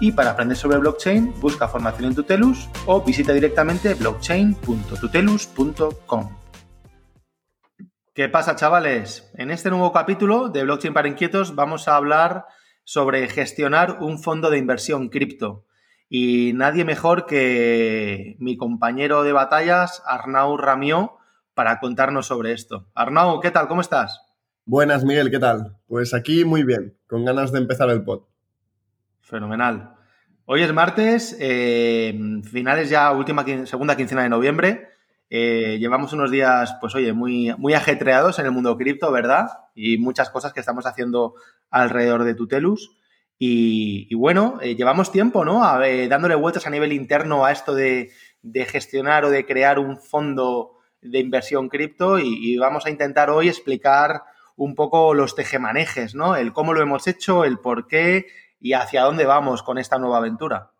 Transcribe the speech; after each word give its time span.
y 0.00 0.12
para 0.12 0.30
aprender 0.30 0.56
sobre 0.56 0.78
blockchain, 0.78 1.34
busca 1.40 1.68
formación 1.68 2.06
en 2.06 2.14
Tutelus 2.14 2.68
o 2.86 3.02
visita 3.02 3.32
directamente 3.32 3.94
blockchain.tutelus.com. 3.94 6.38
¿Qué 8.18 8.28
pasa, 8.28 8.56
chavales? 8.56 9.30
En 9.34 9.52
este 9.52 9.70
nuevo 9.70 9.92
capítulo 9.92 10.48
de 10.48 10.64
Blockchain 10.64 10.92
para 10.92 11.06
Inquietos 11.06 11.54
vamos 11.54 11.86
a 11.86 11.94
hablar 11.94 12.46
sobre 12.82 13.28
gestionar 13.28 13.98
un 14.00 14.18
fondo 14.18 14.50
de 14.50 14.58
inversión 14.58 15.08
cripto. 15.08 15.66
Y 16.08 16.52
nadie 16.54 16.84
mejor 16.84 17.26
que 17.26 18.34
mi 18.40 18.56
compañero 18.56 19.22
de 19.22 19.32
batallas, 19.32 20.02
Arnau 20.04 20.56
Ramió, 20.56 21.18
para 21.54 21.78
contarnos 21.78 22.26
sobre 22.26 22.52
esto. 22.52 22.88
Arnau, 22.94 23.40
¿qué 23.40 23.52
tal? 23.52 23.68
¿Cómo 23.68 23.82
estás? 23.82 24.20
Buenas, 24.64 25.04
Miguel, 25.04 25.30
¿qué 25.30 25.38
tal? 25.38 25.76
Pues 25.86 26.12
aquí 26.12 26.44
muy 26.44 26.64
bien, 26.64 26.98
con 27.06 27.24
ganas 27.24 27.52
de 27.52 27.58
empezar 27.58 27.88
el 27.90 28.02
pod. 28.02 28.22
Fenomenal. 29.28 29.94
Hoy 30.46 30.62
es 30.62 30.72
martes, 30.72 31.36
eh, 31.38 32.18
finales 32.50 32.88
ya, 32.88 33.12
última, 33.12 33.44
segunda 33.66 33.94
quincena 33.94 34.22
de 34.22 34.30
noviembre. 34.30 34.88
Eh, 35.28 35.76
llevamos 35.78 36.14
unos 36.14 36.30
días, 36.30 36.76
pues 36.80 36.94
oye, 36.94 37.12
muy, 37.12 37.54
muy 37.58 37.74
ajetreados 37.74 38.38
en 38.38 38.46
el 38.46 38.52
mundo 38.52 38.78
cripto, 38.78 39.12
¿verdad? 39.12 39.48
Y 39.74 39.98
muchas 39.98 40.30
cosas 40.30 40.54
que 40.54 40.60
estamos 40.60 40.86
haciendo 40.86 41.34
alrededor 41.70 42.24
de 42.24 42.34
Tutelus. 42.34 42.96
Y, 43.38 44.12
bueno, 44.14 44.58
eh, 44.62 44.74
llevamos 44.74 45.12
tiempo, 45.12 45.44
¿no? 45.44 45.60
dándole 46.08 46.34
vueltas 46.34 46.66
a 46.66 46.70
nivel 46.70 46.92
interno 46.92 47.44
a 47.44 47.52
esto 47.52 47.74
de, 47.74 48.10
gestionar 48.66 49.26
o 49.26 49.30
de 49.30 49.44
crear 49.44 49.78
un 49.78 49.98
fondo 49.98 50.78
de 51.02 51.20
inversión 51.20 51.68
cripto 51.68 52.18
y, 52.18 52.54
y, 52.54 52.56
vamos 52.56 52.86
a 52.86 52.90
intentar 52.90 53.30
hoy 53.30 53.48
explicar 53.48 54.22
un 54.56 54.74
poco 54.74 55.14
los 55.14 55.36
tejemanejes, 55.36 56.16
¿no? 56.16 56.34
El 56.34 56.52
cómo 56.52 56.74
lo 56.74 56.82
hemos 56.82 57.06
hecho, 57.06 57.44
el 57.44 57.60
por 57.60 57.86
qué 57.86 58.26
y 58.60 58.72
hacia 58.72 59.02
dónde 59.02 59.24
vamos 59.24 59.62
con 59.62 59.78
esta 59.78 59.98
nueva 59.98 60.18
aventura. 60.18 60.72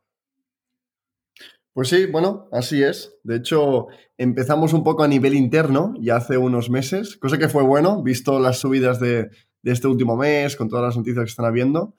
Pues 1.78 1.90
sí, 1.90 2.06
bueno, 2.06 2.48
así 2.50 2.82
es. 2.82 3.20
De 3.22 3.36
hecho, 3.36 3.86
empezamos 4.16 4.72
un 4.72 4.82
poco 4.82 5.04
a 5.04 5.06
nivel 5.06 5.34
interno 5.34 5.94
ya 6.00 6.16
hace 6.16 6.36
unos 6.36 6.70
meses, 6.70 7.16
cosa 7.16 7.38
que 7.38 7.48
fue 7.48 7.62
bueno, 7.62 8.02
visto 8.02 8.40
las 8.40 8.58
subidas 8.58 8.98
de, 8.98 9.30
este 9.62 9.86
último 9.86 10.16
mes, 10.16 10.56
con 10.56 10.68
todas 10.68 10.86
las 10.86 10.96
noticias 10.96 11.24
que 11.24 11.30
están 11.30 11.46
habiendo. 11.46 11.94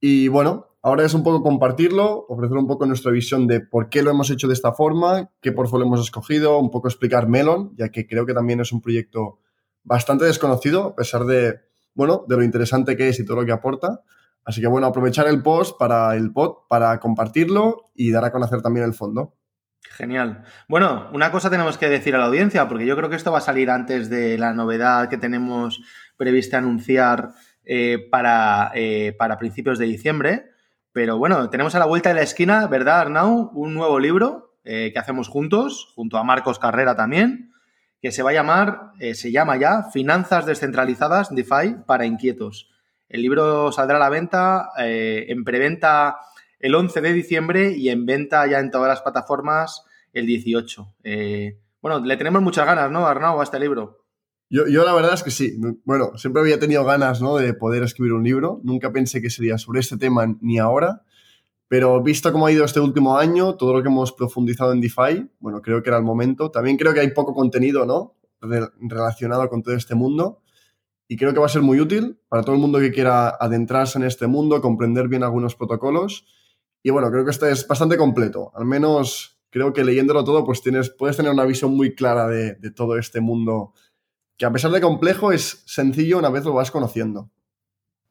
Y 0.00 0.28
bueno, 0.28 0.76
ahora 0.82 1.04
es 1.04 1.14
un 1.14 1.24
poco 1.24 1.42
compartirlo, 1.42 2.26
ofrecer 2.28 2.56
un 2.58 2.68
poco 2.68 2.86
nuestra 2.86 3.10
visión 3.10 3.48
de 3.48 3.60
por 3.60 3.88
qué 3.88 4.04
lo 4.04 4.10
hemos 4.10 4.30
hecho 4.30 4.46
de 4.46 4.54
esta 4.54 4.72
forma, 4.72 5.32
qué 5.40 5.50
portfolio 5.50 5.86
hemos 5.86 6.00
escogido, 6.00 6.56
un 6.60 6.70
poco 6.70 6.86
explicar 6.86 7.28
Melon, 7.28 7.74
ya 7.76 7.88
que 7.88 8.06
creo 8.06 8.24
que 8.24 8.34
también 8.34 8.60
es 8.60 8.70
un 8.70 8.80
proyecto 8.80 9.40
bastante 9.82 10.26
desconocido, 10.26 10.84
a 10.84 10.94
pesar 10.94 11.24
de, 11.24 11.58
bueno, 11.92 12.24
de 12.28 12.36
lo 12.36 12.44
interesante 12.44 12.96
que 12.96 13.08
es 13.08 13.18
y 13.18 13.24
todo 13.24 13.38
lo 13.38 13.46
que 13.46 13.50
aporta. 13.50 14.04
Así 14.48 14.62
que 14.62 14.66
bueno, 14.66 14.86
aprovechar 14.86 15.26
el 15.28 15.42
post 15.42 15.78
para 15.78 16.16
el 16.16 16.32
pod, 16.32 16.66
para 16.70 16.98
compartirlo 17.00 17.90
y 17.94 18.10
dar 18.12 18.24
a 18.24 18.32
conocer 18.32 18.62
también 18.62 18.86
el 18.86 18.94
fondo. 18.94 19.34
Genial. 19.82 20.42
Bueno, 20.70 21.10
una 21.12 21.30
cosa 21.30 21.50
tenemos 21.50 21.76
que 21.76 21.90
decir 21.90 22.14
a 22.14 22.18
la 22.18 22.24
audiencia, 22.24 22.66
porque 22.66 22.86
yo 22.86 22.96
creo 22.96 23.10
que 23.10 23.16
esto 23.16 23.30
va 23.30 23.38
a 23.38 23.42
salir 23.42 23.68
antes 23.68 24.08
de 24.08 24.38
la 24.38 24.54
novedad 24.54 25.10
que 25.10 25.18
tenemos 25.18 25.82
prevista 26.16 26.56
anunciar 26.56 27.32
eh, 27.62 28.08
para, 28.10 28.72
eh, 28.74 29.14
para 29.18 29.36
principios 29.36 29.78
de 29.78 29.84
diciembre. 29.84 30.46
Pero 30.92 31.18
bueno, 31.18 31.50
tenemos 31.50 31.74
a 31.74 31.78
la 31.78 31.84
vuelta 31.84 32.08
de 32.08 32.14
la 32.14 32.22
esquina, 32.22 32.66
¿verdad, 32.68 33.00
Arnau? 33.00 33.50
Un 33.52 33.74
nuevo 33.74 34.00
libro 34.00 34.56
eh, 34.64 34.92
que 34.94 34.98
hacemos 34.98 35.28
juntos, 35.28 35.92
junto 35.94 36.16
a 36.16 36.24
Marcos 36.24 36.58
Carrera 36.58 36.96
también, 36.96 37.52
que 38.00 38.12
se 38.12 38.22
va 38.22 38.30
a 38.30 38.32
llamar, 38.32 38.92
se 39.12 39.30
llama 39.30 39.58
ya 39.58 39.90
Finanzas 39.92 40.46
descentralizadas 40.46 41.34
DeFi 41.34 41.82
para 41.86 42.06
inquietos. 42.06 42.70
El 43.08 43.22
libro 43.22 43.72
saldrá 43.72 43.96
a 43.96 44.00
la 44.00 44.10
venta 44.10 44.70
eh, 44.78 45.26
en 45.28 45.44
preventa 45.44 46.18
el 46.60 46.74
11 46.74 47.00
de 47.00 47.12
diciembre 47.12 47.72
y 47.76 47.88
en 47.88 48.04
venta 48.04 48.46
ya 48.46 48.58
en 48.58 48.70
todas 48.70 48.88
las 48.88 49.00
plataformas 49.00 49.84
el 50.12 50.26
18. 50.26 50.94
Eh, 51.04 51.58
bueno, 51.80 52.04
le 52.04 52.16
tenemos 52.16 52.42
muchas 52.42 52.66
ganas, 52.66 52.90
¿no, 52.90 53.06
Arnau, 53.06 53.40
a 53.40 53.44
este 53.44 53.60
libro? 53.60 54.04
Yo, 54.50 54.64
la 54.66 54.94
verdad 54.94 55.12
es 55.12 55.22
que 55.22 55.30
sí. 55.30 55.58
Bueno, 55.84 56.16
siempre 56.16 56.40
había 56.40 56.58
tenido 56.58 56.84
ganas 56.84 57.20
¿no? 57.20 57.36
de 57.36 57.52
poder 57.52 57.82
escribir 57.82 58.14
un 58.14 58.24
libro. 58.24 58.60
Nunca 58.64 58.90
pensé 58.90 59.20
que 59.20 59.28
sería 59.28 59.58
sobre 59.58 59.80
este 59.80 59.98
tema 59.98 60.26
ni 60.40 60.58
ahora. 60.58 61.02
Pero 61.68 62.02
visto 62.02 62.32
cómo 62.32 62.46
ha 62.46 62.52
ido 62.52 62.64
este 62.64 62.80
último 62.80 63.18
año, 63.18 63.56
todo 63.56 63.74
lo 63.74 63.82
que 63.82 63.88
hemos 63.88 64.12
profundizado 64.12 64.72
en 64.72 64.80
DeFi, 64.80 65.28
bueno, 65.38 65.60
creo 65.60 65.82
que 65.82 65.90
era 65.90 65.98
el 65.98 66.02
momento. 66.02 66.50
También 66.50 66.78
creo 66.78 66.94
que 66.94 67.00
hay 67.00 67.10
poco 67.10 67.34
contenido, 67.34 67.84
¿no? 67.84 68.14
relacionado 68.40 69.48
con 69.48 69.62
todo 69.64 69.74
este 69.74 69.96
mundo 69.96 70.40
y 71.08 71.16
creo 71.16 71.32
que 71.32 71.40
va 71.40 71.46
a 71.46 71.50
ser 71.50 71.62
muy 71.62 71.80
útil 71.80 72.20
para 72.28 72.42
todo 72.42 72.54
el 72.54 72.60
mundo 72.60 72.78
que 72.78 72.92
quiera 72.92 73.30
adentrarse 73.30 73.98
en 73.98 74.04
este 74.04 74.26
mundo, 74.26 74.60
comprender 74.60 75.08
bien 75.08 75.24
algunos 75.24 75.56
protocolos. 75.56 76.26
Y 76.82 76.90
bueno, 76.90 77.10
creo 77.10 77.24
que 77.24 77.30
este 77.30 77.50
es 77.50 77.66
bastante 77.66 77.96
completo. 77.96 78.52
Al 78.54 78.66
menos 78.66 79.40
creo 79.50 79.72
que 79.72 79.84
leyéndolo 79.84 80.22
todo, 80.22 80.44
pues 80.44 80.60
tienes, 80.60 80.90
puedes 80.90 81.16
tener 81.16 81.32
una 81.32 81.46
visión 81.46 81.74
muy 81.74 81.94
clara 81.94 82.28
de, 82.28 82.54
todo 82.72 82.98
este 82.98 83.22
mundo, 83.22 83.72
que 84.36 84.44
a 84.44 84.52
pesar 84.52 84.70
de 84.70 84.82
complejo, 84.82 85.32
es 85.32 85.62
sencillo 85.66 86.18
una 86.18 86.28
vez 86.28 86.44
lo 86.44 86.52
vas 86.52 86.70
conociendo. 86.70 87.30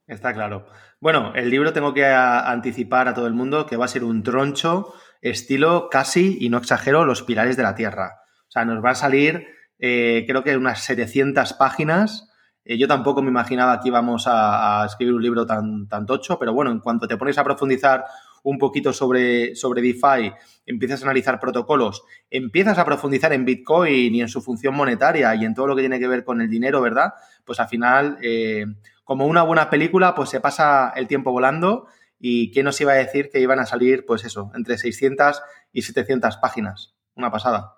Está 0.08 0.34
claro. 0.34 0.66
Bueno, 1.00 1.34
el 1.36 1.52
libro 1.52 1.74
tengo 1.74 1.94
que 1.94 2.06
anticipar 2.06 3.08
a 3.08 3.14
todo 3.14 3.28
el 3.28 3.34
mundo 3.34 3.68
que 3.68 3.78
va 3.78 3.86
a 3.86 3.90
ser 3.90 4.04
un 4.04 4.24
troncho 4.24 4.94
estilo 5.22 5.90
casi, 5.92 6.38
y 6.40 6.50
no 6.50 6.58
exagero, 6.58 7.06
los 7.06 7.22
pilares 7.22 7.58
de 7.58 7.64
la 7.64 7.76
Tierra. 7.76 8.22
O 8.48 8.52
sea, 8.52 8.66
nos 8.66 8.84
va 8.84 8.92
a 8.92 8.96
salir, 8.96 9.46
eh, 9.78 10.26
creo 10.28 10.44
que 10.44 10.58
unas 10.58 10.82
700 10.82 11.54
páginas 11.54 12.28
eh, 12.70 12.78
yo 12.78 12.86
tampoco 12.86 13.22
me 13.22 13.30
imaginaba 13.30 13.80
que 13.80 13.88
íbamos 13.88 14.26
a, 14.28 14.84
escribir 14.86 15.14
un 15.14 15.24
libro 15.24 15.46
tan, 15.46 15.88
tocho, 16.06 16.38
pero 16.38 16.54
bueno, 16.54 16.70
en 16.70 16.80
cuanto 16.80 17.08
te 17.08 17.16
pones 17.16 17.38
a 17.38 17.44
profundizar 17.46 18.04
un 18.44 18.58
poquito 18.58 18.92
sobre, 18.92 19.56
sobre 19.56 19.82
DeFi, 19.82 20.34
empiezas 20.66 21.02
a 21.02 21.06
analizar 21.06 21.40
protocolos, 21.40 22.04
empiezas 22.30 22.78
a 22.78 22.84
profundizar 22.84 23.32
en 23.32 23.46
Bitcoin 23.46 24.14
y 24.14 24.22
en 24.22 24.28
su 24.28 24.42
función 24.42 24.76
monetaria 24.76 25.34
y 25.36 25.46
en 25.46 25.54
todo 25.54 25.66
lo 25.68 25.78
que 25.78 25.82
tiene 25.82 25.98
que 25.98 26.10
ver 26.10 26.26
con 26.26 26.42
el 26.42 26.50
dinero, 26.50 26.82
¿verdad? 26.82 27.14
Pues 27.46 27.62
al 27.62 27.70
final, 27.70 28.18
eh, 28.22 28.66
como 29.06 29.28
una 29.28 29.44
buena 29.44 29.70
película, 29.70 30.14
pues 30.14 30.30
se 30.30 30.42
pasa 30.42 30.92
el 30.94 31.08
tiempo 31.08 31.32
volando 31.32 31.88
y 32.20 32.52
¿quién 32.52 32.66
nos 32.66 32.82
iba 32.82 32.92
a 32.92 32.96
decir 32.96 33.30
que 33.32 33.40
iban 33.40 33.60
a 33.60 33.66
salir, 33.66 34.06
pues 34.06 34.26
eso, 34.26 34.52
entre 34.56 34.78
600 34.78 35.42
y 35.72 35.84
700 35.84 36.36
páginas? 36.36 36.96
Una 37.16 37.32
pasada. 37.32 37.78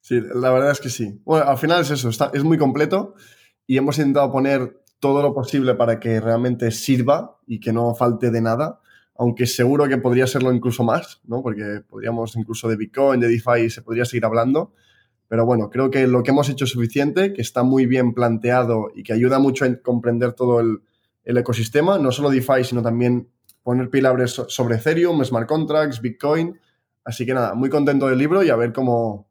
Sí, 0.00 0.20
la 0.20 0.52
verdad 0.52 0.70
es 0.70 0.80
que 0.80 0.88
sí. 0.88 1.20
Bueno, 1.24 1.46
al 1.50 1.58
final 1.58 1.80
es 1.80 1.90
eso, 1.90 2.08
está, 2.10 2.30
es 2.32 2.44
muy 2.44 2.58
completo 2.58 3.16
y 3.68 3.76
hemos 3.76 3.98
intentado 3.98 4.32
poner 4.32 4.80
todo 4.98 5.22
lo 5.22 5.34
posible 5.34 5.74
para 5.74 6.00
que 6.00 6.20
realmente 6.20 6.70
sirva 6.70 7.38
y 7.46 7.60
que 7.60 7.70
no 7.70 7.94
falte 7.94 8.30
de 8.30 8.40
nada, 8.40 8.80
aunque 9.14 9.46
seguro 9.46 9.86
que 9.86 9.98
podría 9.98 10.26
serlo 10.26 10.52
incluso 10.52 10.82
más, 10.82 11.20
¿no? 11.24 11.42
Porque 11.42 11.82
podríamos 11.86 12.34
incluso 12.34 12.66
de 12.66 12.76
Bitcoin, 12.76 13.20
de 13.20 13.28
DeFi, 13.28 13.68
se 13.68 13.82
podría 13.82 14.06
seguir 14.06 14.24
hablando. 14.24 14.72
Pero 15.28 15.44
bueno, 15.44 15.68
creo 15.68 15.90
que 15.90 16.06
lo 16.06 16.22
que 16.22 16.30
hemos 16.30 16.48
hecho 16.48 16.64
es 16.64 16.70
suficiente, 16.70 17.34
que 17.34 17.42
está 17.42 17.62
muy 17.62 17.84
bien 17.84 18.14
planteado 18.14 18.90
y 18.94 19.02
que 19.02 19.12
ayuda 19.12 19.38
mucho 19.38 19.66
a 19.66 19.76
comprender 19.76 20.32
todo 20.32 20.60
el, 20.60 20.80
ecosistema, 21.24 21.98
no 21.98 22.10
solo 22.10 22.30
DeFi, 22.30 22.64
sino 22.64 22.80
también 22.80 23.28
poner 23.62 23.90
pilares 23.90 24.30
sobre 24.48 24.76
Ethereum, 24.76 25.22
smart 25.26 25.46
contracts, 25.46 26.00
Bitcoin. 26.00 26.58
Así 27.04 27.26
que 27.26 27.34
nada, 27.34 27.52
muy 27.54 27.68
contento 27.68 28.08
del 28.08 28.18
libro 28.18 28.42
y 28.42 28.48
a 28.48 28.56
ver 28.56 28.72
cómo, 28.72 29.28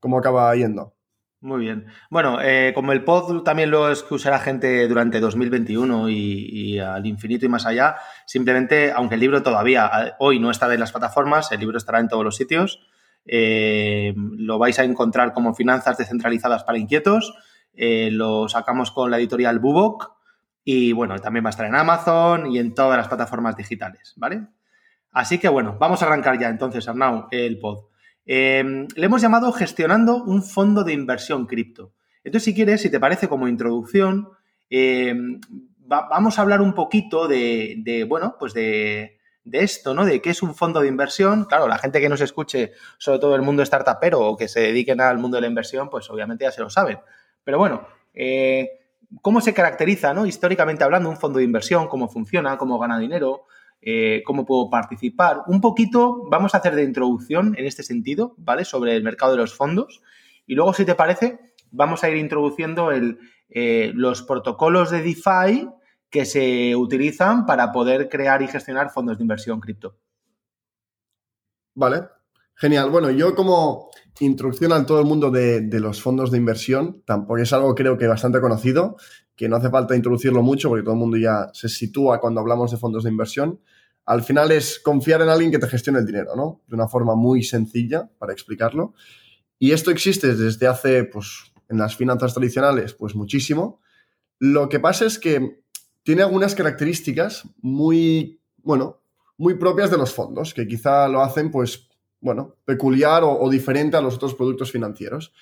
cómo 0.00 0.18
acaba 0.18 0.52
yendo. 0.56 0.97
Muy 1.40 1.60
bien. 1.60 1.86
Bueno, 2.10 2.40
eh, 2.42 2.72
como 2.74 2.90
el 2.92 3.04
pod 3.04 3.44
también 3.44 3.70
lo 3.70 3.88
usará 4.10 4.40
gente 4.40 4.88
durante 4.88 5.20
2021 5.20 6.08
y, 6.10 6.80
al 6.80 7.06
infinito 7.06 7.46
y 7.46 7.48
más 7.48 7.64
allá, 7.64 7.96
simplemente, 8.26 8.90
aunque 8.90 9.14
el 9.14 9.20
libro 9.20 9.42
todavía 9.42 10.16
hoy 10.18 10.40
no 10.40 10.50
está 10.50 10.72
en 10.74 10.80
las 10.80 10.90
plataformas, 10.90 11.52
el 11.52 11.60
libro 11.60 11.78
estará 11.78 12.00
en 12.00 12.08
todos 12.08 12.24
los 12.24 12.34
sitios, 12.34 12.80
eh, 13.24 14.14
lo 14.16 14.58
vais 14.58 14.80
a 14.80 14.84
encontrar 14.84 15.32
como 15.32 15.54
Finanzas 15.54 15.96
Descentralizadas 15.96 16.64
para 16.64 16.78
Inquietos, 16.78 17.32
eh, 17.72 18.10
lo 18.10 18.48
sacamos 18.48 18.90
con 18.90 19.08
la 19.12 19.18
editorial 19.18 19.60
Bubok 19.60 20.10
y 20.64 20.92
bueno, 20.92 21.16
también 21.20 21.44
va 21.44 21.50
a 21.50 21.54
estar 21.54 21.66
en 21.66 21.76
Amazon 21.76 22.50
y 22.50 22.58
en 22.58 22.74
todas 22.74 22.98
las 22.98 23.06
plataformas 23.06 23.56
digitales, 23.56 24.12
¿vale? 24.16 24.48
Así 25.12 25.38
que 25.38 25.48
bueno, 25.48 25.76
vamos 25.78 26.02
a 26.02 26.06
arrancar 26.06 26.36
ya 26.36 26.48
entonces, 26.48 26.88
Arnau, 26.88 27.28
el 27.30 27.60
pod. 27.60 27.84
Em, 28.30 28.86
le 28.94 29.06
hemos 29.06 29.22
llamado 29.22 29.50
gestionando 29.52 30.22
un 30.22 30.42
fondo 30.42 30.84
de 30.84 30.92
inversión 30.92 31.46
cripto. 31.46 31.94
Entonces, 32.22 32.44
si 32.44 32.54
quieres, 32.54 32.82
si 32.82 32.90
te 32.90 33.00
parece 33.00 33.26
como 33.26 33.48
introducción, 33.48 34.28
em, 34.68 35.40
vamos 35.78 36.38
a 36.38 36.42
hablar 36.42 36.60
un 36.60 36.74
poquito 36.74 37.26
de, 37.26 38.04
bueno, 38.06 38.36
pues 38.38 38.52
de, 38.52 39.18
de 39.44 39.60
esto, 39.60 39.94
¿no? 39.94 40.04
De 40.04 40.20
qué 40.20 40.28
es 40.28 40.42
un 40.42 40.54
fondo 40.54 40.80
de 40.80 40.88
inversión. 40.88 41.46
Claro, 41.46 41.66
la 41.68 41.78
gente 41.78 42.02
que 42.02 42.10
nos 42.10 42.20
escuche, 42.20 42.72
sobre 42.98 43.18
todo 43.18 43.34
el 43.34 43.40
mundo 43.40 43.64
startupero 43.64 44.20
o 44.20 44.36
que 44.36 44.46
se 44.46 44.60
dediquen 44.60 45.00
al 45.00 45.16
mundo 45.16 45.38
de 45.38 45.40
la 45.40 45.46
inversión, 45.46 45.88
pues 45.88 46.10
obviamente 46.10 46.44
ya 46.44 46.52
se 46.52 46.60
lo 46.60 46.68
saben. 46.68 46.98
Pero 47.42 47.56
bueno, 47.56 47.88
eh, 48.12 48.68
¿cómo 49.22 49.40
se 49.40 49.54
caracteriza, 49.54 50.12
¿no? 50.12 50.26
Históricamente 50.26 50.84
hablando, 50.84 51.08
un 51.08 51.16
fondo 51.16 51.38
de 51.38 51.46
inversión? 51.46 51.88
¿Cómo 51.88 52.10
funciona? 52.10 52.58
¿Cómo 52.58 52.78
gana 52.78 52.98
dinero? 52.98 53.46
Eh, 53.80 54.22
¿Cómo 54.24 54.44
puedo 54.44 54.70
participar? 54.70 55.42
Un 55.46 55.60
poquito 55.60 56.24
vamos 56.30 56.54
a 56.54 56.58
hacer 56.58 56.74
de 56.74 56.84
introducción 56.84 57.54
en 57.56 57.66
este 57.66 57.82
sentido, 57.82 58.34
¿vale? 58.38 58.64
Sobre 58.64 58.96
el 58.96 59.02
mercado 59.02 59.32
de 59.32 59.38
los 59.38 59.54
fondos. 59.54 60.02
Y 60.46 60.54
luego, 60.54 60.74
si 60.74 60.84
te 60.84 60.94
parece, 60.94 61.38
vamos 61.70 62.02
a 62.02 62.10
ir 62.10 62.16
introduciendo 62.16 62.90
el, 62.90 63.18
eh, 63.50 63.92
los 63.94 64.22
protocolos 64.22 64.90
de 64.90 65.02
DeFi 65.02 65.68
que 66.10 66.24
se 66.24 66.74
utilizan 66.76 67.46
para 67.46 67.72
poder 67.72 68.08
crear 68.08 68.42
y 68.42 68.48
gestionar 68.48 68.90
fondos 68.90 69.18
de 69.18 69.24
inversión 69.24 69.60
cripto. 69.60 69.96
Vale, 71.74 72.08
genial. 72.54 72.90
Bueno, 72.90 73.10
yo 73.10 73.34
como 73.34 73.90
introducción 74.20 74.72
a 74.72 74.84
todo 74.84 75.00
el 75.00 75.06
mundo 75.06 75.30
de, 75.30 75.68
los 75.80 76.02
fondos 76.02 76.30
de 76.30 76.38
inversión, 76.38 77.02
tampoco 77.06 77.38
es 77.38 77.52
algo 77.52 77.74
creo 77.74 77.96
que 77.96 78.06
bastante 78.06 78.40
conocido, 78.40 78.96
que 79.38 79.48
no 79.48 79.54
hace 79.54 79.70
falta 79.70 79.94
introducirlo 79.94 80.42
mucho 80.42 80.68
porque 80.68 80.82
todo 80.82 80.94
el 80.94 80.98
mundo 80.98 81.16
ya 81.16 81.48
se 81.54 81.68
sitúa 81.68 82.20
cuando 82.20 82.40
hablamos 82.40 82.72
de 82.72 82.76
fondos 82.76 83.04
de 83.04 83.10
inversión. 83.10 83.60
Al 84.04 84.24
final 84.24 84.50
es 84.50 84.80
confiar 84.80 85.22
en 85.22 85.28
alguien 85.28 85.52
que 85.52 85.60
te 85.60 85.68
gestione 85.68 86.00
el 86.00 86.06
dinero, 86.06 86.34
¿no? 86.34 86.62
De 86.66 86.74
una 86.74 86.88
forma 86.88 87.14
muy 87.14 87.44
sencilla 87.44 88.10
para 88.18 88.32
explicarlo. 88.32 88.94
Y 89.56 89.70
esto 89.70 89.92
existe 89.92 90.34
desde 90.34 90.66
hace, 90.66 91.04
pues, 91.04 91.52
en 91.68 91.78
las 91.78 91.94
finanzas 91.94 92.34
tradicionales, 92.34 92.94
pues 92.94 93.14
muchísimo. 93.14 93.80
Lo 94.40 94.68
que 94.68 94.80
pasa 94.80 95.06
es 95.06 95.20
que 95.20 95.62
tiene 96.02 96.22
algunas 96.22 96.56
características 96.56 97.44
muy, 97.60 98.40
bueno, 98.56 99.02
muy 99.36 99.54
propias 99.54 99.92
de 99.92 99.98
los 99.98 100.12
fondos, 100.12 100.52
que 100.52 100.66
quizá 100.66 101.06
lo 101.06 101.22
hacen, 101.22 101.52
pues, 101.52 101.88
bueno, 102.20 102.56
peculiar 102.64 103.22
o, 103.24 103.48
diferente 103.48 103.96
a 103.96 104.00
los 104.00 104.16
otros 104.16 104.34
productos 104.34 104.72
financieros. 104.72 105.32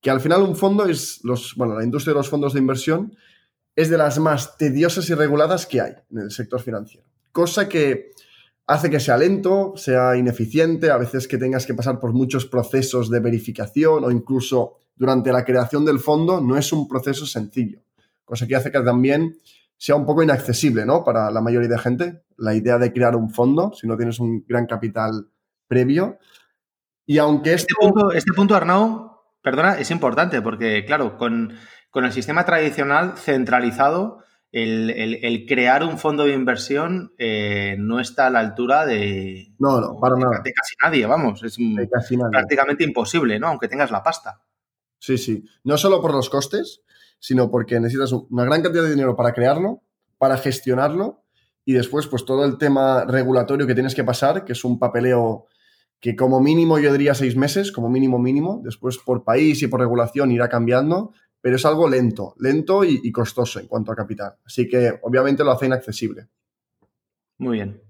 Que 0.00 0.10
al 0.10 0.20
final 0.20 0.42
un 0.42 0.56
fondo 0.56 0.86
es, 0.86 1.20
los, 1.22 1.54
bueno, 1.54 1.78
la 1.78 1.84
industria 1.84 2.14
de 2.14 2.18
los 2.18 2.28
fondos 2.28 2.52
de 2.52 2.58
inversión 2.58 3.16
es 3.76 3.90
de 3.90 3.98
las 3.98 4.18
más 4.18 4.56
tediosas 4.56 5.08
y 5.10 5.14
reguladas 5.14 5.66
que 5.66 5.80
hay 5.80 5.92
en 6.10 6.18
el 6.18 6.30
sector 6.30 6.60
financiero. 6.60 7.06
Cosa 7.32 7.68
que 7.68 8.12
hace 8.66 8.90
que 8.90 9.00
sea 9.00 9.16
lento, 9.16 9.74
sea 9.76 10.16
ineficiente, 10.16 10.90
a 10.90 10.96
veces 10.96 11.28
que 11.28 11.38
tengas 11.38 11.66
que 11.66 11.74
pasar 11.74 12.00
por 12.00 12.12
muchos 12.12 12.46
procesos 12.46 13.10
de 13.10 13.20
verificación 13.20 14.04
o 14.04 14.10
incluso 14.10 14.78
durante 14.96 15.32
la 15.32 15.44
creación 15.44 15.84
del 15.84 15.98
fondo 15.98 16.40
no 16.40 16.56
es 16.56 16.72
un 16.72 16.88
proceso 16.88 17.26
sencillo. 17.26 17.80
Cosa 18.24 18.46
que 18.46 18.56
hace 18.56 18.70
que 18.70 18.80
también 18.80 19.36
sea 19.76 19.96
un 19.96 20.06
poco 20.06 20.22
inaccesible, 20.22 20.86
¿no? 20.86 21.04
Para 21.04 21.30
la 21.30 21.40
mayoría 21.40 21.68
de 21.68 21.78
gente, 21.78 22.22
la 22.38 22.54
idea 22.54 22.78
de 22.78 22.92
crear 22.92 23.16
un 23.16 23.30
fondo, 23.30 23.72
si 23.74 23.86
no 23.86 23.96
tienes 23.96 24.18
un 24.20 24.44
gran 24.46 24.66
capital 24.66 25.28
previo. 25.66 26.18
Y 27.04 27.18
aunque 27.18 27.54
este 27.54 27.74
punto, 27.78 28.12
este 28.12 28.32
punto 28.32 28.58
perdona, 29.42 29.78
es 29.78 29.90
importante 29.90 30.40
porque, 30.40 30.84
claro, 30.86 31.18
con, 31.18 31.52
el 32.02 32.12
sistema 32.12 32.44
tradicional 32.44 33.16
centralizado, 33.16 34.24
el, 34.50 35.46
crear 35.48 35.84
un 35.84 35.98
fondo 35.98 36.24
de 36.24 36.32
inversión 36.32 37.12
eh, 37.18 37.76
no 37.78 38.00
está 38.00 38.28
a 38.28 38.30
la 38.30 38.40
altura 38.40 38.86
de, 38.86 39.52
no, 39.58 39.80
no, 39.80 40.00
para 40.00 40.16
nada. 40.16 40.40
de 40.42 40.52
casi 40.52 40.74
nadie, 40.82 41.06
vamos. 41.06 41.42
Es 41.42 41.56
prácticamente 42.30 42.84
imposible, 42.84 43.38
¿no? 43.38 43.48
Aunque 43.48 43.68
tengas 43.68 43.90
la 43.90 44.02
pasta. 44.02 44.42
Sí, 44.98 45.18
sí. 45.18 45.44
No 45.64 45.76
solo 45.76 46.00
por 46.00 46.12
los 46.12 46.30
costes, 46.30 46.82
sino 47.18 47.50
porque 47.50 47.78
necesitas 47.80 48.12
una 48.12 48.44
gran 48.44 48.62
cantidad 48.62 48.82
de 48.82 48.90
dinero 48.90 49.16
para 49.16 49.32
crearlo, 49.32 49.82
para 50.18 50.36
gestionarlo 50.36 51.24
y 51.64 51.72
después 51.72 52.06
pues 52.06 52.24
todo 52.24 52.44
el 52.44 52.58
tema 52.58 53.04
regulatorio 53.04 53.66
que 53.66 53.74
tienes 53.74 53.94
que 53.94 54.04
pasar, 54.04 54.44
que 54.44 54.52
es 54.52 54.64
un 54.64 54.78
papeleo 54.78 55.46
que 56.00 56.16
como 56.16 56.40
mínimo 56.40 56.78
yo 56.78 56.92
diría 56.92 57.14
seis 57.14 57.36
meses, 57.36 57.72
como 57.72 57.88
mínimo 57.88 58.18
mínimo, 58.18 58.60
después 58.62 58.98
por 58.98 59.24
país 59.24 59.62
y 59.62 59.68
por 59.68 59.80
regulación 59.80 60.32
irá 60.32 60.48
cambiando, 60.48 61.12
pero 61.44 61.56
es 61.56 61.66
algo 61.66 61.86
lento, 61.86 62.34
lento 62.38 62.84
y, 62.84 63.02
y 63.04 63.12
costoso 63.12 63.60
en 63.60 63.66
cuanto 63.66 63.92
a 63.92 63.94
capital. 63.94 64.34
Así 64.46 64.66
que 64.66 64.98
obviamente 65.02 65.44
lo 65.44 65.50
hace 65.50 65.66
inaccesible. 65.66 66.26
Muy 67.36 67.56
bien. 67.56 67.82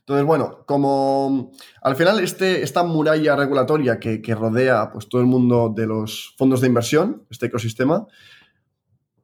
Entonces, 0.00 0.26
bueno, 0.26 0.64
como 0.66 1.52
al 1.80 1.94
final 1.94 2.18
este, 2.18 2.64
esta 2.64 2.82
muralla 2.82 3.36
regulatoria 3.36 4.00
que, 4.00 4.20
que, 4.20 4.34
rodea 4.34 4.90
pues, 4.90 5.08
todo 5.08 5.20
el 5.20 5.28
mundo 5.28 5.72
de 5.76 5.86
los 5.86 6.34
fondos 6.36 6.60
de 6.60 6.66
inversión, 6.66 7.24
este 7.30 7.46
ecosistema, 7.46 8.04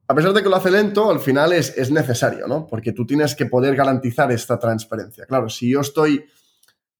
a 0.06 0.14
pesar 0.14 0.32
de 0.34 0.42
que 0.44 0.48
lo 0.48 0.54
hace 0.54 0.70
lento, 0.70 1.10
al 1.10 1.18
final 1.18 1.52
es, 1.52 1.76
es 1.76 1.90
necesario, 1.90 2.46
¿no? 2.46 2.68
Porque 2.68 2.92
tú 2.92 3.04
tienes 3.04 3.34
que 3.34 3.46
poder 3.46 3.74
garantizar 3.74 4.30
esta 4.30 4.56
transparencia. 4.60 5.26
Claro, 5.26 5.48
si 5.48 5.68
yo 5.68 5.80
estoy 5.80 6.26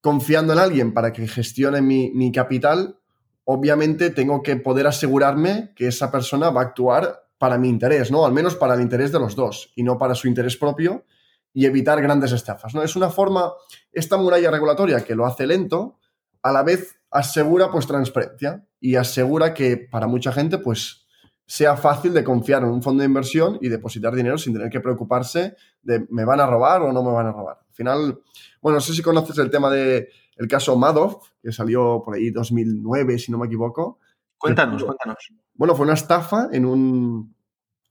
confiando 0.01 0.51
en 0.51 0.59
alguien 0.59 0.93
para 0.93 1.13
que 1.13 1.25
gestione 1.25 1.81
mi, 1.81 2.11
mi 2.11 2.33
capital, 2.33 2.99
obviamente 3.45 4.09
tengo 4.09 4.41
que 4.41 4.55
poder 4.55 4.87
asegurarme 4.87 5.73
que 5.75 5.87
esa 5.87 6.11
persona 6.11 6.49
va 6.49 6.61
a 6.61 6.65
actuar 6.65 7.27
para 7.37 7.57
mi 7.57 7.69
interés, 7.69 8.11
¿no? 8.11 8.25
Al 8.25 8.31
menos 8.31 8.55
para 8.55 8.73
el 8.75 8.81
interés 8.81 9.11
de 9.11 9.19
los 9.19 9.35
dos 9.35 9.71
y 9.75 9.83
no 9.83 9.97
para 9.97 10.15
su 10.15 10.27
interés 10.27 10.55
propio 10.55 11.05
y 11.53 11.65
evitar 11.65 12.01
grandes 12.01 12.31
estafas, 12.31 12.73
¿no? 12.73 12.83
Es 12.83 12.95
una 12.95 13.09
forma, 13.09 13.51
esta 13.91 14.17
muralla 14.17 14.49
regulatoria 14.49 15.03
que 15.03 15.15
lo 15.15 15.25
hace 15.25 15.45
lento, 15.45 15.99
a 16.41 16.51
la 16.51 16.63
vez 16.63 16.97
asegura 17.11 17.71
pues 17.71 17.85
transparencia 17.85 18.65
y 18.79 18.95
asegura 18.95 19.53
que 19.53 19.77
para 19.77 20.07
mucha 20.07 20.31
gente 20.31 20.57
pues 20.57 21.05
sea 21.45 21.75
fácil 21.75 22.13
de 22.13 22.23
confiar 22.23 22.63
en 22.63 22.69
un 22.69 22.81
fondo 22.81 23.01
de 23.01 23.07
inversión 23.07 23.59
y 23.61 23.69
depositar 23.69 24.15
dinero 24.15 24.37
sin 24.37 24.53
tener 24.53 24.69
que 24.69 24.79
preocuparse 24.79 25.55
de 25.81 26.05
me 26.09 26.25
van 26.25 26.39
a 26.39 26.47
robar 26.47 26.81
o 26.81 26.91
no 26.91 27.03
me 27.03 27.11
van 27.11 27.27
a 27.27 27.31
robar. 27.31 27.57
Al 27.67 27.75
final, 27.75 28.19
bueno, 28.61 28.77
no 28.77 28.81
sé 28.81 28.93
si 28.93 29.01
conoces 29.01 29.37
el 29.37 29.49
tema 29.49 29.69
del 29.69 30.07
el 30.37 30.47
caso 30.47 30.75
Madoff, 30.77 31.29
que 31.41 31.51
salió 31.51 32.01
por 32.03 32.15
ahí 32.15 32.29
2009, 32.29 33.19
si 33.19 33.31
no 33.31 33.37
me 33.37 33.47
equivoco. 33.47 33.99
Cuéntanos, 34.37 34.83
cuéntanos. 34.83 35.17
Bueno, 35.53 35.75
fue 35.75 35.85
una 35.85 35.93
estafa 35.93 36.49
en 36.51 36.65
un, 36.65 37.35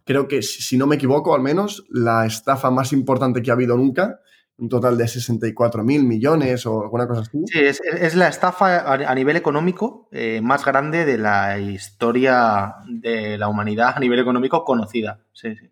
creo 0.05 0.29
que 0.29 0.43
si 0.43 0.77
no 0.77 0.87
me 0.87 0.97
equivoco, 0.97 1.35
al 1.35 1.43
menos 1.43 1.85
la 1.89 2.27
estafa 2.27 2.71
más 2.71 2.93
importante 2.93 3.43
que 3.43 3.51
ha 3.51 3.55
habido 3.55 3.77
nunca 3.77 4.21
un 4.59 4.69
total 4.69 4.97
de 4.97 5.09
64 5.09 5.83
mil 5.83 6.05
millones 6.05 6.67
o 6.67 6.83
alguna 6.83 7.09
cosa 7.09 7.23
así. 7.23 7.43
Sí, 7.47 7.59
es, 7.61 8.15
la 8.15 8.29
estafa 8.29 8.93
a, 8.93 9.15
nivel 9.15 9.37
económico 9.37 10.09
eh, 10.13 10.41
más 10.43 10.65
grande 10.65 11.05
de 11.05 11.19
la 11.19 11.59
historia 11.59 12.75
de 12.87 13.39
la 13.39 13.49
humanidad 13.49 13.95
a 13.97 14.01
nivel 14.01 14.21
económico 14.21 14.65
conocida. 14.65 15.21
Sí, 15.33 15.57
sí. 15.57 15.71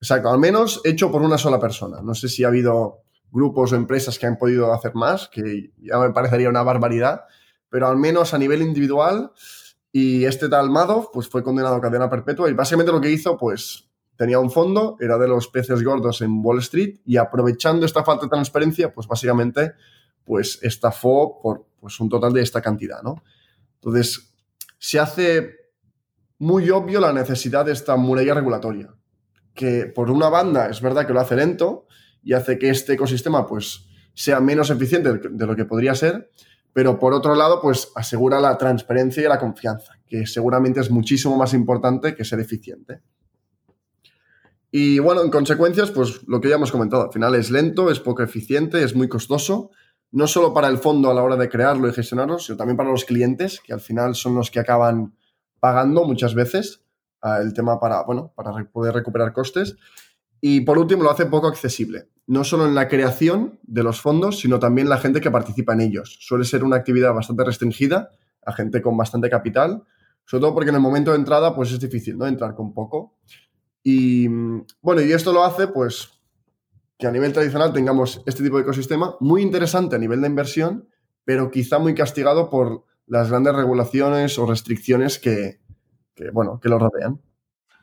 Exacto, 0.00 0.30
al 0.30 0.38
menos 0.38 0.80
hecho 0.84 1.12
por 1.12 1.22
una 1.22 1.38
sola 1.38 1.60
persona. 1.60 2.00
No 2.02 2.14
sé 2.14 2.28
si 2.28 2.42
ha 2.42 2.48
habido 2.48 3.01
grupos 3.32 3.72
o 3.72 3.76
empresas 3.76 4.18
que 4.18 4.26
han 4.26 4.36
podido 4.36 4.72
hacer 4.72 4.94
más, 4.94 5.28
que 5.28 5.72
ya 5.78 5.98
me 5.98 6.10
parecería 6.10 6.48
una 6.48 6.62
barbaridad, 6.62 7.22
pero 7.68 7.88
al 7.88 7.96
menos 7.96 8.34
a 8.34 8.38
nivel 8.38 8.62
individual. 8.62 9.32
Y 9.90 10.24
este 10.24 10.48
tal 10.48 10.70
Madoff 10.70 11.08
pues 11.12 11.28
fue 11.28 11.42
condenado 11.42 11.74
a 11.76 11.80
cadena 11.80 12.08
perpetua 12.08 12.48
y 12.48 12.54
básicamente 12.54 12.92
lo 12.92 13.00
que 13.00 13.10
hizo 13.10 13.36
pues 13.36 13.88
tenía 14.16 14.38
un 14.38 14.50
fondo, 14.50 14.96
era 15.00 15.18
de 15.18 15.26
los 15.26 15.48
peces 15.48 15.82
gordos 15.82 16.20
en 16.20 16.44
Wall 16.44 16.60
Street 16.60 17.00
y 17.04 17.16
aprovechando 17.16 17.84
esta 17.86 18.04
falta 18.04 18.26
de 18.26 18.30
transparencia, 18.30 18.92
pues 18.92 19.08
básicamente 19.08 19.72
pues 20.24 20.58
estafó 20.62 21.40
por 21.42 21.66
pues, 21.80 21.98
un 21.98 22.08
total 22.08 22.32
de 22.32 22.42
esta 22.42 22.60
cantidad, 22.60 23.02
¿no? 23.02 23.22
Entonces, 23.74 24.34
se 24.78 25.00
hace 25.00 25.56
muy 26.38 26.70
obvio 26.70 27.00
la 27.00 27.12
necesidad 27.12 27.64
de 27.64 27.72
esta 27.72 27.96
muralla 27.96 28.34
regulatoria, 28.34 28.94
que 29.54 29.86
por 29.86 30.10
una 30.10 30.28
banda 30.28 30.68
es 30.68 30.80
verdad 30.80 31.06
que 31.06 31.12
lo 31.12 31.20
hace 31.20 31.36
lento 31.36 31.86
y 32.22 32.32
hace 32.34 32.58
que 32.58 32.70
este 32.70 32.94
ecosistema 32.94 33.46
pues 33.46 33.86
sea 34.14 34.40
menos 34.40 34.70
eficiente 34.70 35.12
de 35.12 35.46
lo 35.46 35.56
que 35.56 35.64
podría 35.64 35.94
ser, 35.94 36.30
pero 36.72 36.98
por 36.98 37.12
otro 37.12 37.34
lado 37.34 37.60
pues 37.60 37.90
asegura 37.94 38.40
la 38.40 38.56
transparencia 38.58 39.22
y 39.22 39.28
la 39.28 39.38
confianza, 39.38 39.94
que 40.06 40.26
seguramente 40.26 40.80
es 40.80 40.90
muchísimo 40.90 41.36
más 41.36 41.54
importante 41.54 42.14
que 42.14 42.24
ser 42.24 42.40
eficiente. 42.40 43.02
Y 44.74 44.98
bueno, 45.00 45.22
en 45.22 45.30
consecuencias, 45.30 45.90
pues 45.90 46.26
lo 46.26 46.40
que 46.40 46.48
ya 46.48 46.54
hemos 46.54 46.72
comentado, 46.72 47.02
al 47.04 47.12
final 47.12 47.34
es 47.34 47.50
lento, 47.50 47.90
es 47.90 48.00
poco 48.00 48.22
eficiente, 48.22 48.82
es 48.82 48.94
muy 48.94 49.06
costoso, 49.06 49.70
no 50.12 50.26
solo 50.26 50.54
para 50.54 50.68
el 50.68 50.78
fondo 50.78 51.10
a 51.10 51.14
la 51.14 51.22
hora 51.22 51.36
de 51.36 51.50
crearlo 51.50 51.88
y 51.88 51.92
gestionarlo, 51.92 52.38
sino 52.38 52.56
también 52.56 52.78
para 52.78 52.90
los 52.90 53.04
clientes, 53.04 53.60
que 53.60 53.74
al 53.74 53.80
final 53.80 54.14
son 54.14 54.34
los 54.34 54.50
que 54.50 54.60
acaban 54.60 55.14
pagando 55.60 56.04
muchas 56.04 56.34
veces 56.34 56.82
ah, 57.20 57.38
el 57.42 57.52
tema 57.52 57.78
para, 57.78 58.02
bueno, 58.04 58.32
para 58.34 58.64
poder 58.64 58.94
recuperar 58.94 59.34
costes. 59.34 59.76
Y 60.40 60.62
por 60.62 60.78
último, 60.78 61.02
lo 61.02 61.10
hace 61.10 61.26
poco 61.26 61.48
accesible, 61.48 62.08
no 62.26 62.44
solo 62.44 62.66
en 62.66 62.74
la 62.74 62.88
creación 62.88 63.58
de 63.62 63.82
los 63.82 64.00
fondos, 64.00 64.38
sino 64.38 64.58
también 64.58 64.88
la 64.88 64.98
gente 64.98 65.20
que 65.20 65.30
participa 65.30 65.72
en 65.72 65.80
ellos. 65.80 66.18
Suele 66.20 66.44
ser 66.44 66.64
una 66.64 66.76
actividad 66.76 67.12
bastante 67.12 67.44
restringida 67.44 68.10
a 68.44 68.52
gente 68.52 68.82
con 68.82 68.96
bastante 68.96 69.30
capital, 69.30 69.82
sobre 70.24 70.42
todo 70.42 70.54
porque 70.54 70.70
en 70.70 70.76
el 70.76 70.80
momento 70.80 71.10
de 71.10 71.18
entrada 71.18 71.54
pues 71.54 71.72
es 71.72 71.80
difícil, 71.80 72.18
¿no? 72.18 72.26
Entrar 72.26 72.54
con 72.54 72.72
poco. 72.72 73.18
Y 73.82 74.28
bueno, 74.80 75.00
y 75.02 75.12
esto 75.12 75.32
lo 75.32 75.44
hace 75.44 75.66
pues 75.68 76.10
que 76.98 77.06
a 77.06 77.10
nivel 77.10 77.32
tradicional 77.32 77.72
tengamos 77.72 78.22
este 78.26 78.44
tipo 78.44 78.56
de 78.56 78.62
ecosistema 78.62 79.16
muy 79.18 79.42
interesante 79.42 79.96
a 79.96 79.98
nivel 79.98 80.20
de 80.20 80.28
inversión, 80.28 80.88
pero 81.24 81.50
quizá 81.50 81.78
muy 81.78 81.94
castigado 81.94 82.48
por 82.48 82.84
las 83.06 83.28
grandes 83.28 83.54
regulaciones 83.54 84.38
o 84.38 84.46
restricciones 84.46 85.18
que, 85.18 85.60
bueno, 86.32 86.60
que 86.60 86.68
lo 86.68 86.78
rodean. 86.78 87.20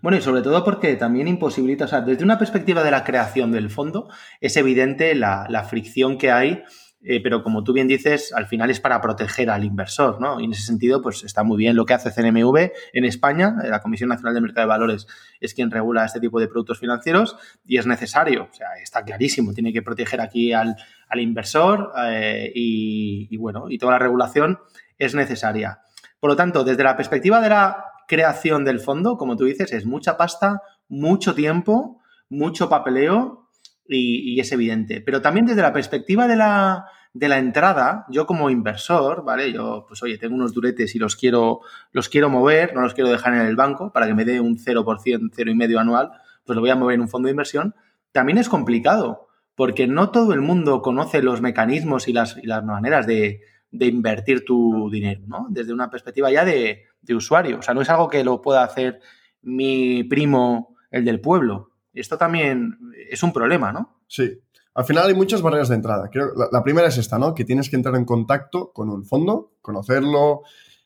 Bueno, 0.01 0.17
y 0.17 0.21
sobre 0.21 0.41
todo 0.41 0.63
porque 0.63 0.95
también 0.95 1.27
imposibilita, 1.27 1.85
o 1.85 1.87
sea, 1.87 2.01
desde 2.01 2.23
una 2.23 2.37
perspectiva 2.37 2.83
de 2.83 2.91
la 2.91 3.03
creación 3.03 3.51
del 3.51 3.69
fondo, 3.69 4.09
es 4.39 4.55
evidente 4.57 5.13
la, 5.15 5.45
la 5.49 5.63
fricción 5.63 6.17
que 6.17 6.31
hay 6.31 6.63
eh, 7.01 7.21
pero 7.23 7.43
como 7.43 7.63
tú 7.63 7.71
bien 7.71 7.87
dices, 7.87 8.33
al 8.33 8.45
final 8.45 8.69
es 8.69 8.81
para 8.81 8.99
proteger 8.99 9.49
al 9.49 9.63
inversor, 9.63 10.19
¿no? 10.19 10.41
Y 10.41 10.43
en 10.43 10.51
ese 10.51 10.63
sentido, 10.63 11.01
pues 11.01 11.23
está 11.23 11.43
muy 11.43 11.57
bien 11.57 11.77
lo 11.77 11.85
que 11.85 11.93
hace 11.93 12.11
CNMV 12.11 12.71
en 12.91 13.05
España, 13.05 13.55
eh, 13.63 13.69
la 13.69 13.79
Comisión 13.79 14.09
Nacional 14.09 14.33
de 14.33 14.41
Mercado 14.41 14.65
de 14.65 14.69
Valores 14.69 15.07
es 15.39 15.53
quien 15.53 15.71
regula 15.71 16.03
este 16.03 16.19
tipo 16.19 16.41
de 16.41 16.49
productos 16.49 16.79
financieros 16.79 17.37
y 17.65 17.77
es 17.77 17.87
necesario, 17.87 18.49
o 18.51 18.53
sea, 18.53 18.67
está 18.83 19.03
clarísimo, 19.05 19.53
tiene 19.53 19.71
que 19.71 19.81
proteger 19.81 20.19
aquí 20.19 20.51
al, 20.51 20.75
inversor 21.15 21.93
eh, 22.05 22.51
y, 22.53 23.35
bueno, 23.37 23.69
y 23.69 23.77
toda 23.77 23.93
la 23.93 23.99
regulación 23.99 24.59
es 24.97 25.15
necesaria. 25.15 25.79
Por 26.19 26.29
lo 26.29 26.35
tanto, 26.35 26.65
desde 26.65 26.83
la 26.83 26.97
perspectiva 26.97 27.39
de 27.39 27.49
la 27.49 27.85
creación 28.09 28.65
del 28.65 28.79
fondo, 28.79 29.17
como 29.17 29.37
tú 29.37 29.45
dices, 29.45 29.71
es 29.71 29.85
mucha 29.85 30.17
pasta, 30.17 30.63
mucho 30.89 31.35
tiempo, 31.35 32.01
mucho 32.27 32.67
papeleo 32.67 33.47
y, 33.87 34.39
es 34.39 34.51
evidente. 34.51 34.99
Pero 34.99 35.21
también 35.21 35.45
desde 35.45 35.61
la 35.61 35.71
perspectiva 35.71 36.27
de 36.27 36.35
la, 36.35 36.87
de 37.13 37.29
la 37.29 37.37
entrada, 37.37 38.05
yo 38.09 38.25
como 38.25 38.49
inversor, 38.49 39.23
¿vale? 39.23 39.53
Yo, 39.53 39.85
pues 39.87 40.01
oye, 40.01 40.17
tengo 40.17 40.33
unos 40.33 40.53
duretes 40.53 40.95
y 40.95 40.99
los 40.99 41.15
quiero, 41.15 41.61
los 41.91 42.09
quiero 42.09 42.29
mover, 42.29 42.73
no 42.73 42.81
los 42.81 42.95
quiero 42.95 43.11
dejar 43.11 43.35
en 43.35 43.41
el 43.41 43.55
banco 43.55 43.93
para 43.93 44.07
que 44.07 44.15
me 44.15 44.25
dé 44.25 44.41
un 44.41 44.57
0%, 44.57 44.83
0,5 44.83 45.79
anual, 45.79 46.11
pues 46.45 46.55
lo 46.55 46.61
voy 46.61 46.71
a 46.71 46.75
mover 46.75 46.95
en 46.95 47.01
un 47.01 47.09
fondo 47.09 47.27
de 47.27 47.31
inversión. 47.31 47.75
También 48.11 48.39
es 48.39 48.49
complicado, 48.49 49.27
porque 49.53 49.85
no 49.85 50.09
todo 50.09 50.33
el 50.33 50.41
mundo 50.41 50.81
conoce 50.81 51.21
los 51.21 51.41
mecanismos 51.41 52.07
y 52.07 52.13
las, 52.13 52.37
y 52.37 52.47
las 52.47 52.63
maneras 52.63 53.05
de, 53.05 53.41
de, 53.71 53.85
invertir 53.85 54.45
tu 54.45 54.89
dinero, 54.91 55.21
¿no? 55.27 55.47
Desde 55.49 55.73
una 55.73 55.89
perspectiva 55.89 56.31
ya 56.31 56.45
de, 56.45 56.83
de 57.01 57.15
usuario. 57.15 57.59
O 57.59 57.61
sea, 57.61 57.73
no 57.73 57.81
es 57.81 57.89
algo 57.89 58.07
que 58.07 58.23
lo 58.23 58.41
pueda 58.41 58.63
hacer 58.63 58.99
mi 59.41 60.03
primo, 60.03 60.75
el 60.91 61.05
del 61.05 61.21
pueblo. 61.21 61.71
Esto 61.93 62.17
también 62.17 62.77
es 63.09 63.23
un 63.23 63.33
problema, 63.33 63.71
¿no? 63.71 64.01
Sí. 64.07 64.39
Al 64.73 64.85
final 64.85 65.07
hay 65.07 65.15
muchas 65.15 65.41
barreras 65.41 65.69
de 65.69 65.75
entrada. 65.75 66.09
la, 66.51 66.63
primera 66.63 66.87
es 66.87 66.97
esta, 66.97 67.17
¿no? 67.17 67.33
Que 67.33 67.43
tienes 67.43 67.69
que 67.69 67.75
entrar 67.75 67.95
en 67.95 68.05
contacto 68.05 68.71
con 68.71 68.89
un 68.89 69.03
fondo, 69.03 69.53
conocerlo 69.61 70.43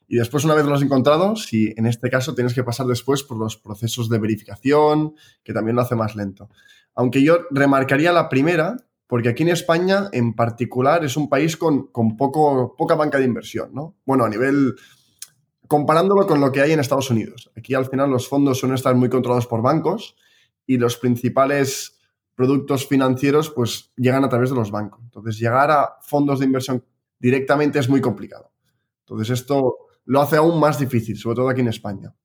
y 0.08 0.18
después 0.18 0.44
una 0.46 0.54
vez 0.54 0.66
lo 0.66 0.76
has 0.76 0.82
encontrado, 0.82 1.36
si 1.36 1.74
en 1.78 1.86
este 1.86 2.10
caso 2.10 2.36
tienes 2.36 2.54
que 2.54 2.64
pasar 2.64 2.86
después 2.86 3.24
por 3.24 3.38
los 3.38 3.58
procesos 3.58 4.10
de 4.10 4.20
verificación, 4.20 5.16
que 5.44 5.54
también 5.54 5.76
lo 5.76 5.82
hace 5.82 5.96
más 5.96 6.16
lento. 6.16 6.50
Aunque 6.94 7.24
yo 7.24 7.40
remarcaría 7.52 8.12
la 8.12 8.30
primera, 8.30 8.78
porque 9.14 9.30
aquí 9.30 9.44
en 9.44 9.50
España 9.50 10.10
en 10.12 10.34
particular 10.34 11.06
es 11.06 11.18
un 11.18 11.30
país 11.30 11.56
con, 11.56 11.86
con 11.92 12.18
poco, 12.18 12.76
poca 12.76 12.96
banca 12.96 13.20
de 13.20 13.26
inversión, 13.26 13.70
¿no? 13.72 13.96
Bueno, 14.08 14.26
a 14.26 14.30
nivel 14.30 14.74
comparándolo 15.68 16.26
con 16.26 16.42
lo 16.42 16.52
que 16.52 16.62
hay 16.62 16.72
en 16.72 16.80
Estados 16.80 17.12
Unidos. 17.12 17.52
Aquí 17.56 17.76
al 17.76 17.86
final 17.86 18.10
los 18.10 18.28
fondos 18.28 18.58
suelen 18.58 18.74
estar 18.74 18.96
muy 18.96 19.10
controlados 19.10 19.46
por 19.46 19.62
bancos 19.62 20.16
y 20.66 20.78
los 20.78 20.98
principales 20.98 22.00
productos 22.34 22.88
financieros 22.88 23.52
pues 23.52 23.92
llegan 23.98 24.24
a 24.24 24.30
través 24.30 24.50
de 24.50 24.56
los 24.56 24.72
bancos. 24.72 25.02
Entonces, 25.04 25.38
llegar 25.38 25.70
a 25.70 25.98
fondos 26.02 26.40
de 26.40 26.48
inversión 26.48 26.84
directamente 27.20 27.78
es 27.78 27.88
muy 27.90 28.02
complicado. 28.02 28.52
Entonces, 29.02 29.30
esto 29.30 29.76
lo 30.06 30.22
hace 30.22 30.38
aún 30.38 30.60
más 30.60 30.80
difícil, 30.80 31.20
sobre 31.20 31.36
todo 31.36 31.50
aquí 31.50 31.62
en 31.62 31.68
España. 31.68 32.16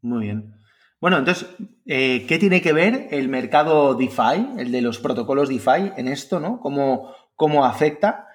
Muy 0.00 0.26
bien. 0.26 0.59
Bueno, 1.00 1.18
entonces, 1.18 1.48
eh, 1.86 2.26
¿qué 2.26 2.38
tiene 2.38 2.60
que 2.60 2.72
ver 2.72 3.08
el 3.10 3.28
mercado 3.28 3.94
DeFi, 3.94 4.58
el 4.58 4.70
de 4.70 4.82
los 4.82 4.98
protocolos 4.98 5.48
DeFi 5.48 5.92
en 5.96 6.08
esto, 6.08 6.40
¿no? 6.40 6.60
¿Cómo, 6.60 7.14
cómo 7.36 7.64
afecta? 7.64 8.26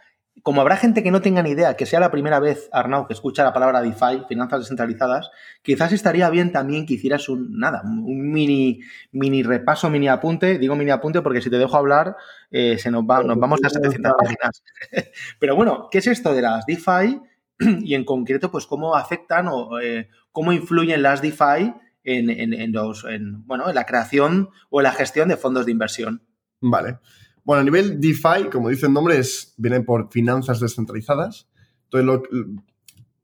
como 0.44 0.62
habrá 0.62 0.78
gente 0.78 1.02
que 1.02 1.12
no 1.12 1.22
tenga 1.22 1.42
ni 1.42 1.52
idea, 1.52 1.76
que 1.76 1.86
sea 1.86 2.00
la 2.00 2.12
primera 2.12 2.40
vez, 2.40 2.70
Arnau, 2.72 3.08
que 3.08 3.14
escucha 3.14 3.44
la 3.44 3.54
palabra 3.54 3.82
DeFi, 3.82 4.26
finanzas 4.28 4.60
descentralizadas, 4.60 5.32
quizás 5.62 5.92
estaría 5.94 6.30
bien 6.30 6.52
también 6.52 6.86
que 6.86 6.96
hicieras 6.96 7.30
un, 7.30 7.58
nada, 7.58 7.82
un 7.84 8.32
mini, 8.32 8.80
mini 9.12 9.44
repaso, 9.44 9.90
mini 9.90 10.08
apunte. 10.08 10.60
Digo 10.60 10.76
mini 10.76 10.92
apunte 10.92 11.22
porque 11.22 11.42
si 11.42 11.50
te 11.50 11.58
dejo 11.58 11.78
hablar, 11.78 12.16
eh, 12.52 12.78
se 12.78 12.92
nos, 12.92 13.04
va, 13.04 13.24
nos 13.24 13.40
vamos 13.40 13.60
a 13.64 13.70
700 13.70 14.14
páginas. 14.20 14.64
Pero 15.40 15.56
bueno, 15.56 15.88
¿qué 15.90 16.00
es 16.00 16.08
esto 16.08 16.34
de 16.34 16.42
las 16.42 16.66
DeFi? 16.66 17.20
Y 17.84 17.96
en 17.96 18.04
concreto, 18.04 18.52
pues 18.52 18.68
cómo 18.68 18.96
afectan 18.96 19.48
o 19.48 19.80
eh, 19.80 20.10
cómo 20.32 20.52
influyen 20.52 21.02
las 21.02 21.22
DeFi 21.22 21.74
en, 22.06 22.30
en, 22.30 22.72
los, 22.72 23.04
en, 23.04 23.46
bueno, 23.46 23.68
en 23.68 23.76
la 23.76 23.86
creación 23.86 24.50
o 24.70 24.80
en 24.80 24.84
la 24.84 24.92
gestión 24.94 25.28
de 25.28 25.38
fondos 25.38 25.66
de 25.66 25.72
inversión. 25.72 26.22
Vale. 26.62 27.00
Bueno, 27.44 27.62
a 27.62 27.64
nivel 27.64 28.00
DeFi, 28.00 28.50
como 28.52 28.70
dice 28.70 28.86
el 28.86 28.94
nombre, 28.94 29.22
viene 29.58 29.82
por 29.82 30.12
finanzas 30.12 30.60
descentralizadas. 30.60 31.48
Entonces, 31.92 32.30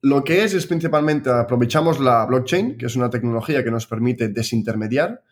lo, 0.01 0.23
que 0.23 0.43
es 0.43 0.53
es 0.53 0.67
principalmente 0.67 1.29
aprovechamos 1.29 1.99
la 1.99 2.25
blockchain, 2.25 2.77
que 2.77 2.85
es 2.85 2.95
una 2.95 3.09
tecnología 3.09 3.63
que 3.63 3.71
nos 3.71 3.87
permite 3.87 4.29
desintermediar, 4.29 5.23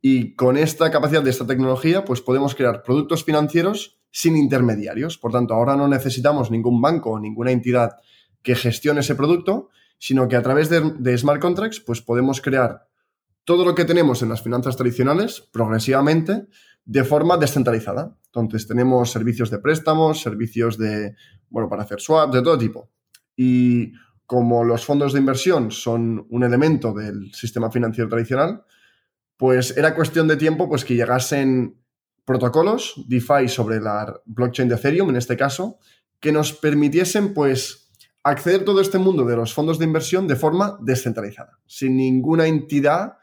y 0.00 0.34
con 0.34 0.56
esta 0.56 0.90
capacidad 0.90 1.22
de 1.22 1.30
esta 1.30 1.46
tecnología, 1.46 2.04
pues 2.04 2.20
podemos 2.20 2.56
crear 2.56 2.82
productos 2.82 3.22
financieros 3.22 4.00
sin 4.10 4.36
intermediarios. 4.36 5.16
Por 5.16 5.30
tanto, 5.30 5.54
ahora 5.54 5.76
no 5.76 5.86
necesitamos 5.86 6.50
ningún 6.50 6.80
banco 6.82 7.12
o 7.12 7.20
ninguna 7.20 7.52
entidad 7.52 7.92
que 8.42 8.56
gestione 8.56 9.00
ese 9.00 9.14
producto, 9.14 9.70
sino 10.02 10.26
que 10.26 10.34
a 10.34 10.42
través 10.42 10.68
de, 10.68 11.16
smart 11.16 11.40
contracts, 11.40 11.78
pues 11.78 12.02
podemos 12.02 12.40
crear 12.40 12.88
todo 13.44 13.64
lo 13.64 13.76
que 13.76 13.84
tenemos 13.84 14.20
en 14.20 14.30
las 14.30 14.42
finanzas 14.42 14.76
tradicionales 14.76 15.48
progresivamente 15.52 16.48
de 16.84 17.04
forma 17.04 17.36
descentralizada. 17.36 18.18
Entonces 18.26 18.66
tenemos 18.66 19.12
servicios 19.12 19.48
de 19.48 19.60
préstamos, 19.60 20.20
servicios 20.20 20.76
de, 20.76 21.14
bueno, 21.50 21.68
para 21.68 21.84
hacer 21.84 22.00
swap, 22.00 22.34
de 22.34 22.42
todo 22.42 22.58
tipo. 22.58 22.90
Y 23.36 23.92
como 24.26 24.64
los 24.64 24.84
fondos 24.84 25.12
de 25.12 25.20
inversión 25.20 25.70
son 25.70 26.26
un 26.30 26.42
elemento 26.42 26.92
del 26.92 27.32
sistema 27.32 27.70
financiero 27.70 28.10
tradicional, 28.10 28.64
pues 29.36 29.76
era 29.76 29.94
cuestión 29.94 30.26
de 30.26 30.36
tiempo 30.36 30.68
pues 30.68 30.84
que 30.84 30.96
llegasen 30.96 31.80
protocolos 32.24 33.04
DeFi 33.06 33.46
sobre 33.46 33.78
la 33.78 34.20
blockchain 34.24 34.68
de 34.68 34.74
Ethereum, 34.74 35.10
en 35.10 35.16
este 35.16 35.36
caso, 35.36 35.78
que 36.18 36.32
nos 36.32 36.52
permitiesen 36.52 37.34
pues 37.34 37.81
acceder 38.24 38.62
a 38.62 38.64
todo 38.64 38.80
este 38.80 38.98
mundo 38.98 39.24
de 39.24 39.36
los 39.36 39.52
fondos 39.52 39.78
de 39.78 39.84
inversión 39.84 40.28
de 40.28 40.36
forma 40.36 40.78
descentralizada, 40.80 41.58
sin 41.66 41.96
ninguna 41.96 42.46
entidad 42.46 43.18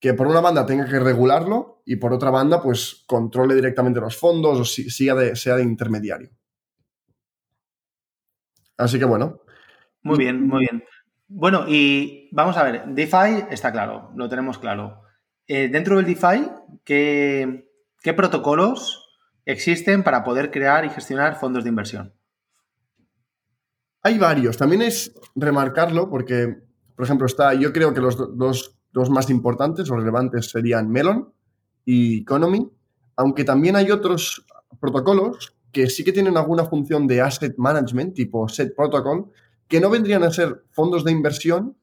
que 0.00 0.14
por 0.14 0.26
una 0.26 0.40
banda 0.40 0.66
tenga 0.66 0.86
que 0.86 0.98
regularlo 0.98 1.82
y 1.84 1.96
por 1.96 2.12
otra 2.12 2.30
banda 2.30 2.62
pues 2.62 3.04
controle 3.06 3.54
directamente 3.54 4.00
los 4.00 4.16
fondos 4.16 4.58
o 4.58 4.64
sea 4.64 5.14
de, 5.14 5.36
sea 5.36 5.56
de 5.56 5.62
intermediario. 5.62 6.30
Así 8.78 8.98
que 8.98 9.04
bueno. 9.04 9.42
Muy 10.02 10.16
bien, 10.16 10.46
muy 10.46 10.60
bien. 10.60 10.82
Bueno, 11.28 11.64
y 11.68 12.28
vamos 12.32 12.56
a 12.56 12.64
ver, 12.64 12.86
DeFi 12.86 13.44
está 13.50 13.70
claro, 13.70 14.10
lo 14.16 14.28
tenemos 14.28 14.58
claro. 14.58 15.02
Eh, 15.46 15.68
dentro 15.68 15.96
del 15.96 16.06
DeFi, 16.06 16.50
¿qué, 16.82 17.68
¿qué 18.02 18.14
protocolos 18.14 19.18
existen 19.44 20.02
para 20.02 20.24
poder 20.24 20.50
crear 20.50 20.84
y 20.84 20.90
gestionar 20.90 21.38
fondos 21.38 21.62
de 21.62 21.70
inversión? 21.70 22.14
Hay 24.02 24.18
varios. 24.18 24.56
También 24.56 24.82
es 24.82 25.14
remarcarlo 25.34 26.08
porque, 26.08 26.58
por 26.96 27.04
ejemplo, 27.04 27.26
está, 27.26 27.54
yo 27.54 27.72
creo 27.72 27.92
que 27.92 28.00
los 28.00 28.16
dos 28.36 28.80
dos 28.92 29.10
más 29.10 29.30
importantes 29.30 29.90
o 29.90 29.96
relevantes 29.96 30.50
serían 30.50 30.90
Melon 30.90 31.32
y 31.84 32.22
Economy, 32.22 32.70
aunque 33.16 33.44
también 33.44 33.76
hay 33.76 33.90
otros 33.90 34.44
protocolos 34.80 35.54
que 35.72 35.88
sí 35.88 36.02
que 36.04 36.12
tienen 36.12 36.36
alguna 36.36 36.64
función 36.64 37.06
de 37.06 37.20
asset 37.20 37.56
management, 37.56 38.14
tipo 38.14 38.48
Set 38.48 38.74
Protocol, 38.74 39.30
que 39.68 39.80
no 39.80 39.88
vendrían 39.88 40.24
a 40.24 40.30
ser 40.30 40.64
fondos 40.72 41.04
de 41.04 41.12
inversión, 41.12 41.76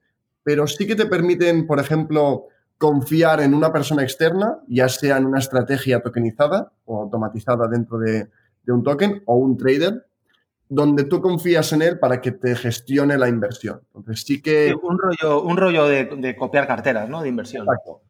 pero 0.43 0.67
sí 0.67 0.85
que 0.85 0.95
te 0.95 1.05
permiten, 1.05 1.65
por 1.65 1.79
ejemplo, 1.79 2.47
confiar 2.77 3.39
en 3.41 3.53
una 3.53 3.71
persona 3.71 4.03
externa, 4.03 4.59
ya 4.67 4.89
sea 4.89 5.17
en 5.17 5.25
una 5.25 5.39
estrategia 5.39 6.01
tokenizada 6.01 6.73
o 6.85 7.01
automatizada 7.01 7.67
dentro 7.67 7.97
de, 7.97 8.29
de 8.63 8.73
un 8.73 8.83
token 8.83 9.23
o 9.25 9.37
un 9.37 9.57
trader, 9.57 10.05
donde 10.69 11.05
tú 11.05 11.21
confías 11.21 11.71
en 11.73 11.81
él 11.81 11.99
para 11.99 12.21
que 12.21 12.31
te 12.31 12.55
gestione 12.55 13.17
la 13.17 13.29
inversión. 13.29 13.81
Entonces 13.95 14.25
sí 14.25 14.41
que... 14.41 14.75
un 14.81 14.97
rollo, 14.97 15.41
un 15.43 15.57
rollo 15.57 15.85
de, 15.87 16.35
copiar 16.35 16.67
carteras, 16.67 17.07
¿no? 17.09 17.21
De 17.21 17.29
inversión. 17.29 17.65
Exacto. 17.65 18.01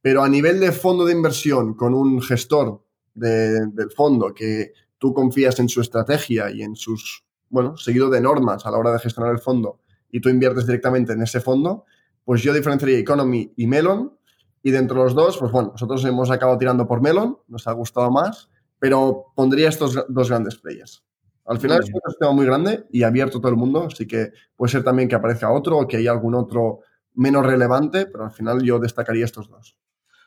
Pero 0.00 0.22
a 0.22 0.28
nivel 0.28 0.60
de 0.60 0.72
fondo 0.72 1.04
de 1.04 1.12
inversión, 1.12 1.74
con 1.74 1.92
un 1.94 2.22
gestor 2.22 2.82
del 3.14 3.90
fondo 3.94 4.32
que 4.32 4.72
tú 4.96 5.12
confías 5.12 5.58
en 5.58 5.68
su 5.68 5.80
estrategia 5.80 6.50
y 6.50 6.62
en 6.62 6.76
sus, 6.76 7.24
bueno, 7.48 7.76
seguido 7.76 8.08
de 8.08 8.20
normas 8.20 8.64
a 8.64 8.70
la 8.70 8.78
hora 8.78 8.92
de 8.92 9.00
gestionar 9.00 9.32
el 9.32 9.40
fondo 9.40 9.80
y 10.10 10.20
tú 10.20 10.28
inviertes 10.28 10.66
directamente 10.66 11.12
en 11.12 11.22
ese 11.22 11.40
fondo, 11.40 11.84
pues 12.24 12.42
yo 12.42 12.52
diferenciaría 12.52 12.98
Economy 12.98 13.52
y 13.56 13.66
Melon. 13.66 14.14
Y 14.62 14.70
dentro 14.70 14.98
de 14.98 15.04
los 15.04 15.14
dos, 15.14 15.38
pues 15.38 15.52
bueno, 15.52 15.70
nosotros 15.72 16.04
hemos 16.04 16.30
acabado 16.30 16.58
tirando 16.58 16.86
por 16.86 17.00
Melon, 17.00 17.38
nos 17.46 17.66
ha 17.68 17.72
gustado 17.72 18.10
más, 18.10 18.48
pero 18.78 19.26
pondría 19.34 19.68
estos 19.68 20.04
dos 20.08 20.28
grandes 20.28 20.56
players. 20.56 21.04
Al 21.48 21.58
final 21.58 21.80
es 21.80 21.86
un 21.86 22.00
sistema 22.08 22.32
muy 22.32 22.44
grande 22.44 22.84
y 22.90 23.02
abierto 23.02 23.38
a 23.38 23.40
todo 23.40 23.50
el 23.50 23.56
mundo, 23.56 23.88
así 23.90 24.06
que 24.06 24.32
puede 24.54 24.70
ser 24.70 24.84
también 24.84 25.08
que 25.08 25.14
aparezca 25.14 25.50
otro 25.50 25.78
o 25.78 25.88
que 25.88 25.96
haya 25.96 26.10
algún 26.10 26.34
otro 26.34 26.80
menos 27.14 27.44
relevante, 27.44 28.06
pero 28.06 28.24
al 28.24 28.30
final 28.30 28.62
yo 28.62 28.78
destacaría 28.78 29.24
estos 29.24 29.48
dos. 29.48 29.76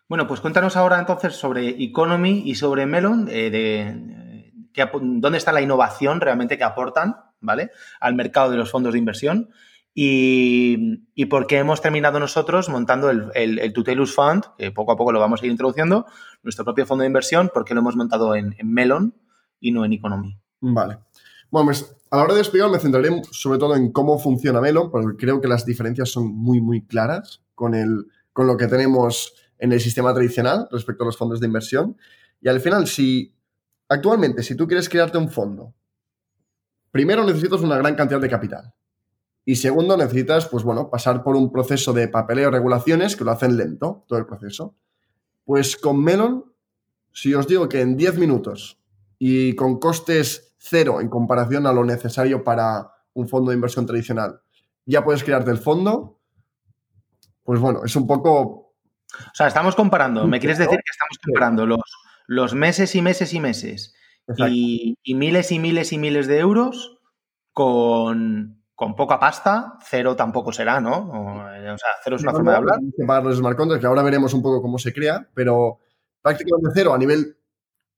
Bueno, 0.09 0.27
pues 0.27 0.41
cuéntanos 0.41 0.75
ahora 0.75 0.99
entonces 0.99 1.35
sobre 1.35 1.69
Economy 1.81 2.43
y 2.45 2.55
sobre 2.55 2.85
Melon, 2.85 3.27
eh, 3.29 3.49
de, 3.49 4.51
dónde 4.99 5.37
está 5.37 5.51
la 5.51 5.61
innovación 5.61 6.19
realmente 6.19 6.57
que 6.57 6.63
aportan, 6.63 7.15
¿vale? 7.39 7.71
Al 7.99 8.15
mercado 8.15 8.51
de 8.51 8.57
los 8.57 8.71
fondos 8.71 8.93
de 8.93 8.99
inversión 8.99 9.49
Y, 9.93 11.25
por 11.29 11.47
qué 11.47 11.59
hemos 11.59 11.81
terminado 11.81 12.19
nosotros 12.19 12.67
montando 12.69 13.09
el, 13.09 13.31
el, 13.35 13.73
Tutelus 13.73 14.15
Fund, 14.15 14.43
que 14.57 14.71
poco 14.71 14.93
a 14.93 14.97
poco 14.97 15.11
lo 15.11 15.19
vamos 15.19 15.41
a 15.41 15.45
ir 15.45 15.51
introduciendo, 15.51 16.05
nuestro 16.43 16.65
propio 16.65 16.85
fondo 16.85 17.03
de 17.03 17.07
inversión, 17.07 17.51
porque 17.53 17.73
lo 17.73 17.81
hemos 17.81 17.95
montado 17.95 18.35
en, 18.35 18.55
Melon 18.63 19.13
y 19.59 19.71
no 19.71 19.85
en 19.85 19.93
Economy. 19.93 20.37
Vale. 20.61 20.99
Bueno, 21.51 21.65
pues 21.65 21.93
a 22.09 22.17
la 22.17 22.23
hora 22.23 22.33
de 22.33 22.39
explicar 22.39 22.69
me 22.69 22.79
centraré 22.79 23.21
sobre 23.31 23.59
todo 23.59 23.75
en 23.75 23.91
cómo 23.91 24.17
funciona 24.17 24.61
Melon, 24.61 24.89
porque 24.89 25.17
creo 25.17 25.41
que 25.41 25.49
las 25.49 25.65
diferencias 25.65 26.09
son 26.09 26.27
muy, 26.33 26.61
muy 26.61 26.85
claras 26.85 27.43
con, 27.55 27.75
el, 27.75 28.07
con 28.31 28.47
lo 28.47 28.55
que 28.55 28.67
tenemos 28.67 29.33
en 29.59 29.73
el 29.73 29.81
sistema 29.81 30.13
tradicional 30.13 30.67
respecto 30.71 31.03
a 31.03 31.07
los 31.07 31.17
fondos 31.17 31.41
de 31.41 31.47
inversión. 31.47 31.97
Y 32.41 32.47
al 32.47 32.61
final, 32.61 32.87
si 32.87 33.35
actualmente, 33.89 34.43
si 34.43 34.55
tú 34.55 34.65
quieres 34.65 34.87
crearte 34.87 35.17
un 35.17 35.29
fondo, 35.29 35.73
primero 36.89 37.25
necesitas 37.25 37.61
una 37.61 37.77
gran 37.77 37.95
cantidad 37.95 38.21
de 38.21 38.29
capital. 38.29 38.73
Y 39.43 39.57
segundo, 39.57 39.97
necesitas, 39.97 40.47
pues 40.47 40.63
bueno, 40.63 40.89
pasar 40.89 41.21
por 41.21 41.35
un 41.35 41.51
proceso 41.51 41.91
de 41.91 42.07
papeleo 42.07 42.49
regulaciones 42.49 43.17
que 43.17 43.25
lo 43.25 43.31
hacen 43.31 43.57
lento, 43.57 44.05
todo 44.07 44.19
el 44.19 44.25
proceso. 44.25 44.75
Pues 45.43 45.75
con 45.75 46.01
Melon, 46.01 46.45
si 47.11 47.33
os 47.33 47.47
digo 47.47 47.67
que 47.67 47.81
en 47.81 47.97
10 47.97 48.19
minutos 48.19 48.79
y 49.19 49.55
con 49.55 49.79
costes 49.79 50.50
cero 50.63 51.01
en 51.01 51.09
comparación 51.09 51.65
a 51.65 51.73
lo 51.73 51.83
necesario 51.83 52.43
para 52.43 52.91
un 53.13 53.27
fondo 53.27 53.49
de 53.49 53.55
inversión 53.55 53.85
tradicional, 53.85 54.41
ya 54.85 55.03
puedes 55.03 55.23
crearte 55.23 55.51
el 55.51 55.57
fondo, 55.57 56.19
pues 57.43 57.59
bueno, 57.59 57.81
es 57.83 57.95
un 57.95 58.05
poco... 58.05 58.31
O 58.33 59.33
sea, 59.33 59.47
estamos 59.47 59.75
comparando, 59.75 60.27
me 60.27 60.39
quieres 60.39 60.59
decir 60.59 60.77
que 60.77 60.91
estamos 60.91 61.17
comparando 61.25 61.65
los, 61.65 61.81
los 62.27 62.53
meses 62.53 62.95
y 62.95 63.01
meses 63.01 63.33
y 63.33 63.39
meses 63.39 63.93
y, 64.47 64.97
y 65.03 65.15
miles 65.15 65.51
y 65.51 65.59
miles 65.59 65.91
y 65.91 65.97
miles 65.97 66.27
de 66.27 66.39
euros 66.39 66.99
con, 67.51 68.61
con 68.75 68.95
poca 68.95 69.19
pasta, 69.19 69.77
cero 69.83 70.15
tampoco 70.15 70.53
será, 70.53 70.79
¿no? 70.79 71.09
O, 71.09 71.77
sea, 71.77 71.89
cero 72.03 72.15
es 72.15 72.21
una 72.21 72.31
forma 72.31 72.51
de 72.51 72.57
hablar. 72.57 72.79
Para 73.05 73.21
los 73.21 73.37
smart 73.37 73.57
contracts, 73.57 73.81
que 73.81 73.87
ahora 73.87 74.03
veremos 74.03 74.33
un 74.33 74.41
poco 74.41 74.61
cómo 74.61 74.77
se 74.77 74.93
crea, 74.93 75.27
pero 75.33 75.79
prácticamente 76.21 76.69
cero 76.73 76.93
a 76.93 76.97
nivel 76.97 77.37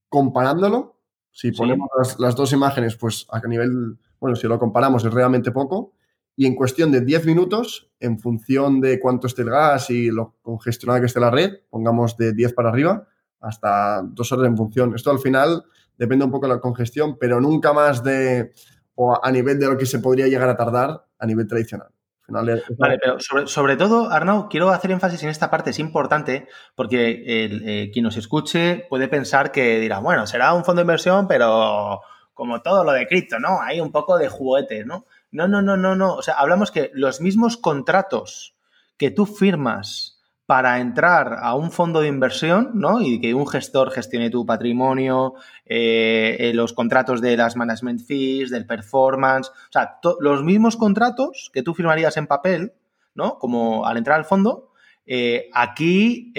comparándolo. 0.09 0.92
Si 1.33 1.51
ponemos 1.51 1.89
las, 2.19 2.35
dos 2.35 2.53
imágenes, 2.53 2.95
pues 2.95 3.25
a 3.29 3.39
nivel, 3.47 3.97
bueno, 4.19 4.35
si 4.35 4.47
lo 4.47 4.59
comparamos 4.59 5.03
es 5.03 5.11
realmente 5.11 5.51
poco. 5.51 5.93
Y 6.35 6.45
en 6.45 6.55
cuestión 6.55 6.91
de 6.91 7.01
10 7.01 7.25
minutos, 7.25 7.91
en 7.99 8.19
función 8.19 8.79
de 8.79 8.99
cuánto 8.99 9.25
esté 9.25 9.41
el 9.41 9.49
gas 9.49 9.89
y 9.89 10.11
lo 10.11 10.35
congestionada 10.43 10.99
que 10.99 11.07
esté 11.07 11.19
la 11.19 11.31
red, 11.31 11.51
pongamos 11.71 12.17
de 12.17 12.33
10 12.33 12.53
para 12.53 12.69
arriba, 12.69 13.07
hasta 13.39 14.03
dos 14.03 14.31
horas 14.31 14.47
en 14.47 14.57
función. 14.57 14.93
Esto 14.95 15.09
al 15.09 15.19
final 15.19 15.63
depende 15.97 16.23
un 16.23 16.31
poco 16.31 16.47
de 16.47 16.53
la 16.53 16.61
congestión, 16.61 17.17
pero 17.19 17.41
nunca 17.41 17.73
más 17.73 18.03
de 18.03 18.53
o 18.95 19.19
a 19.23 19.31
nivel 19.31 19.59
de 19.59 19.67
lo 19.67 19.77
que 19.77 19.87
se 19.87 19.99
podría 19.99 20.27
llegar 20.27 20.49
a 20.49 20.55
tardar 20.55 21.07
a 21.17 21.25
nivel 21.25 21.47
tradicional. 21.47 21.92
Vale, 22.27 22.63
pero 23.01 23.17
sobre, 23.47 23.75
todo, 23.75 24.09
Arnau, 24.09 24.47
quiero 24.47 24.69
hacer 24.69 24.91
énfasis 24.91 25.23
en 25.23 25.29
esta 25.29 25.49
parte, 25.49 25.71
es 25.71 25.79
importante, 25.79 26.47
porque 26.73 27.21
eh, 27.25 27.91
quien 27.91 28.03
nos 28.03 28.15
escuche 28.15 28.85
puede 28.89 29.09
pensar 29.09 29.51
que 29.51 29.79
dirá, 29.79 29.99
bueno, 29.99 30.25
será 30.25 30.53
un 30.53 30.63
fondo 30.63 30.79
de 30.79 30.83
inversión, 30.83 31.27
pero 31.27 31.99
como 32.33 32.61
todo 32.61 32.83
lo 32.83 32.93
de 32.93 33.07
cripto, 33.07 33.39
¿no? 33.39 33.61
Hay 33.61 33.81
un 33.81 33.91
poco 33.91 34.17
de 34.17 34.29
juguete, 34.29 34.85
¿no? 34.85 35.05
No, 35.31 35.47
no, 35.47 35.61
no, 35.61 35.77
no, 35.77 35.95
no. 35.95 36.15
O 36.15 36.21
sea, 36.21 36.35
hablamos 36.35 36.71
que 36.71 36.91
los 36.93 37.19
mismos 37.21 37.57
contratos 37.57 38.55
que 38.97 39.11
tú 39.11 39.25
firmas 39.25 40.12
para 40.45 40.79
entrar 40.79 41.37
a 41.41 41.55
un 41.55 41.71
fondo 41.71 42.01
de 42.01 42.09
inversión, 42.09 42.71
¿no? 42.73 42.99
Y 42.99 43.21
que 43.21 43.33
un 43.33 43.47
gestor 43.47 43.91
gestione 43.91 44.29
tu 44.29 44.45
patrimonio, 44.45 45.35
eh, 45.65 46.35
eh, 46.39 46.53
los 46.53 46.73
contratos 46.73 47.21
de 47.21 47.37
las 47.37 47.55
management 47.55 48.01
fees, 48.01 48.49
del 48.49 48.65
performance, 48.65 49.49
o 49.49 49.71
sea, 49.71 49.99
los 50.19 50.43
mismos 50.43 50.75
contratos 50.75 51.49
que 51.53 51.63
tú 51.63 51.73
firmarías 51.73 52.17
en 52.17 52.27
papel, 52.27 52.73
¿no? 53.15 53.39
Como 53.39 53.85
al 53.85 53.97
entrar 53.97 54.19
al 54.19 54.25
fondo, 54.25 54.71
eh, 55.05 55.49
aquí 55.53 56.33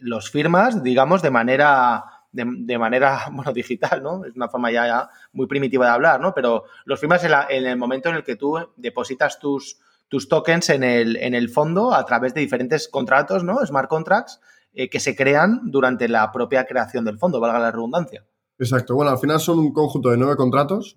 los 0.00 0.30
firmas, 0.30 0.82
digamos, 0.82 1.22
de 1.22 1.30
manera, 1.30 2.04
de, 2.30 2.78
manera, 2.78 3.20
bueno, 3.32 3.54
digital, 3.54 4.02
¿no? 4.02 4.26
Es 4.26 4.36
una 4.36 4.50
forma 4.50 4.70
ya, 4.70 5.08
muy 5.32 5.46
primitiva 5.46 5.86
de 5.86 5.92
hablar, 5.92 6.20
¿no? 6.20 6.34
Pero 6.34 6.64
los 6.84 7.00
firmas 7.00 7.24
en 7.24 7.66
el 7.66 7.76
momento 7.78 8.10
en 8.10 8.16
el 8.16 8.24
que 8.24 8.36
tú 8.36 8.58
depositas 8.76 9.38
tus 9.38 9.78
tus 10.08 10.28
tokens 10.28 10.70
en 10.70 10.82
el, 10.82 11.16
en 11.16 11.34
el 11.34 11.48
fondo 11.48 11.94
a 11.94 12.04
través 12.04 12.34
de 12.34 12.40
diferentes 12.40 12.88
contratos, 12.88 13.44
¿no? 13.44 13.64
Smart 13.64 13.88
contracts 13.88 14.40
eh, 14.72 14.88
que 14.88 15.00
se 15.00 15.14
crean 15.14 15.60
durante 15.70 16.08
la 16.08 16.30
propia 16.32 16.64
creación 16.64 17.04
del 17.04 17.18
fondo, 17.18 17.40
valga 17.40 17.58
la 17.58 17.70
redundancia. 17.70 18.24
Exacto. 18.58 18.94
Bueno, 18.94 19.10
al 19.10 19.18
final 19.18 19.40
son 19.40 19.58
un 19.58 19.72
conjunto 19.72 20.10
de 20.10 20.16
nueve 20.16 20.36
contratos 20.36 20.96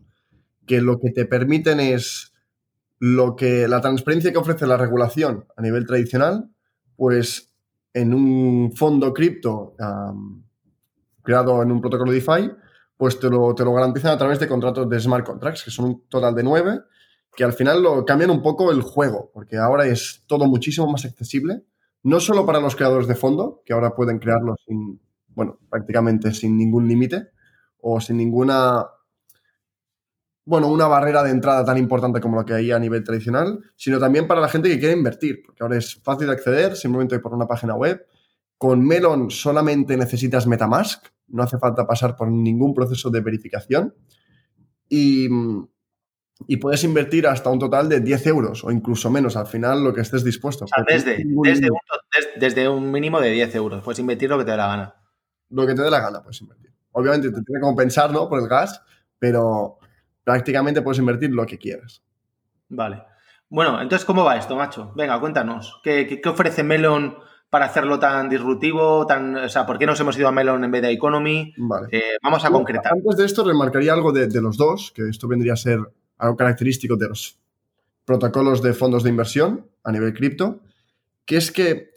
que 0.65 0.81
lo 0.81 0.99
que 0.99 1.11
te 1.11 1.25
permiten 1.25 1.79
es 1.79 2.33
lo 2.99 3.35
que 3.35 3.67
la 3.67 3.81
transparencia 3.81 4.31
que 4.31 4.37
ofrece 4.37 4.67
la 4.67 4.77
regulación 4.77 5.45
a 5.57 5.61
nivel 5.61 5.85
tradicional, 5.85 6.49
pues 6.95 7.51
en 7.93 8.13
un 8.13 8.71
fondo 8.75 9.13
cripto 9.13 9.75
creado 11.23 11.61
en 11.61 11.71
un 11.71 11.81
protocolo 11.81 12.11
DeFi, 12.11 12.51
pues 12.95 13.19
te 13.19 13.29
lo, 13.29 13.55
te 13.55 13.63
lo 13.63 13.73
garantizan 13.73 14.11
a 14.11 14.17
través 14.17 14.39
de 14.39 14.47
contratos 14.47 14.87
de 14.87 14.99
smart 14.99 15.25
contracts, 15.25 15.63
que 15.63 15.71
son 15.71 15.85
un 15.85 16.07
total 16.07 16.35
de 16.35 16.43
nueve 16.43 16.79
que 17.35 17.43
al 17.43 17.53
final 17.53 17.81
lo 17.81 18.05
cambian 18.05 18.29
un 18.29 18.41
poco 18.41 18.71
el 18.71 18.81
juego, 18.81 19.31
porque 19.33 19.57
ahora 19.57 19.85
es 19.85 20.23
todo 20.27 20.47
muchísimo 20.47 20.91
más 20.91 21.05
accesible, 21.05 21.63
no 22.03 22.19
solo 22.19 22.45
para 22.45 22.59
los 22.59 22.75
creadores 22.75 23.07
de 23.07 23.15
fondo, 23.15 23.61
que 23.65 23.73
ahora 23.73 23.95
pueden 23.95 24.19
crearlo 24.19 24.55
sin, 24.65 24.99
bueno, 25.29 25.59
prácticamente 25.69 26.33
sin 26.33 26.57
ningún 26.57 26.87
límite 26.87 27.29
o 27.79 28.01
sin 28.01 28.17
ninguna, 28.17 28.85
bueno, 30.45 30.67
una 30.67 30.87
barrera 30.87 31.23
de 31.23 31.31
entrada 31.31 31.63
tan 31.63 31.77
importante 31.77 32.19
como 32.19 32.37
lo 32.37 32.45
que 32.45 32.53
hay 32.53 32.71
a 32.71 32.79
nivel 32.79 33.03
tradicional, 33.03 33.59
sino 33.75 33.99
también 33.99 34.27
para 34.27 34.41
la 34.41 34.49
gente 34.49 34.69
que 34.69 34.79
quiere 34.79 34.95
invertir, 34.97 35.41
porque 35.45 35.63
ahora 35.63 35.77
es 35.77 36.01
fácil 36.03 36.27
de 36.27 36.33
acceder 36.33 36.75
simplemente 36.75 37.19
por 37.19 37.33
una 37.33 37.47
página 37.47 37.75
web. 37.75 38.05
Con 38.57 38.85
Melon 38.85 39.31
solamente 39.31 39.97
necesitas 39.97 40.45
Metamask, 40.45 41.05
no 41.27 41.43
hace 41.43 41.57
falta 41.57 41.87
pasar 41.87 42.15
por 42.15 42.29
ningún 42.29 42.73
proceso 42.73 43.09
de 43.09 43.21
verificación. 43.21 43.95
Y, 44.89 45.29
y 46.47 46.57
puedes 46.57 46.83
invertir 46.83 47.27
hasta 47.27 47.49
un 47.49 47.59
total 47.59 47.89
de 47.89 47.99
10 47.99 48.27
euros 48.27 48.63
o 48.63 48.71
incluso 48.71 49.09
menos 49.09 49.35
al 49.35 49.47
final 49.47 49.83
lo 49.83 49.93
que 49.93 50.01
estés 50.01 50.23
dispuesto. 50.23 50.65
desde, 50.87 51.23
desde, 52.37 52.69
un, 52.69 52.91
mínimo 52.91 53.19
de 53.19 53.31
10 53.31 53.55
euros, 53.55 53.83
puedes 53.83 53.99
invertir 53.99 54.29
lo 54.29 54.37
que 54.37 54.45
te 54.45 54.51
dé 54.51 54.57
la 54.57 54.67
gana. 54.67 54.95
Lo 55.49 55.67
que 55.67 55.73
te 55.73 55.81
dé 55.81 55.89
la 55.89 55.99
gana 55.99 56.21
puedes 56.21 56.41
invertir. 56.41 56.71
Obviamente 56.93 57.29
te 57.29 57.41
tiene 57.41 57.59
que 57.59 57.61
compensar 57.61 58.11
¿no? 58.11 58.27
por 58.27 58.39
el 58.39 58.47
gas, 58.47 58.81
pero 59.19 59.79
prácticamente 60.23 60.81
puedes 60.81 60.99
invertir 60.99 61.31
lo 61.31 61.45
que 61.45 61.57
quieras. 61.57 62.03
Vale. 62.69 63.03
Bueno, 63.49 63.81
entonces, 63.81 64.05
¿cómo 64.05 64.23
va 64.23 64.37
esto, 64.37 64.55
macho? 64.55 64.93
Venga, 64.95 65.19
cuéntanos. 65.19 65.81
¿Qué, 65.83 66.21
ofrece 66.25 66.63
Melon 66.63 67.17
para 67.49 67.65
hacerlo 67.65 67.99
tan 67.99 68.29
disruptivo? 68.29 69.05
Tan, 69.05 69.35
o 69.35 69.49
sea, 69.49 69.65
¿por 69.65 69.77
qué 69.77 69.85
nos 69.85 69.99
hemos 69.99 70.17
ido 70.17 70.29
a 70.29 70.31
Melon 70.31 70.63
en 70.63 70.71
vez 70.71 70.81
de 70.81 70.91
Economy? 70.91 71.53
Vale. 71.57 71.89
Eh, 71.91 72.17
vamos 72.23 72.45
a 72.45 72.49
concretar. 72.49 72.93
Antes 72.93 73.17
de 73.17 73.25
esto, 73.25 73.43
remarcaría 73.43 73.91
algo 73.91 74.13
de, 74.13 74.27
de 74.27 74.41
los 74.41 74.55
dos, 74.55 74.93
que 74.95 75.09
esto 75.09 75.27
vendría 75.27 75.53
a 75.53 75.57
ser 75.57 75.79
algo 76.21 76.37
característico 76.37 76.95
de 76.95 77.09
los 77.09 77.39
protocolos 78.05 78.61
de 78.61 78.73
fondos 78.73 79.03
de 79.03 79.09
inversión 79.09 79.67
a 79.83 79.91
nivel 79.91 80.13
cripto, 80.13 80.61
que 81.25 81.37
es 81.37 81.51
que 81.51 81.91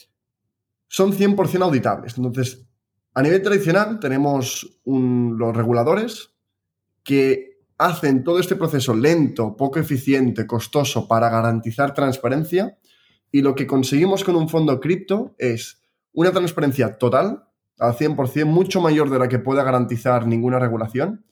son 0.88 1.12
100% 1.12 1.62
auditables. 1.62 2.16
Entonces, 2.16 2.66
a 3.14 3.22
nivel 3.22 3.42
tradicional 3.42 4.00
tenemos 4.00 4.80
los 4.84 5.56
reguladores 5.56 6.30
que 7.02 7.60
hacen 7.76 8.24
todo 8.24 8.38
este 8.38 8.56
proceso 8.56 8.94
lento, 8.94 9.56
poco 9.56 9.78
eficiente, 9.78 10.46
costoso 10.46 11.06
para 11.06 11.28
garantizar 11.28 11.92
transparencia 11.92 12.78
y 13.30 13.42
lo 13.42 13.54
que 13.54 13.66
conseguimos 13.66 14.24
con 14.24 14.36
un 14.36 14.48
fondo 14.48 14.80
cripto 14.80 15.34
es 15.38 15.82
una 16.12 16.30
transparencia 16.30 16.96
total, 16.96 17.44
al 17.78 17.94
100%, 17.94 18.44
mucho 18.46 18.80
mayor 18.80 19.10
de 19.10 19.18
la 19.18 19.28
que 19.28 19.40
pueda 19.40 19.64
garantizar 19.64 20.26
ninguna 20.26 20.60
regulación, 20.60 21.24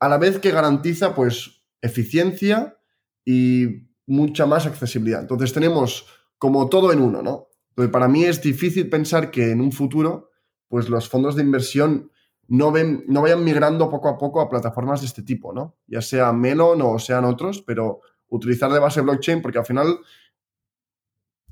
a 0.00 0.08
la 0.08 0.18
vez 0.18 0.40
que 0.40 0.50
garantiza 0.50 1.14
pues 1.14 1.63
eficiencia 1.84 2.78
y 3.24 3.88
mucha 4.06 4.46
más 4.46 4.66
accesibilidad. 4.66 5.20
Entonces 5.20 5.52
tenemos 5.52 6.06
como 6.38 6.68
todo 6.68 6.92
en 6.92 7.00
uno, 7.00 7.22
¿no? 7.22 7.48
Entonces, 7.70 7.92
para 7.92 8.08
mí 8.08 8.24
es 8.24 8.40
difícil 8.42 8.88
pensar 8.88 9.30
que 9.30 9.50
en 9.50 9.60
un 9.60 9.72
futuro, 9.72 10.30
pues 10.68 10.88
los 10.88 11.08
fondos 11.08 11.36
de 11.36 11.42
inversión 11.42 12.10
no, 12.48 12.72
ven, 12.72 13.04
no 13.08 13.22
vayan 13.22 13.44
migrando 13.44 13.90
poco 13.90 14.08
a 14.08 14.18
poco 14.18 14.40
a 14.40 14.48
plataformas 14.48 15.00
de 15.00 15.06
este 15.06 15.22
tipo, 15.22 15.52
¿no? 15.52 15.76
Ya 15.86 16.00
sea 16.00 16.32
Melon 16.32 16.80
o 16.82 16.98
sean 16.98 17.24
otros, 17.24 17.62
pero 17.62 18.00
utilizar 18.28 18.72
de 18.72 18.78
base 18.78 19.00
blockchain 19.00 19.42
porque 19.42 19.58
al 19.58 19.66
final, 19.66 19.98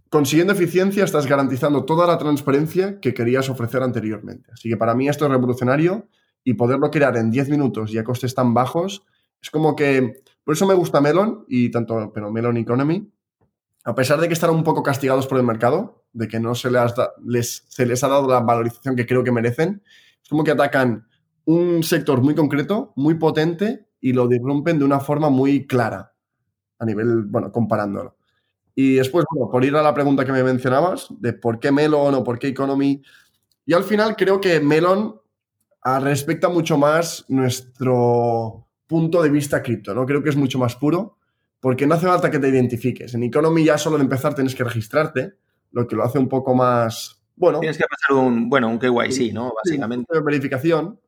consiguiendo 0.08 0.52
eficiencia, 0.52 1.04
estás 1.04 1.26
garantizando 1.26 1.84
toda 1.84 2.06
la 2.06 2.18
transparencia 2.18 3.00
que 3.00 3.14
querías 3.14 3.48
ofrecer 3.48 3.82
anteriormente. 3.82 4.50
Así 4.52 4.68
que 4.68 4.76
para 4.76 4.94
mí 4.94 5.08
esto 5.08 5.26
es 5.26 5.30
revolucionario 5.30 6.08
y 6.44 6.54
poderlo 6.54 6.90
crear 6.90 7.16
en 7.16 7.30
10 7.30 7.48
minutos 7.50 7.92
y 7.92 7.98
a 7.98 8.04
costes 8.04 8.34
tan 8.34 8.54
bajos 8.54 9.04
es 9.42 9.50
como 9.50 9.74
que, 9.74 10.22
por 10.44 10.55
eso 10.55 10.66
me 10.66 10.74
gusta 10.74 11.00
Melon 11.00 11.44
y 11.48 11.70
tanto, 11.70 12.12
pero 12.14 12.31
Melon 12.31 12.57
Economy, 12.57 13.12
a 13.85 13.94
pesar 13.94 14.20
de 14.20 14.28
que 14.28 14.35
están 14.35 14.50
un 14.50 14.62
poco 14.62 14.83
castigados 14.83 15.26
por 15.26 15.38
el 15.38 15.44
mercado, 15.44 16.05
de 16.12 16.28
que 16.28 16.38
no 16.38 16.55
se 16.55 16.70
les, 16.70 17.64
se 17.68 17.87
les 17.87 18.05
ha 18.05 18.09
dado 18.09 18.28
la 18.28 18.40
valorización 18.40 18.94
que 18.94 19.07
creo 19.07 19.24
que 19.24 19.33
merecen, 19.33 19.83
es 20.22 20.28
como 20.28 20.44
que 20.44 20.52
atacan 20.52 21.07
un 21.44 21.83
sector 21.83 22.22
muy 22.22 22.35
concreto, 22.35 22.92
muy 22.94 23.14
potente 23.14 23.88
y 24.00 24.12
lo 24.12 24.28
disrumpen 24.28 24.78
de 24.78 24.85
una 24.85 25.00
forma 25.00 25.31
muy 25.31 25.66
clara 25.66 26.12
a 26.78 26.85
nivel, 26.85 27.24
bueno, 27.24 27.50
comparándolo. 27.50 28.16
Y 28.74 28.94
después, 28.94 29.24
bueno, 29.31 29.50
por 29.50 29.64
ir 29.64 29.74
a 29.76 29.83
la 29.83 29.94
pregunta 29.94 30.24
que 30.24 30.33
me 30.33 30.42
mencionabas, 30.42 31.09
de 31.18 31.33
por 31.33 31.59
qué 31.59 31.70
Melon 31.72 32.14
o 32.14 32.24
por 32.24 32.38
qué 32.38 32.48
Economy, 32.48 33.02
y 33.64 33.74
al 33.74 33.85
final 33.85 34.16
creo 34.16 34.40
que 34.40 34.61
Melon 34.61 35.20
ah, 35.83 36.00
respecta 36.00 36.48
mucho 36.48 36.78
más 36.78 37.24
nuestro 37.28 38.66
punto 38.92 39.22
de 39.22 39.31
vista 39.31 39.62
cripto, 39.62 39.94
¿no? 39.94 40.05
Creo 40.05 40.22
que 40.22 40.28
es 40.28 40.37
mucho 40.37 40.59
más 40.59 40.76
puro, 40.76 41.16
porque 41.61 41.87
no 41.87 41.94
hace 41.94 42.07
falta 42.07 42.31
que 42.31 42.38
te 42.38 42.48
identifiques. 42.48 43.14
En 43.14 43.22
Economy 43.22 43.64
ya 43.64 43.78
solo 43.78 43.96
al 43.96 44.02
empezar 44.02 44.35
tienes 44.35 44.55
que 44.55 44.64
registrarte, 44.64 45.35
lo 45.70 45.87
que 45.87 45.96
lo 45.96 46.05
hace 46.05 46.18
un 46.18 46.28
poco 46.28 46.55
más, 46.55 47.22
bueno... 47.35 47.61
Tienes 47.61 47.78
que 47.78 47.85
pasar 47.88 48.22
un, 48.22 48.50
bueno, 48.50 48.68
un 48.68 48.78
KYC, 48.78 49.33
¿no? 49.33 49.52
Básicamente. 49.64 50.20
Verificación. 50.20 51.00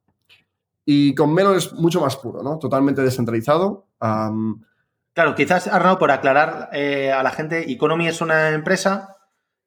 Y 0.87 1.15
con 1.15 1.33
Melon 1.33 1.57
es 1.57 1.73
mucho 1.75 2.01
más 2.01 2.17
puro, 2.17 2.43
¿no? 2.43 2.59
Totalmente 2.59 3.03
descentralizado. 3.03 3.87
Claro, 4.01 5.35
quizás, 5.37 5.69
Arnaud, 5.69 5.99
por 5.99 6.11
aclarar 6.11 6.71
eh, 6.73 7.13
a 7.13 7.23
la 7.23 7.31
gente, 7.31 7.71
Economy 7.71 8.09
es 8.09 8.21
una 8.21 8.51
empresa 8.51 9.17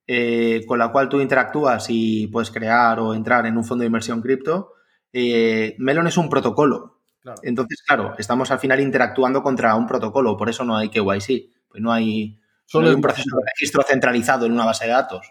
eh, 0.06 0.63
con 0.67 0.80
la 0.80 0.91
cual 0.91 1.10
tú 1.10 1.19
interactúas 1.21 1.88
y 1.89 2.27
puedes 2.27 2.51
crear 2.51 2.99
o 2.99 3.13
entrar 3.13 3.45
en 3.45 3.58
un 3.58 3.63
fondo 3.63 3.82
de 3.82 3.88
inversión 3.88 4.21
cripto. 4.21 4.73
Eh, 5.12 5.75
Melon 5.80 6.08
es 6.08 6.17
un 6.17 6.30
protocolo. 6.30 6.96
Entonces, 7.43 7.83
claro, 7.85 8.13
estamos 8.17 8.51
al 8.51 8.59
final 8.59 8.79
interactuando 8.79 9.41
contra 9.43 9.75
un 9.75 9.87
protocolo, 9.87 10.37
por 10.37 10.49
eso 10.49 10.63
no 10.63 10.75
hay 10.77 10.89
KYC, 10.89 11.51
pues 11.69 11.81
no 11.81 11.91
hay, 11.91 12.39
solo 12.65 12.89
hay 12.89 12.95
un 12.95 13.01
proceso 13.01 13.35
de 13.37 13.43
registro 13.53 13.83
centralizado 13.83 14.45
en 14.45 14.53
una 14.53 14.65
base 14.65 14.85
de 14.85 14.91
datos. 14.91 15.27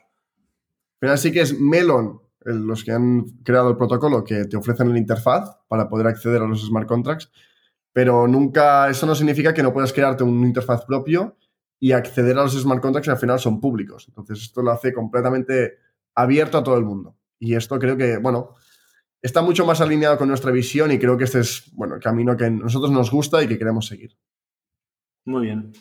Pero 0.98 1.12
así 1.12 1.32
que 1.32 1.42
es 1.42 1.58
Melon 1.58 2.20
los 2.40 2.84
que 2.84 2.92
han 2.92 3.24
creado 3.42 3.70
el 3.70 3.76
protocolo 3.76 4.22
que 4.22 4.44
te 4.44 4.56
ofrecen 4.56 4.92
la 4.92 4.98
interfaz 4.98 5.58
para 5.66 5.88
poder 5.88 6.06
acceder 6.06 6.42
a 6.42 6.46
los 6.46 6.64
smart 6.64 6.86
contracts 6.86 7.30
pero 7.96 8.28
nunca, 8.28 8.90
eso 8.90 9.06
no 9.06 9.14
significa 9.14 9.54
que 9.54 9.62
no 9.62 9.72
puedas 9.72 9.90
crearte 9.90 10.22
un 10.22 10.44
interfaz 10.44 10.84
propio 10.84 11.38
y 11.80 11.92
acceder 11.92 12.36
a 12.36 12.42
los 12.42 12.52
smart 12.52 12.82
contracts 12.82 13.06
que 13.06 13.12
al 13.12 13.18
final 13.18 13.38
son 13.38 13.58
públicos. 13.58 14.04
Entonces, 14.06 14.42
esto 14.42 14.60
lo 14.60 14.70
hace 14.70 14.92
completamente 14.92 15.78
abierto 16.14 16.58
a 16.58 16.62
todo 16.62 16.76
el 16.76 16.84
mundo. 16.84 17.16
Y 17.38 17.54
esto 17.54 17.78
creo 17.78 17.96
que, 17.96 18.18
bueno, 18.18 18.50
está 19.22 19.42
mucho 19.42 19.66
más 19.66 19.80
alineado 19.80 20.18
con 20.18 20.28
nuestra 20.28 20.50
visión 20.50 20.92
y 20.92 20.98
creo 20.98 21.16
que 21.16 21.24
este 21.24 21.40
es, 21.40 21.70
bueno, 21.74 21.96
el 21.96 22.02
camino 22.02 22.36
que 22.36 22.46
a 22.46 22.50
nosotros 22.50 22.90
nos 22.90 23.10
gusta 23.10 23.42
y 23.42 23.48
que 23.48 23.58
queremos 23.58 23.86
seguir. 23.86 24.16
Muy 25.24 25.46
bien. 25.46 25.72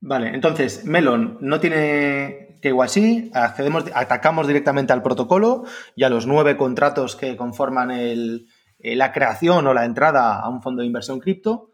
Vale, 0.00 0.34
entonces, 0.34 0.84
Melon 0.84 1.38
no 1.40 1.60
tiene 1.60 2.56
que 2.62 2.68
igual 2.68 2.88
sí, 2.88 3.30
accedemos, 3.34 3.84
atacamos 3.94 4.46
directamente 4.46 4.92
al 4.92 5.02
protocolo 5.02 5.64
y 5.96 6.04
a 6.04 6.10
los 6.10 6.26
nueve 6.26 6.56
contratos 6.56 7.16
que 7.16 7.36
conforman 7.36 7.90
el, 7.90 8.48
eh, 8.78 8.96
la 8.96 9.12
creación 9.12 9.66
o 9.66 9.74
la 9.74 9.84
entrada 9.84 10.40
a 10.40 10.48
un 10.48 10.62
fondo 10.62 10.80
de 10.80 10.86
inversión 10.86 11.20
cripto. 11.20 11.72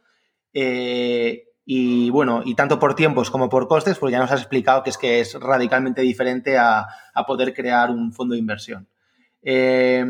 Eh, 0.52 1.44
y 1.64 2.10
bueno, 2.10 2.42
y 2.44 2.54
tanto 2.54 2.78
por 2.78 2.94
tiempos 2.94 3.30
como 3.30 3.48
por 3.48 3.66
costes, 3.66 3.98
pues 3.98 4.12
ya 4.12 4.20
nos 4.20 4.30
has 4.30 4.40
explicado 4.40 4.82
que 4.82 4.90
es 4.90 4.98
que 4.98 5.20
es 5.20 5.34
radicalmente 5.34 6.02
diferente 6.02 6.56
a, 6.56 6.86
poder 7.26 7.52
crear 7.54 7.90
un 7.90 8.12
fondo 8.12 8.34
de 8.34 8.40
inversión. 8.40 8.88
Eh, 9.42 10.04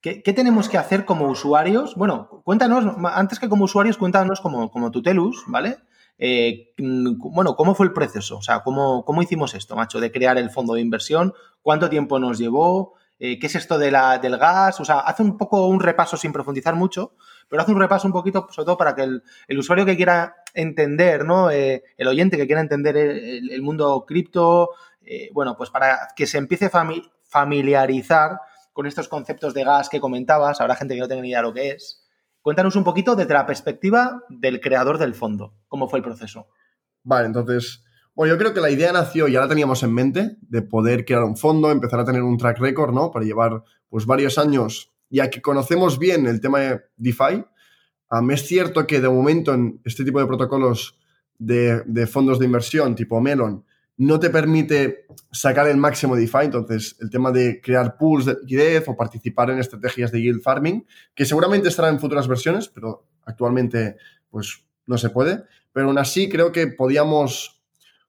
¿qué, 0.00 0.32
tenemos 0.32 0.68
que 0.68 0.78
hacer 0.78 1.04
como 1.04 1.26
usuarios? 1.28 1.94
Bueno, 1.94 2.42
cuéntanos, 2.44 2.96
antes 3.12 3.38
que 3.38 3.48
como 3.48 3.64
usuarios, 3.64 3.98
cuéntanos 3.98 4.40
como, 4.40 4.70
como 4.70 4.90
Tutelus, 4.90 5.44
¿vale? 5.46 5.78
bueno, 6.76 7.56
¿cómo 7.56 7.74
fue 7.74 7.86
el 7.86 7.94
proceso? 7.94 8.36
O 8.36 8.42
sea, 8.42 8.60
¿cómo, 8.60 9.06
¿cómo, 9.06 9.22
hicimos 9.22 9.54
esto, 9.54 9.74
macho, 9.74 10.00
de 10.00 10.12
crear 10.12 10.36
el 10.36 10.50
fondo 10.50 10.74
de 10.74 10.82
inversión? 10.82 11.32
¿Cuánto 11.62 11.88
tiempo 11.88 12.18
nos 12.18 12.38
llevó? 12.38 12.94
Eh, 13.22 13.38
qué 13.38 13.48
es 13.48 13.54
esto 13.54 13.78
de 13.78 13.90
la, 13.90 14.18
del 14.18 14.38
gas, 14.38 14.80
o 14.80 14.84
sea, 14.86 15.00
hace 15.00 15.22
un 15.22 15.36
poco 15.36 15.66
un 15.66 15.80
repaso 15.80 16.16
sin 16.16 16.32
profundizar 16.32 16.74
mucho, 16.74 17.12
pero 17.50 17.60
hace 17.60 17.72
un 17.72 17.78
repaso 17.78 18.06
un 18.06 18.14
poquito, 18.14 18.48
sobre 18.50 18.64
todo 18.64 18.78
para 18.78 18.94
que 18.94 19.02
el, 19.02 19.58
usuario 19.58 19.84
que 19.84 19.94
quiera 19.94 20.36
entender, 20.54 21.26
¿no? 21.26 21.50
Eh, 21.50 21.84
el 21.98 22.08
oyente 22.08 22.38
que 22.38 22.46
quiera 22.46 22.62
entender 22.62 22.96
el, 22.96 23.60
mundo 23.60 24.06
cripto, 24.06 24.70
eh, 25.04 25.28
bueno, 25.34 25.54
pues 25.54 25.68
para 25.68 26.08
que 26.16 26.26
se 26.26 26.38
empiece 26.38 26.70
a 26.72 26.88
familiarizar 27.24 28.40
con 28.72 28.86
estos 28.86 29.08
conceptos 29.08 29.54
de 29.54 29.64
gas 29.64 29.88
que 29.88 30.00
comentabas, 30.00 30.60
habrá 30.60 30.76
gente 30.76 30.94
que 30.94 31.00
no 31.00 31.08
tenga 31.08 31.22
ni 31.22 31.28
idea 31.28 31.38
de 31.38 31.44
lo 31.44 31.54
que 31.54 31.70
es. 31.70 32.04
Cuéntanos 32.42 32.76
un 32.76 32.84
poquito 32.84 33.16
desde 33.16 33.34
la 33.34 33.46
perspectiva 33.46 34.22
del 34.28 34.60
creador 34.60 34.98
del 34.98 35.14
fondo, 35.14 35.54
cómo 35.68 35.88
fue 35.88 35.98
el 35.98 36.04
proceso. 36.04 36.48
Vale, 37.02 37.26
entonces, 37.26 37.84
bueno, 38.14 38.34
yo 38.34 38.38
creo 38.38 38.54
que 38.54 38.60
la 38.60 38.70
idea 38.70 38.92
nació, 38.92 39.28
ya 39.28 39.40
la 39.40 39.48
teníamos 39.48 39.82
en 39.82 39.92
mente, 39.92 40.36
de 40.40 40.62
poder 40.62 41.04
crear 41.04 41.24
un 41.24 41.36
fondo, 41.36 41.70
empezar 41.70 42.00
a 42.00 42.04
tener 42.04 42.22
un 42.22 42.38
track 42.38 42.58
record, 42.58 42.92
¿no? 42.92 43.10
Para 43.10 43.24
llevar 43.24 43.62
pues 43.88 44.06
varios 44.06 44.38
años, 44.38 44.92
ya 45.10 45.28
que 45.30 45.42
conocemos 45.42 45.98
bien 45.98 46.26
el 46.26 46.40
tema 46.40 46.60
de 46.60 46.80
DeFi. 46.96 47.44
es 48.30 48.46
cierto 48.46 48.86
que 48.86 49.00
de 49.00 49.08
momento 49.08 49.52
en 49.52 49.80
este 49.84 50.04
tipo 50.04 50.20
de 50.20 50.26
protocolos 50.26 50.98
de, 51.38 52.06
fondos 52.06 52.38
de 52.38 52.44
inversión 52.46 52.94
tipo 52.94 53.20
Melon 53.20 53.64
no 54.00 54.18
te 54.18 54.30
permite 54.30 55.04
sacar 55.30 55.68
el 55.68 55.76
máximo 55.76 56.16
de 56.16 56.22
DeFi, 56.22 56.44
entonces 56.44 56.96
el 57.00 57.10
tema 57.10 57.30
de 57.32 57.60
crear 57.60 57.98
pools 57.98 58.24
de 58.24 58.38
liquidez 58.40 58.88
o 58.88 58.96
participar 58.96 59.50
en 59.50 59.58
estrategias 59.58 60.10
de 60.10 60.22
yield 60.22 60.40
farming, 60.40 60.86
que 61.14 61.26
seguramente 61.26 61.68
estarán 61.68 61.94
en 61.94 62.00
futuras 62.00 62.26
versiones, 62.26 62.68
pero 62.68 63.04
actualmente 63.26 63.96
pues 64.30 64.64
no 64.86 64.96
se 64.96 65.10
puede, 65.10 65.44
pero 65.70 65.88
aún 65.88 65.98
así 65.98 66.30
creo 66.30 66.50
que 66.50 66.68
podíamos 66.68 67.60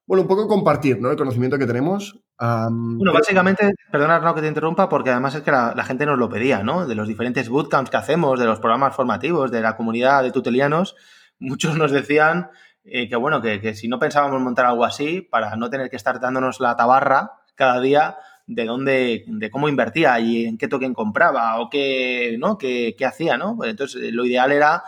bueno, 0.06 0.22
un 0.22 0.30
poco 0.30 0.48
compartir 0.48 1.02
¿no? 1.02 1.12
el 1.12 1.18
conocimiento 1.18 1.58
que 1.58 1.68
tenemos. 1.68 2.18
bueno, 2.40 3.12
básicamente, 3.12 3.74
perdona 3.92 4.20
no 4.20 4.34
que 4.34 4.42
te 4.42 4.48
interrumpa, 4.48 4.88
porque 4.88 5.10
además 5.10 5.36
es 5.36 5.42
que 5.42 5.52
la, 5.52 5.84
gente 5.84 6.06
nos 6.06 6.18
lo 6.18 6.30
pedía, 6.30 6.64
¿no? 6.64 6.88
De 6.88 6.96
los 6.96 7.08
diferentes 7.08 7.50
bootcamps 7.50 7.90
que 7.90 7.98
hacemos, 7.98 8.40
de 8.40 8.46
los 8.46 8.60
programas 8.60 8.96
formativos, 8.96 9.52
de 9.52 9.60
la 9.60 9.76
comunidad 9.76 10.24
de 10.24 10.32
tutelianos, 10.32 10.96
muchos 11.38 11.78
nos 11.78 11.92
decían 11.92 12.50
eh, 12.84 13.08
que, 13.10 13.16
bueno, 13.16 13.42
que, 13.42 13.76
si 13.76 13.88
no 13.88 14.00
pensábamos 14.00 14.42
montar 14.42 14.66
algo 14.66 14.86
así, 14.86 15.22
para 15.22 15.56
no 15.56 15.70
tener 15.70 15.90
que 15.90 15.96
estar 15.96 16.20
dándonos 16.20 16.60
la 16.60 16.76
tabarra 16.76 17.32
cada 17.56 17.80
día 17.80 18.18
de 18.48 18.66
dónde, 18.66 19.24
de 19.28 19.52
cómo 19.52 19.70
invertía 19.70 20.20
y 20.20 20.46
en 20.46 20.58
qué 20.58 20.68
token 20.68 20.94
compraba 20.94 21.60
o 21.60 21.70
qué, 21.70 22.36
¿no? 22.40 22.58
qué, 22.58 22.96
qué 22.98 23.06
hacía, 23.06 23.38
¿no? 23.38 23.56
Pues 23.56 23.70
entonces, 23.70 24.12
lo 24.14 24.26
ideal 24.26 24.52
era, 24.52 24.84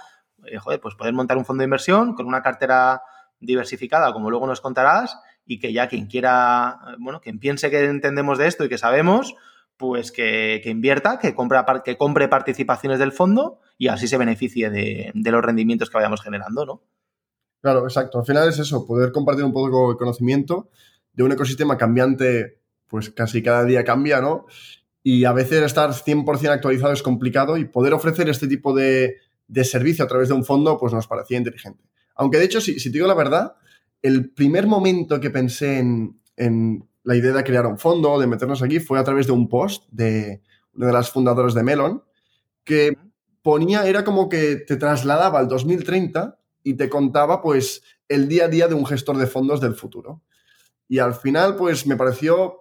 eh, 0.46 0.58
joder, 0.58 0.80
pues 0.80 0.96
poder 0.96 1.14
montar 1.14 1.38
un 1.38 1.46
fondo 1.46 1.62
de 1.62 1.66
inversión 1.66 2.16
con 2.16 2.26
una 2.26 2.42
cartera 2.42 3.02
diversificada, 3.40 4.12
como 4.14 4.30
luego 4.30 4.48
nos 4.48 4.62
contarás, 4.62 5.20
y 5.46 5.60
que 5.60 5.74
ya 5.74 5.88
quien 5.88 6.08
quiera, 6.08 6.80
bueno, 7.00 7.22
quien 7.22 7.40
piense 7.40 7.70
que 7.70 7.84
entendemos 7.86 8.38
de 8.38 8.48
esto 8.48 8.66
y 8.66 8.70
que 8.70 8.78
sabemos, 8.78 9.36
pues 9.78 10.12
que, 10.12 10.62
invierta, 10.66 11.20
que 11.20 11.36
compre, 11.36 11.60
que 11.84 11.98
compre 11.98 12.28
participaciones 12.28 13.00
del 13.00 13.12
fondo 13.12 13.60
y 13.78 13.88
así 13.88 14.08
se 14.08 14.18
beneficie 14.18 14.70
de, 14.70 15.12
los 15.14 15.44
rendimientos 15.44 15.90
que 15.90 15.98
vayamos 15.98 16.22
generando, 16.22 16.66
¿no? 16.66 16.82
Claro, 17.64 17.86
exacto. 17.86 18.20
Al 18.20 18.26
final 18.26 18.50
es 18.50 18.60
eso, 18.60 18.86
poder 18.86 19.14
compartir 19.14 19.46
un 19.46 19.54
poco 19.54 19.92
el 19.92 19.96
conocimiento 19.96 20.70
de 21.14 21.24
un 21.24 21.32
ecosistema 21.32 21.78
cambiante, 21.78 22.60
pues 22.90 23.10
casi 23.12 23.42
cada 23.42 23.64
día 23.64 23.86
cambia, 23.86 24.20
¿no? 24.20 24.48
Y 25.02 25.24
a 25.24 25.32
veces 25.32 25.64
estar 25.64 25.94
100% 25.94 26.50
actualizado 26.50 26.92
es 26.92 27.02
complicado 27.02 27.56
y 27.56 27.64
poder 27.64 27.94
ofrecer 27.94 28.28
este 28.28 28.50
tipo 28.50 28.74
de, 28.76 29.16
de 29.48 29.64
servicio 29.64 30.04
a 30.04 30.10
través 30.10 30.28
de 30.28 30.34
un 30.34 30.44
fondo, 30.44 30.78
pues 30.78 30.92
nos 30.92 31.08
parecía 31.08 31.38
inteligente. 31.38 31.86
Aunque 32.16 32.38
de 32.38 32.44
hecho, 32.44 32.60
si, 32.60 32.76
te 32.76 32.90
digo 32.90 33.08
la 33.08 33.14
verdad, 33.14 33.56
el 34.02 34.32
primer 34.32 34.68
momento 34.68 35.22
que 35.22 35.30
pensé 35.30 35.80
en, 35.80 36.90
la 37.06 37.16
idea 37.16 37.32
de 37.32 37.46
crear 37.46 37.66
un 37.66 37.80
fondo, 37.80 38.20
de 38.20 38.28
meternos 38.28 38.62
aquí, 38.62 38.82
fue 38.82 39.00
a 39.00 39.06
través 39.06 39.28
de 39.28 39.32
un 39.32 39.48
post 39.48 39.86
de 39.90 40.42
una 40.74 40.88
de 40.88 40.94
las 40.94 41.10
fundadoras 41.10 41.54
de 41.54 41.64
Melon, 41.64 42.04
que 42.66 42.98
ponía, 43.42 43.88
era 43.88 44.04
como 44.04 44.28
que 44.28 44.58
te 44.58 44.76
trasladaba 44.76 45.40
al 45.40 45.48
2030 45.48 46.43
y 46.64 46.76
te 46.76 46.90
contaba 46.90 47.42
pues 47.42 47.84
el 48.08 48.28
día 48.28 48.46
a 48.46 48.48
día 48.48 48.68
de 48.68 48.76
un 48.76 48.86
gestor 48.86 49.18
de 49.18 49.28
fondos 49.28 49.62
del 49.62 49.76
futuro. 49.76 50.22
Y 50.88 51.00
al 51.00 51.14
final 51.14 51.56
pues 51.56 51.86
me 51.88 51.96
pareció, 51.96 52.60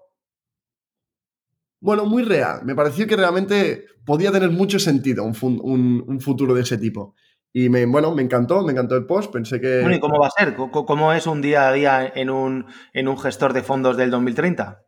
bueno, 1.80 2.04
muy 2.04 2.22
real. 2.22 2.64
Me 2.64 2.74
pareció 2.74 3.06
que 3.06 3.16
realmente 3.16 3.86
podía 4.04 4.32
tener 4.32 4.50
mucho 4.50 4.78
sentido 4.78 5.24
un 5.24 6.20
futuro 6.20 6.54
de 6.54 6.62
ese 6.62 6.78
tipo. 6.78 7.14
Y 7.54 7.68
me, 7.68 7.84
bueno, 7.84 8.14
me 8.14 8.22
encantó, 8.22 8.62
me 8.62 8.72
encantó 8.72 8.96
el 8.96 9.04
post, 9.04 9.30
pensé 9.30 9.60
que... 9.60 9.80
Bueno, 9.80 9.96
¿y 9.96 10.00
cómo 10.00 10.18
va 10.18 10.28
a 10.28 10.30
ser? 10.30 10.54
¿Cómo 10.54 11.12
es 11.12 11.26
un 11.26 11.42
día 11.42 11.68
a 11.68 11.72
día 11.72 12.12
en 12.14 12.30
un, 12.30 12.66
en 12.94 13.08
un 13.08 13.18
gestor 13.18 13.52
de 13.52 13.62
fondos 13.62 13.98
del 13.98 14.10
2030? 14.10 14.82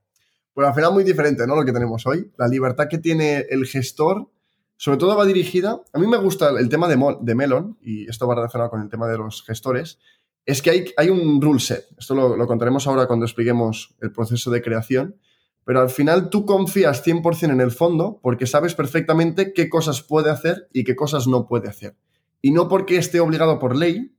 Pues 0.54 0.66
al 0.66 0.74
final 0.74 0.92
muy 0.92 1.04
diferente, 1.04 1.46
¿no? 1.46 1.56
Lo 1.56 1.64
que 1.64 1.72
tenemos 1.72 2.06
hoy. 2.06 2.32
La 2.38 2.48
libertad 2.48 2.88
que 2.88 2.98
tiene 2.98 3.44
el 3.50 3.66
gestor, 3.66 4.30
sobre 4.76 4.98
todo 4.98 5.16
va 5.16 5.24
dirigida... 5.24 5.82
A 5.92 5.98
mí 5.98 6.06
me 6.06 6.16
gusta 6.16 6.50
el 6.50 6.68
tema 6.68 6.88
de, 6.88 7.16
de 7.20 7.34
Melon, 7.34 7.78
y 7.82 8.08
esto 8.08 8.26
va 8.26 8.34
relacionado 8.34 8.70
con 8.70 8.82
el 8.82 8.88
tema 8.88 9.08
de 9.08 9.18
los 9.18 9.42
gestores, 9.44 9.98
es 10.46 10.60
que 10.60 10.70
hay, 10.70 10.84
hay 10.96 11.08
un 11.08 11.40
rule 11.40 11.60
set. 11.60 11.86
Esto 11.98 12.14
lo, 12.14 12.36
lo 12.36 12.46
contaremos 12.46 12.86
ahora 12.86 13.06
cuando 13.06 13.24
expliquemos 13.24 13.94
el 14.00 14.12
proceso 14.12 14.50
de 14.50 14.62
creación. 14.62 15.16
Pero 15.64 15.80
al 15.80 15.88
final 15.88 16.28
tú 16.28 16.44
confías 16.44 17.02
100% 17.06 17.50
en 17.50 17.60
el 17.62 17.70
fondo 17.70 18.20
porque 18.22 18.46
sabes 18.46 18.74
perfectamente 18.74 19.54
qué 19.54 19.70
cosas 19.70 20.02
puede 20.02 20.30
hacer 20.30 20.68
y 20.74 20.84
qué 20.84 20.94
cosas 20.94 21.26
no 21.26 21.46
puede 21.46 21.68
hacer 21.68 21.96
y 22.44 22.50
no 22.50 22.68
porque 22.68 22.98
esté 22.98 23.20
obligado 23.20 23.58
por 23.58 23.74
ley 23.74 24.14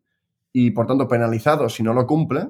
y 0.51 0.71
por 0.71 0.87
tanto 0.87 1.07
penalizado 1.07 1.69
si 1.69 1.83
no 1.83 1.93
lo 1.93 2.07
cumple, 2.07 2.49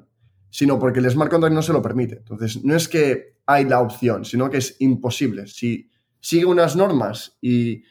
sino 0.49 0.79
porque 0.79 0.99
el 0.99 1.11
smart 1.11 1.29
contract 1.29 1.53
no 1.53 1.61
se 1.61 1.73
lo 1.73 1.81
permite. 1.81 2.15
Entonces, 2.15 2.63
no 2.63 2.77
es 2.77 2.87
que 2.87 3.39
hay 3.45 3.65
la 3.65 3.81
opción, 3.81 4.23
sino 4.23 4.49
que 4.49 4.59
es 4.59 4.77
imposible. 4.79 5.47
Si 5.47 5.89
sigue 6.21 6.45
unas 6.45 6.77
normas 6.77 7.37
y 7.41 7.83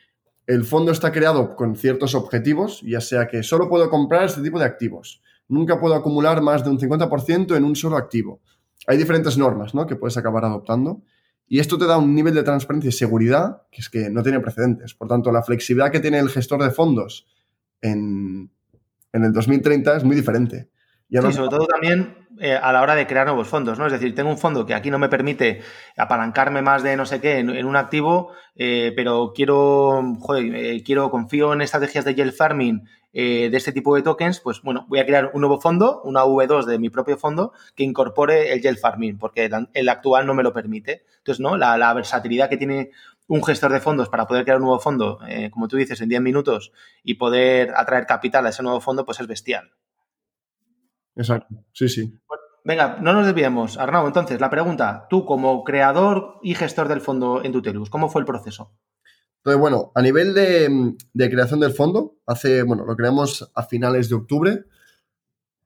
el 0.47 0.65
fondo 0.65 0.93
está 0.93 1.13
creado 1.13 1.57
con 1.57 1.77
ciertos 1.77 2.15
objetivos, 2.15 2.83
ya 2.83 3.01
sea 3.01 3.27
que 3.27 3.43
solo 3.43 3.69
puedo 3.69 3.89
comprar 3.89 4.25
este 4.25 4.43
tipo 4.43 4.59
de 4.59 4.65
activos, 4.65 5.23
nunca 5.49 5.81
puedo 5.81 5.95
acumular 5.95 6.43
más 6.43 6.65
de 6.65 6.71
un 6.71 6.79
50% 6.79 7.57
en 7.57 7.65
un 7.65 7.77
solo 7.77 7.97
activo, 7.97 8.41
hay 8.87 8.99
diferentes 8.99 9.39
normas 9.39 9.75
¿no? 9.75 9.87
que 9.87 9.97
puedes 9.97 10.17
acabar 10.17 10.45
adoptando. 10.45 11.03
Y 11.47 11.59
esto 11.59 11.77
te 11.77 11.87
da 11.87 11.99
un 11.99 12.15
nivel 12.15 12.35
de 12.35 12.43
transparencia 12.43 12.89
y 12.89 12.93
seguridad 12.93 13.63
que 13.71 13.81
es 13.81 13.91
que 13.91 14.11
no 14.11 14.23
tiene 14.23 14.41
precedentes. 14.41 14.95
Por 14.95 15.09
tanto, 15.09 15.31
la 15.31 15.43
flexibilidad 15.43 15.91
que 15.91 16.01
tiene 16.01 16.19
el 16.19 16.31
gestor 16.31 16.63
de 16.63 16.71
fondos 16.71 17.27
en, 17.83 18.51
en 19.13 19.25
el 19.25 19.33
2030 19.33 19.97
es 19.97 20.05
muy 20.05 20.17
diferente. 20.17 20.71
Y 21.09 21.19
sobre 21.19 21.49
todo 21.49 21.67
también 21.67 22.24
eh, 22.41 22.55
a 22.55 22.73
la 22.73 22.83
hora 22.83 22.97
de 22.97 23.07
crear 23.07 23.27
nuevos 23.27 23.47
fondos, 23.47 23.79
¿no? 23.79 23.87
Es 23.87 23.93
decir, 23.93 24.15
tengo 24.15 24.29
un 24.29 24.39
fondo 24.39 24.67
que 24.67 24.75
aquí 24.75 24.91
no 24.91 24.99
me 24.99 25.09
permite 25.09 25.63
apalancarme 25.97 26.63
más 26.63 26.83
de 26.83 26.97
no 26.97 27.07
sé 27.07 27.21
qué 27.21 27.39
en, 27.39 27.65
un 27.65 27.77
activo, 27.77 28.33
eh, 28.57 28.93
pero 28.97 29.33
quiero, 29.35 30.03
eh, 30.37 30.83
quiero, 30.85 31.11
confío 31.11 31.53
en 31.53 31.61
estrategias 31.61 32.05
de 32.05 32.15
yield 32.15 32.33
farming 32.33 32.89
de 33.13 33.57
este 33.57 33.71
tipo 33.71 33.95
de 33.95 34.03
tokens, 34.03 34.41
pues 34.41 34.61
bueno, 34.63 34.87
voy 34.89 34.99
a 34.99 35.07
crear 35.07 35.31
un 35.35 35.43
nuevo 35.43 35.61
fondo, 35.61 36.03
una 36.03 36.25
V2 36.25 36.65
de 36.65 36.81
mi 36.81 36.91
propio 36.91 37.17
fondo, 37.17 37.53
que 37.77 37.85
incorpore 37.85 38.53
el 38.53 38.61
yield 38.61 38.79
farming, 38.79 39.19
porque 39.19 39.49
el, 39.73 39.89
actual 39.89 40.27
no 40.27 40.35
me 40.35 40.43
lo 40.43 40.53
permite. 40.53 41.05
Entonces, 41.19 41.39
¿no? 41.41 41.57
La, 41.57 41.79
la, 41.79 41.95
versatilidad 41.95 42.49
que 42.49 42.57
tiene 42.57 42.91
un 43.29 43.45
gestor 43.45 43.73
de 43.73 43.79
fondos 43.79 44.09
para 44.09 44.27
poder 44.27 44.43
crear 44.43 44.59
un 44.59 44.65
nuevo 44.65 44.81
fondo, 44.81 45.21
como 45.53 45.69
tú 45.69 45.77
dices, 45.77 46.01
en 46.01 46.09
10 46.09 46.23
minutos 46.23 46.73
y 47.05 47.15
poder 47.15 47.73
atraer 47.77 48.07
capital 48.07 48.47
a 48.47 48.49
ese 48.49 48.65
nuevo 48.65 48.81
fondo, 48.81 49.05
pues 49.05 49.21
es 49.21 49.29
bestial. 49.29 49.71
Exacto, 51.17 51.55
sí, 51.73 51.89
sí. 51.89 52.19
venga, 52.65 52.99
no 53.01 53.13
nos 53.13 53.27
desviemos. 53.27 53.79
Arnau, 53.79 54.07
entonces, 54.07 54.41
la 54.41 54.51
pregunta, 54.51 55.07
tú 55.09 55.25
como 55.25 55.65
creador 55.65 56.39
y 56.43 56.55
gestor 56.55 56.89
del 56.89 57.01
fondo 57.01 57.45
en 57.45 57.53
Tutelus, 57.53 57.91
¿cómo 57.91 58.09
fue 58.09 58.21
el 58.21 58.27
proceso? 58.27 58.73
Entonces, 59.45 59.61
bueno, 59.61 59.93
a 59.95 60.01
nivel 60.01 60.33
de, 60.33 61.29
creación 61.29 61.61
del 61.61 61.73
fondo, 61.73 62.17
hace, 62.27 62.63
bueno, 62.63 62.87
lo 62.87 62.97
creamos 62.97 63.51
a 63.55 63.63
finales 63.65 64.09
de 64.09 64.15
octubre. 64.15 64.65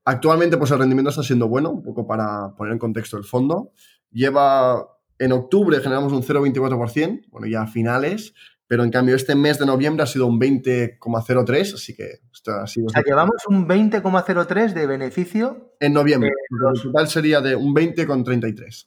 Actualmente, 0.04 0.56
pues 0.56 0.72
el 0.72 0.80
rendimiento 0.80 1.10
está 1.10 1.22
siendo 1.22 1.46
bueno, 1.46 1.70
un 1.70 1.84
poco 1.84 2.04
para 2.04 2.56
poner 2.56 2.72
en 2.72 2.80
contexto 2.80 3.16
el 3.16 3.22
fondo. 3.22 3.70
Lleva, 4.10 4.84
en 5.20 5.30
octubre 5.30 5.78
generamos 5.78 6.12
un 6.12 6.24
0,24%, 6.24 7.26
bueno, 7.30 7.46
ya 7.46 7.62
a 7.62 7.66
finales, 7.68 8.34
pero 8.68 8.84
en 8.84 8.90
cambio 8.90 9.16
este 9.16 9.34
mes 9.34 9.58
de 9.58 9.66
noviembre 9.66 10.04
ha 10.04 10.06
sido 10.06 10.26
un 10.26 10.38
20,03, 10.38 11.74
así 11.74 11.96
que 11.96 12.20
esto 12.30 12.52
ha 12.52 12.66
sido... 12.66 12.86
O 12.86 12.90
sea, 12.90 13.02
llevamos 13.02 13.42
un 13.48 13.66
20,03 13.66 14.74
de 14.74 14.86
beneficio. 14.86 15.74
En 15.80 15.94
noviembre, 15.94 16.28
eh, 16.28 16.54
el 16.74 16.80
total 16.80 17.08
sería 17.08 17.40
de 17.40 17.56
un 17.56 17.74
20,33. 17.74 18.86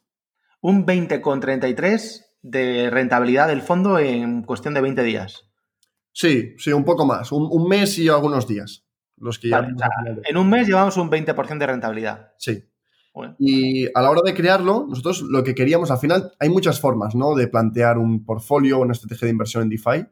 Un 0.60 0.86
20,33 0.86 2.24
de 2.42 2.90
rentabilidad 2.90 3.48
del 3.48 3.60
fondo 3.60 3.98
en 3.98 4.42
cuestión 4.42 4.72
de 4.72 4.80
20 4.80 5.02
días. 5.02 5.50
Sí, 6.12 6.54
sí, 6.58 6.72
un 6.72 6.84
poco 6.84 7.04
más, 7.04 7.32
un, 7.32 7.68
mes 7.68 7.98
y 7.98 8.08
algunos 8.08 8.46
días. 8.46 8.86
Los 9.16 9.38
que 9.38 9.48
ya 9.48 9.66
en 10.24 10.36
un 10.36 10.48
mes 10.48 10.66
llevamos 10.68 10.96
un 10.96 11.10
20% 11.10 11.58
de 11.58 11.66
rentabilidad. 11.66 12.32
Sí. 12.38 12.64
Y 13.38 13.86
a 13.94 14.00
la 14.00 14.10
hora 14.10 14.22
de 14.24 14.34
crearlo, 14.34 14.86
nosotros 14.88 15.22
lo 15.22 15.44
que 15.44 15.54
queríamos, 15.54 15.90
al 15.90 15.98
final, 15.98 16.32
hay 16.38 16.48
muchas 16.48 16.80
formas, 16.80 17.14
¿no? 17.14 17.34
De 17.34 17.46
plantear 17.46 17.98
un 17.98 18.24
portfolio 18.24 18.78
o 18.78 18.82
una 18.82 18.92
estrategia 18.92 19.26
de 19.26 19.32
inversión 19.32 19.62
en 19.62 19.68
DeFi, 19.68 20.06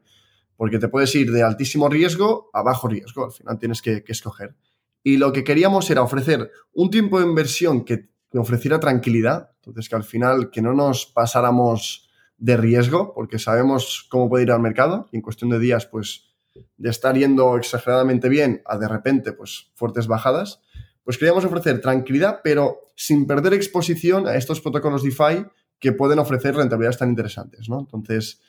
porque 0.55 0.77
te 0.77 0.87
puedes 0.87 1.13
ir 1.15 1.31
de 1.31 1.41
altísimo 1.41 1.89
riesgo 1.89 2.49
a 2.53 2.61
bajo 2.61 2.87
riesgo, 2.87 3.25
al 3.25 3.31
final 3.31 3.57
tienes 3.57 3.81
que, 3.81 4.03
escoger. 4.07 4.55
Y 5.03 5.17
lo 5.17 5.33
que 5.33 5.43
queríamos 5.43 5.89
era 5.89 6.03
ofrecer 6.03 6.51
un 6.73 6.91
tiempo 6.91 7.19
de 7.19 7.25
inversión 7.25 7.83
que, 7.83 8.09
que 8.29 8.37
ofreciera 8.37 8.79
tranquilidad, 8.79 9.49
entonces 9.55 9.89
que 9.89 9.95
al 9.95 10.03
final 10.03 10.51
que 10.51 10.61
no 10.61 10.73
nos 10.73 11.07
pasáramos 11.07 12.07
de 12.37 12.57
riesgo, 12.57 13.13
porque 13.15 13.39
sabemos 13.39 14.05
cómo 14.09 14.29
puede 14.29 14.43
ir 14.43 14.51
al 14.51 14.61
mercado 14.61 15.07
y 15.11 15.15
en 15.15 15.21
cuestión 15.23 15.49
de 15.49 15.59
días, 15.59 15.87
pues, 15.87 16.31
de 16.77 16.89
estar 16.89 17.17
yendo 17.17 17.57
exageradamente 17.57 18.29
bien 18.29 18.61
a 18.65 18.77
de 18.77 18.87
repente, 18.87 19.33
pues, 19.33 19.71
fuertes 19.73 20.05
bajadas 20.05 20.61
pues 21.03 21.17
queríamos 21.17 21.45
ofrecer 21.45 21.81
tranquilidad, 21.81 22.41
pero 22.43 22.79
sin 22.95 23.25
perder 23.25 23.53
exposición 23.53 24.27
a 24.27 24.35
estos 24.35 24.61
protocolos 24.61 25.03
DeFi 25.03 25.45
que 25.79 25.93
pueden 25.93 26.19
ofrecer 26.19 26.55
rentabilidades 26.55 26.99
tan 26.99 27.09
interesantes, 27.09 27.67
¿no? 27.67 27.79
Entonces, 27.79 28.41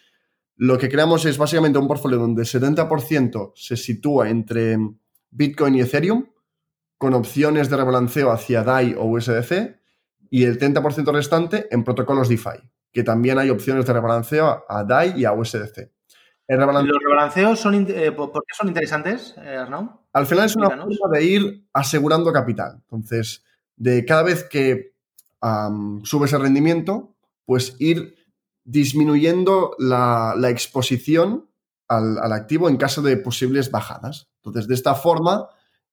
lo 0.56 0.78
que 0.78 0.88
creamos 0.88 1.24
es 1.24 1.38
básicamente 1.38 1.78
un 1.78 1.88
portfolio 1.88 2.18
donde 2.18 2.42
el 2.42 2.48
70% 2.48 3.52
se 3.54 3.76
sitúa 3.76 4.28
entre 4.28 4.76
Bitcoin 5.30 5.74
y 5.76 5.80
Ethereum, 5.80 6.26
con 6.98 7.14
opciones 7.14 7.70
de 7.70 7.76
rebalanceo 7.78 8.30
hacia 8.30 8.62
DAI 8.62 8.94
o 8.98 9.04
USDC, 9.06 9.80
y 10.30 10.44
el 10.44 10.58
30% 10.58 11.12
restante 11.12 11.68
en 11.70 11.84
protocolos 11.84 12.28
DeFi, 12.28 12.70
que 12.92 13.02
también 13.02 13.38
hay 13.38 13.50
opciones 13.50 13.86
de 13.86 13.92
rebalanceo 13.92 14.64
a 14.68 14.84
DAI 14.84 15.14
y 15.16 15.24
a 15.24 15.32
USDC. 15.32 15.90
¿Los 16.48 17.02
rebalanceos 17.02 17.58
son, 17.58 17.86
eh, 17.88 18.14
son 18.52 18.68
interesantes, 18.68 19.34
eh, 19.38 19.56
Arnau? 19.56 20.01
Al 20.12 20.26
final 20.26 20.46
es 20.46 20.56
una 20.56 20.70
forma 20.70 21.08
de 21.12 21.24
ir 21.24 21.66
asegurando 21.72 22.32
capital. 22.32 22.80
Entonces, 22.82 23.44
de 23.76 24.04
cada 24.04 24.22
vez 24.22 24.44
que 24.44 24.92
subes 26.04 26.32
el 26.32 26.40
rendimiento, 26.40 27.16
pues 27.44 27.76
ir 27.78 28.14
disminuyendo 28.64 29.74
la, 29.78 30.36
exposición 30.48 31.48
al, 31.88 32.32
activo 32.32 32.68
en 32.68 32.76
caso 32.76 33.02
de 33.02 33.16
posibles 33.16 33.70
bajadas. 33.70 34.28
Entonces, 34.36 34.68
de 34.68 34.74
esta 34.74 34.94
forma, 34.94 35.48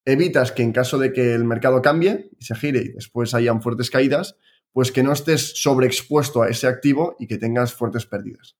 evitas 0.06 0.52
que 0.52 0.64
en 0.64 0.74
caso 0.74 0.98
de 0.98 1.14
que 1.14 1.34
el 1.34 1.46
mercado 1.46 1.82
cambie 1.82 2.30
y 2.38 2.46
se 2.46 2.56
gire 2.56 2.82
y 2.82 2.90
después 2.90 3.34
hayan 3.34 3.62
fuertes 3.62 3.90
caídas, 3.90 4.36
pues 4.72 4.92
que 4.92 5.02
no 5.02 5.14
estés 5.14 5.62
sobreexpuesto 5.62 6.44
a 6.44 6.50
ese 6.50 6.68
activo 6.68 7.16
y 7.20 7.28
que 7.28 7.38
tengas 7.38 7.74
fuertes 7.74 8.06
pérdidas 8.06 8.56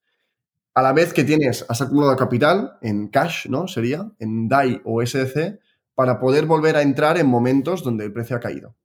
a 0.74 0.82
la 0.82 0.92
vez 0.92 1.12
que 1.12 1.24
tienes, 1.24 1.66
has 1.68 1.82
acumulado 1.82 2.16
capital 2.16 2.78
en 2.80 3.08
cash, 3.08 3.46
¿no? 3.48 3.66
Sería, 3.66 4.10
en 4.18 4.48
DAI 4.48 4.80
o 4.84 5.04
SDC, 5.04 5.60
para 5.94 6.20
poder 6.20 6.46
volver 6.46 6.76
a 6.76 6.82
entrar 6.82 7.18
en 7.18 7.26
momentos 7.26 7.82
donde 7.82 8.04
el 8.04 8.12
precio 8.12 8.36
ha 8.36 8.40
caído. 8.40 8.76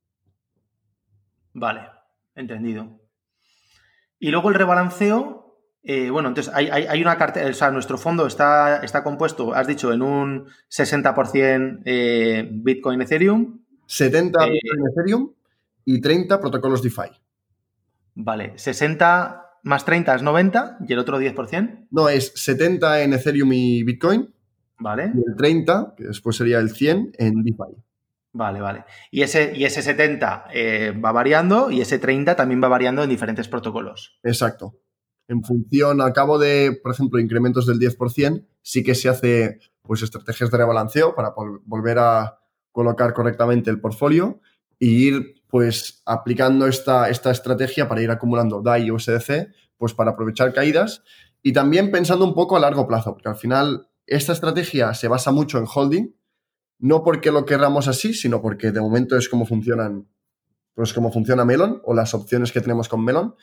Vale, 1.54 1.88
entendido. 2.34 3.00
Y 4.18 4.30
luego 4.30 4.48
el 4.48 4.56
rebalanceo, 4.56 5.60
eh, 5.82 6.10
bueno, 6.10 6.28
entonces 6.28 6.52
hay, 6.54 7.00
una 7.00 7.16
cartera, 7.16 7.48
o 7.48 7.52
sea, 7.52 7.70
nuestro 7.70 7.96
fondo 7.96 8.26
está, 8.26 8.78
está 8.82 9.02
compuesto, 9.02 9.54
has 9.54 9.66
dicho, 9.66 9.92
en 9.92 10.02
un 10.02 10.46
60% 10.68 11.82
eh, 11.84 12.48
Bitcoin 12.52 13.00
Ethereum. 13.00 13.60
70 13.86 14.44
eh, 14.44 14.50
Bitcoin 14.50 14.88
Ethereum 14.90 15.32
y 15.84 16.00
30 16.00 16.40
protocolos 16.40 16.82
DeFi. 16.82 17.10
Vale, 18.16 18.58
60 18.58 19.45
más 19.66 19.84
30 19.84 20.14
es 20.14 20.22
90 20.22 20.78
y 20.88 20.92
el 20.92 21.00
otro 21.00 21.20
10%. 21.20 21.88
No, 21.90 22.08
es 22.08 22.32
70 22.36 23.02
en 23.02 23.12
Ethereum 23.14 23.52
y 23.52 23.82
Bitcoin. 23.82 24.32
Vale. 24.78 25.10
Y 25.12 25.28
el 25.28 25.36
30, 25.36 25.94
que 25.96 26.04
después 26.04 26.36
sería 26.36 26.60
el 26.60 26.70
100 26.70 27.14
en 27.18 27.42
DeFi. 27.42 27.74
Vale, 28.32 28.60
vale. 28.60 28.84
Y 29.10 29.22
ese, 29.22 29.56
y 29.56 29.64
ese 29.64 29.82
70 29.82 30.46
eh, 30.52 30.94
va 31.04 31.10
variando 31.10 31.70
y 31.72 31.80
ese 31.80 31.98
30 31.98 32.36
también 32.36 32.62
va 32.62 32.68
variando 32.68 33.02
en 33.02 33.10
diferentes 33.10 33.48
protocolos. 33.48 34.20
Exacto. 34.22 34.78
En 35.26 35.42
función, 35.42 36.00
al 36.00 36.12
cabo 36.12 36.38
de, 36.38 36.78
por 36.80 36.92
ejemplo, 36.92 37.18
incrementos 37.18 37.66
del 37.66 37.80
10%, 37.80 38.46
sí 38.62 38.84
que 38.84 38.94
se 38.94 39.08
hace 39.08 39.58
pues 39.82 40.02
estrategias 40.02 40.50
de 40.52 40.58
rebalanceo 40.58 41.16
para 41.16 41.34
volver 41.64 41.98
a 41.98 42.38
colocar 42.70 43.12
correctamente 43.14 43.70
el 43.70 43.80
portfolio 43.80 44.40
y 44.78 45.08
ir 45.08 45.35
pues 45.48 46.02
aplicando 46.04 46.66
esta, 46.66 47.08
esta 47.08 47.30
estrategia 47.30 47.88
para 47.88 48.02
ir 48.02 48.10
acumulando 48.10 48.62
DAI 48.62 48.86
y 48.86 48.90
USDC, 48.90 49.48
pues 49.76 49.94
para 49.94 50.12
aprovechar 50.12 50.52
caídas 50.52 51.02
y 51.42 51.52
también 51.52 51.90
pensando 51.90 52.24
un 52.24 52.34
poco 52.34 52.56
a 52.56 52.60
largo 52.60 52.86
plazo, 52.86 53.12
porque 53.12 53.28
al 53.28 53.36
final 53.36 53.88
esta 54.06 54.32
estrategia 54.32 54.94
se 54.94 55.08
basa 55.08 55.30
mucho 55.30 55.58
en 55.58 55.66
holding, 55.72 56.14
no 56.78 57.02
porque 57.02 57.30
lo 57.30 57.44
querramos 57.44 57.88
así, 57.88 58.14
sino 58.14 58.42
porque 58.42 58.72
de 58.72 58.80
momento 58.80 59.16
es 59.16 59.28
como 59.28 59.46
funcionan, 59.46 60.08
pues 60.74 60.92
como 60.92 61.12
funciona 61.12 61.44
Melon 61.44 61.80
o 61.84 61.94
las 61.94 62.14
opciones 62.14 62.52
que 62.52 62.60
tenemos 62.60 62.88
con 62.88 63.04
Melon, 63.04 63.34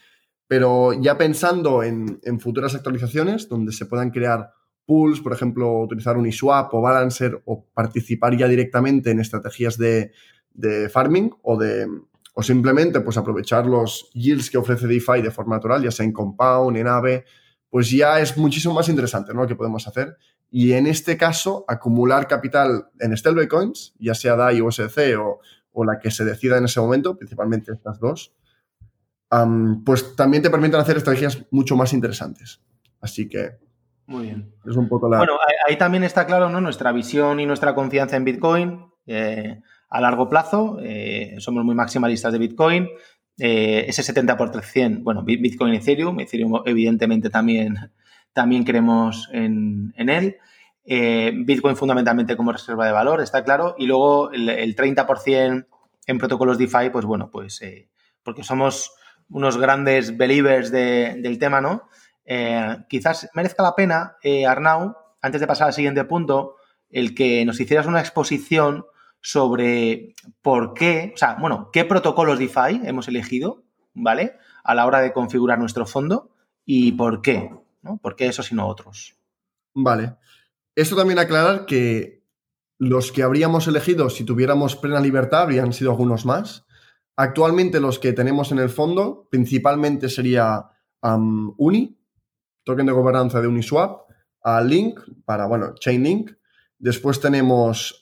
pero 0.48 0.94
ya 0.94 1.18
pensando 1.18 1.84
en, 1.84 2.20
en 2.24 2.40
futuras 2.40 2.76
actualizaciones 2.76 3.48
donde 3.48 3.72
se 3.72 3.86
puedan 3.86 4.12
crear 4.12 4.52
pools, 4.86 5.22
por 5.22 5.34
ejemplo, 5.34 5.80
utilizar 5.80 6.18
un 6.18 6.28
eSwap 6.28 6.74
o 6.74 6.82
Balancer 6.82 7.42
o 7.46 7.66
participar 7.74 8.36
ya 8.38 8.48
directamente 8.48 9.12
en 9.12 9.20
estrategias 9.22 9.78
de, 9.78 10.12
de 10.54 10.90
farming 10.90 11.34
o 11.42 11.58
de 11.58 11.88
o 12.36 12.42
simplemente 12.42 13.00
pues 13.02 13.18
aprovechar 13.18 13.66
los 13.68 14.10
yields 14.14 14.50
que 14.50 14.58
ofrece 14.58 14.88
DeFi 14.88 15.22
de 15.22 15.30
forma 15.30 15.56
natural, 15.56 15.84
ya 15.84 15.92
sea 15.92 16.04
en 16.04 16.12
Compound, 16.12 16.76
en 16.78 16.88
AVE, 16.88 17.26
pues 17.70 17.92
ya 17.92 18.20
es 18.20 18.38
muchísimo 18.38 18.74
más 18.74 18.90
interesante 18.90 19.34
¿no? 19.34 19.42
lo 19.42 19.48
que 19.48 19.56
podemos 19.56 19.88
hacer. 19.88 20.18
Y 20.50 20.74
en 20.74 20.88
este 20.88 21.16
caso, 21.16 21.64
acumular 21.68 22.28
capital 22.28 22.90
en 23.00 23.16
stablecoins, 23.16 23.94
ya 24.00 24.16
sea 24.16 24.36
DAI 24.36 24.62
o 24.62 24.66
USDC 24.66 25.18
o, 25.20 25.42
o 25.74 25.86
la 25.86 26.00
que 26.00 26.10
se 26.10 26.26
decida 26.26 26.58
en 26.58 26.66
ese 26.66 26.80
momento, 26.80 27.18
principalmente 27.18 27.72
estas 27.72 28.00
dos, 28.00 28.34
pues 29.86 30.16
también 30.16 30.42
te 30.44 30.50
permiten 30.50 30.80
hacer 30.80 30.98
estrategias 30.98 31.44
mucho 31.52 31.76
más 31.76 31.94
interesantes. 31.94 32.62
Así 33.00 33.28
que 33.28 33.60
muy 34.06 34.24
bien. 34.24 34.54
Es 34.66 34.76
un 34.76 34.88
poco 34.88 35.10
la... 35.10 35.18
Bueno, 35.18 35.34
ahí 35.68 35.78
también 35.78 36.04
está 36.04 36.26
claro, 36.26 36.50
¿no? 36.50 36.60
Nuestra 36.60 36.92
visión 36.92 37.40
y 37.40 37.46
nuestra 37.46 37.74
confianza 37.74 38.18
en 38.18 38.26
Bitcoin. 38.26 38.86
Eh, 39.06 39.62
a 39.94 40.02
largo 40.02 40.28
plazo. 40.28 40.80
Eh, 40.82 41.36
somos 41.38 41.64
muy 41.64 41.76
maximalistas 41.76 42.34
de 42.34 42.40
Bitcoin. 42.40 42.90
Eh, 43.38 43.86
ese 43.88 44.02
70%, 44.02 45.04
bueno, 45.04 45.24
Bitcoin 45.24 45.76
y 45.76 45.78
Ethereum. 45.78 46.20
Ethereum, 46.20 46.64
evidentemente, 46.66 47.30
también, 47.30 47.76
también 48.34 48.64
creemos 48.64 49.30
en, 49.32 49.94
él. 49.96 50.38
Eh, 50.84 51.32
Bitcoin 51.36 51.76
fundamentalmente 51.76 52.36
como 52.36 52.52
reserva 52.52 52.88
de 52.88 52.92
valor, 52.92 53.22
está 53.22 53.44
claro. 53.44 53.76
Y 53.78 53.86
luego 53.86 54.32
el, 54.32 54.76
30% 54.76 55.68
en 56.08 56.18
protocolos 56.18 56.58
DeFi, 56.58 56.90
pues 56.92 57.06
bueno, 57.06 57.30
pues, 57.32 57.62
porque 58.24 58.44
somos 58.44 58.96
unos 59.30 59.58
grandes 59.58 60.18
believers 60.18 60.72
del 60.72 61.38
tema, 61.38 61.62
¿no? 61.62 61.88
Quizás 62.90 63.30
merezca 63.36 63.62
la 63.62 63.76
pena, 63.76 64.18
Arnau, 64.48 64.96
antes 65.22 65.40
de 65.40 65.48
pasar 65.48 65.68
al 65.68 65.74
siguiente 65.74 66.04
punto, 66.04 66.56
el 66.90 67.14
que 67.14 67.46
nos 67.46 67.60
hicieras 67.60 67.86
una 67.86 68.00
exposición 68.00 68.86
sobre 69.24 70.14
por 70.42 70.74
qué, 70.74 71.14
o 71.16 71.18
sea, 71.18 71.38
bueno, 71.40 71.70
qué 71.72 71.86
protocolos 71.86 72.38
DeFi 72.38 72.82
hemos 72.84 73.08
elegido, 73.08 73.64
¿vale? 73.94 74.38
A 74.64 74.76
la 74.76 74.86
hora 74.86 75.00
de 75.00 75.14
configurar 75.14 75.58
nuestro 75.58 75.86
fondo 75.86 76.30
y 76.66 76.92
por 76.92 77.22
qué, 77.22 77.50
¿no? 77.82 77.98
¿Por 77.98 78.18
qué 78.18 78.28
esos 78.28 78.52
y 78.52 78.56
no 78.56 78.68
otros? 78.68 79.16
Vale. 79.74 80.18
Esto 80.76 80.96
también 80.96 81.20
aclarar 81.20 81.66
que 81.66 82.24
los 82.80 83.12
que 83.14 83.24
habríamos 83.24 83.68
elegido 83.68 84.10
si 84.10 84.26
tuviéramos 84.26 84.76
plena 84.76 85.00
libertad 85.00 85.44
habrían 85.44 85.72
sido 85.72 85.92
algunos 85.92 86.26
más. 86.26 86.66
Actualmente 87.16 87.80
los 87.80 88.00
que 88.00 88.12
tenemos 88.12 88.52
en 88.52 88.60
el 88.60 88.70
fondo 88.70 89.28
principalmente 89.32 90.10
sería 90.10 90.70
Uni, 91.02 91.98
token 92.66 92.86
de 92.86 92.92
gobernanza 92.92 93.40
de 93.40 93.48
Uniswap, 93.48 94.10
a 94.44 94.62
Link 94.62 95.00
para, 95.24 95.46
bueno, 95.46 95.76
Chainlink. 95.76 96.32
Después 96.78 97.22
tenemos, 97.22 98.02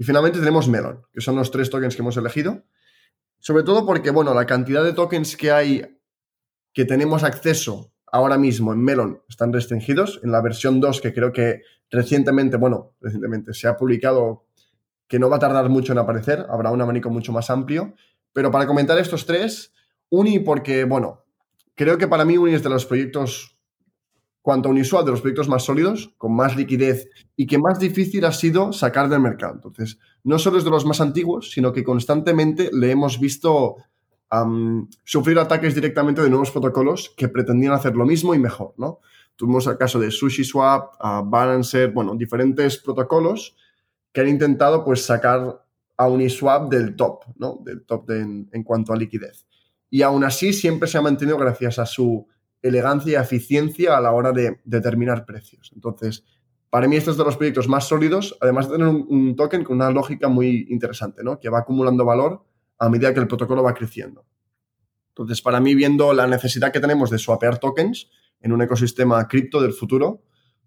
y 0.00 0.04
finalmente 0.04 0.38
tenemos 0.38 0.66
Melon, 0.66 1.02
que 1.12 1.20
son 1.20 1.36
los 1.36 1.50
tres 1.50 1.68
tokens 1.68 1.94
que 1.94 2.00
hemos 2.00 2.16
elegido. 2.16 2.64
Sobre 3.38 3.64
todo 3.64 3.84
porque, 3.84 4.08
bueno, 4.10 4.32
la 4.32 4.46
cantidad 4.46 4.82
de 4.82 4.94
tokens 4.94 5.36
que 5.36 5.52
hay 5.52 6.00
que 6.72 6.86
tenemos 6.86 7.22
acceso 7.22 7.92
ahora 8.10 8.38
mismo 8.38 8.72
en 8.72 8.82
Melon 8.82 9.22
están 9.28 9.52
restringidos. 9.52 10.18
En 10.22 10.32
la 10.32 10.40
versión 10.40 10.80
2, 10.80 11.02
que 11.02 11.12
creo 11.12 11.34
que 11.34 11.60
recientemente, 11.90 12.56
bueno, 12.56 12.94
recientemente 13.02 13.52
se 13.52 13.68
ha 13.68 13.76
publicado 13.76 14.46
que 15.06 15.18
no 15.18 15.28
va 15.28 15.36
a 15.36 15.40
tardar 15.40 15.68
mucho 15.68 15.92
en 15.92 15.98
aparecer, 15.98 16.46
habrá 16.48 16.70
un 16.70 16.80
abanico 16.80 17.10
mucho 17.10 17.30
más 17.32 17.50
amplio. 17.50 17.94
Pero 18.32 18.50
para 18.50 18.66
comentar 18.66 18.96
estos 18.96 19.26
tres, 19.26 19.74
Uni 20.08 20.38
porque, 20.38 20.84
bueno, 20.84 21.26
creo 21.74 21.98
que 21.98 22.08
para 22.08 22.24
mí 22.24 22.38
Uni 22.38 22.54
es 22.54 22.62
de 22.62 22.70
los 22.70 22.86
proyectos, 22.86 23.59
cuanto 24.42 24.68
a 24.68 24.72
Uniswap, 24.72 25.04
de 25.04 25.10
los 25.10 25.20
proyectos 25.20 25.48
más 25.48 25.64
sólidos, 25.64 26.14
con 26.16 26.34
más 26.34 26.56
liquidez 26.56 27.08
y 27.36 27.46
que 27.46 27.58
más 27.58 27.78
difícil 27.78 28.24
ha 28.24 28.32
sido 28.32 28.72
sacar 28.72 29.08
del 29.08 29.20
mercado. 29.20 29.54
Entonces, 29.54 29.98
no 30.24 30.38
solo 30.38 30.58
es 30.58 30.64
de 30.64 30.70
los 30.70 30.86
más 30.86 31.00
antiguos, 31.00 31.50
sino 31.50 31.72
que 31.72 31.84
constantemente 31.84 32.70
le 32.72 32.90
hemos 32.90 33.20
visto 33.20 33.76
sufrir 35.04 35.38
ataques 35.38 35.74
directamente 35.74 36.22
de 36.22 36.30
nuevos 36.30 36.52
protocolos 36.52 37.12
que 37.16 37.28
pretendían 37.28 37.72
hacer 37.72 37.96
lo 37.96 38.06
mismo 38.06 38.32
y 38.32 38.38
mejor, 38.38 38.74
¿no? 38.76 39.00
Tuvimos 39.34 39.66
el 39.66 39.76
caso 39.76 39.98
de 39.98 40.10
SushiSwap, 40.10 40.94
uh, 41.02 41.28
Balancer, 41.28 41.90
bueno, 41.90 42.14
diferentes 42.14 42.78
protocolos 42.78 43.56
que 44.12 44.20
han 44.20 44.28
intentado 44.28 44.84
pues 44.84 45.04
sacar 45.04 45.64
a 45.96 46.08
Uniswap 46.08 46.70
del 46.70 46.94
top, 46.94 47.24
¿no? 47.36 47.58
Del 47.64 47.84
top 47.84 48.10
en, 48.10 48.62
cuanto 48.64 48.92
a 48.92 48.96
liquidez. 48.96 49.46
Y 49.90 50.02
aún 50.02 50.24
así 50.24 50.52
siempre 50.52 50.88
se 50.88 50.98
ha 50.98 51.02
mantenido 51.02 51.36
gracias 51.36 51.78
a 51.78 51.86
su 51.86 52.26
elegancia 52.62 53.12
y 53.12 53.22
eficiencia 53.22 53.96
a 53.96 54.00
la 54.00 54.12
hora 54.12 54.32
de 54.32 54.60
determinar 54.64 55.24
precios. 55.24 55.70
Entonces, 55.74 56.24
para 56.68 56.86
mí 56.86 56.96
este 56.96 57.10
es 57.10 57.16
de 57.16 57.24
los 57.24 57.36
proyectos 57.36 57.68
más 57.68 57.88
sólidos, 57.88 58.36
además 58.40 58.68
de 58.68 58.76
tener 58.76 58.88
un, 58.88 59.06
un 59.08 59.36
token 59.36 59.64
con 59.64 59.76
una 59.76 59.90
lógica 59.90 60.28
muy 60.28 60.66
interesante, 60.70 61.22
¿no? 61.24 61.38
Que 61.38 61.48
va 61.48 61.60
acumulando 61.60 62.04
valor 62.04 62.44
a 62.78 62.88
medida 62.88 63.12
que 63.12 63.20
el 63.20 63.28
protocolo 63.28 63.62
va 63.62 63.74
creciendo. 63.74 64.24
Entonces, 65.08 65.42
para 65.42 65.60
mí, 65.60 65.74
viendo 65.74 66.12
la 66.12 66.26
necesidad 66.26 66.72
que 66.72 66.80
tenemos 66.80 67.10
de 67.10 67.18
swapear 67.18 67.58
tokens 67.58 68.10
en 68.40 68.52
un 68.52 68.62
ecosistema 68.62 69.26
cripto 69.28 69.60
del 69.60 69.72
futuro, 69.72 70.22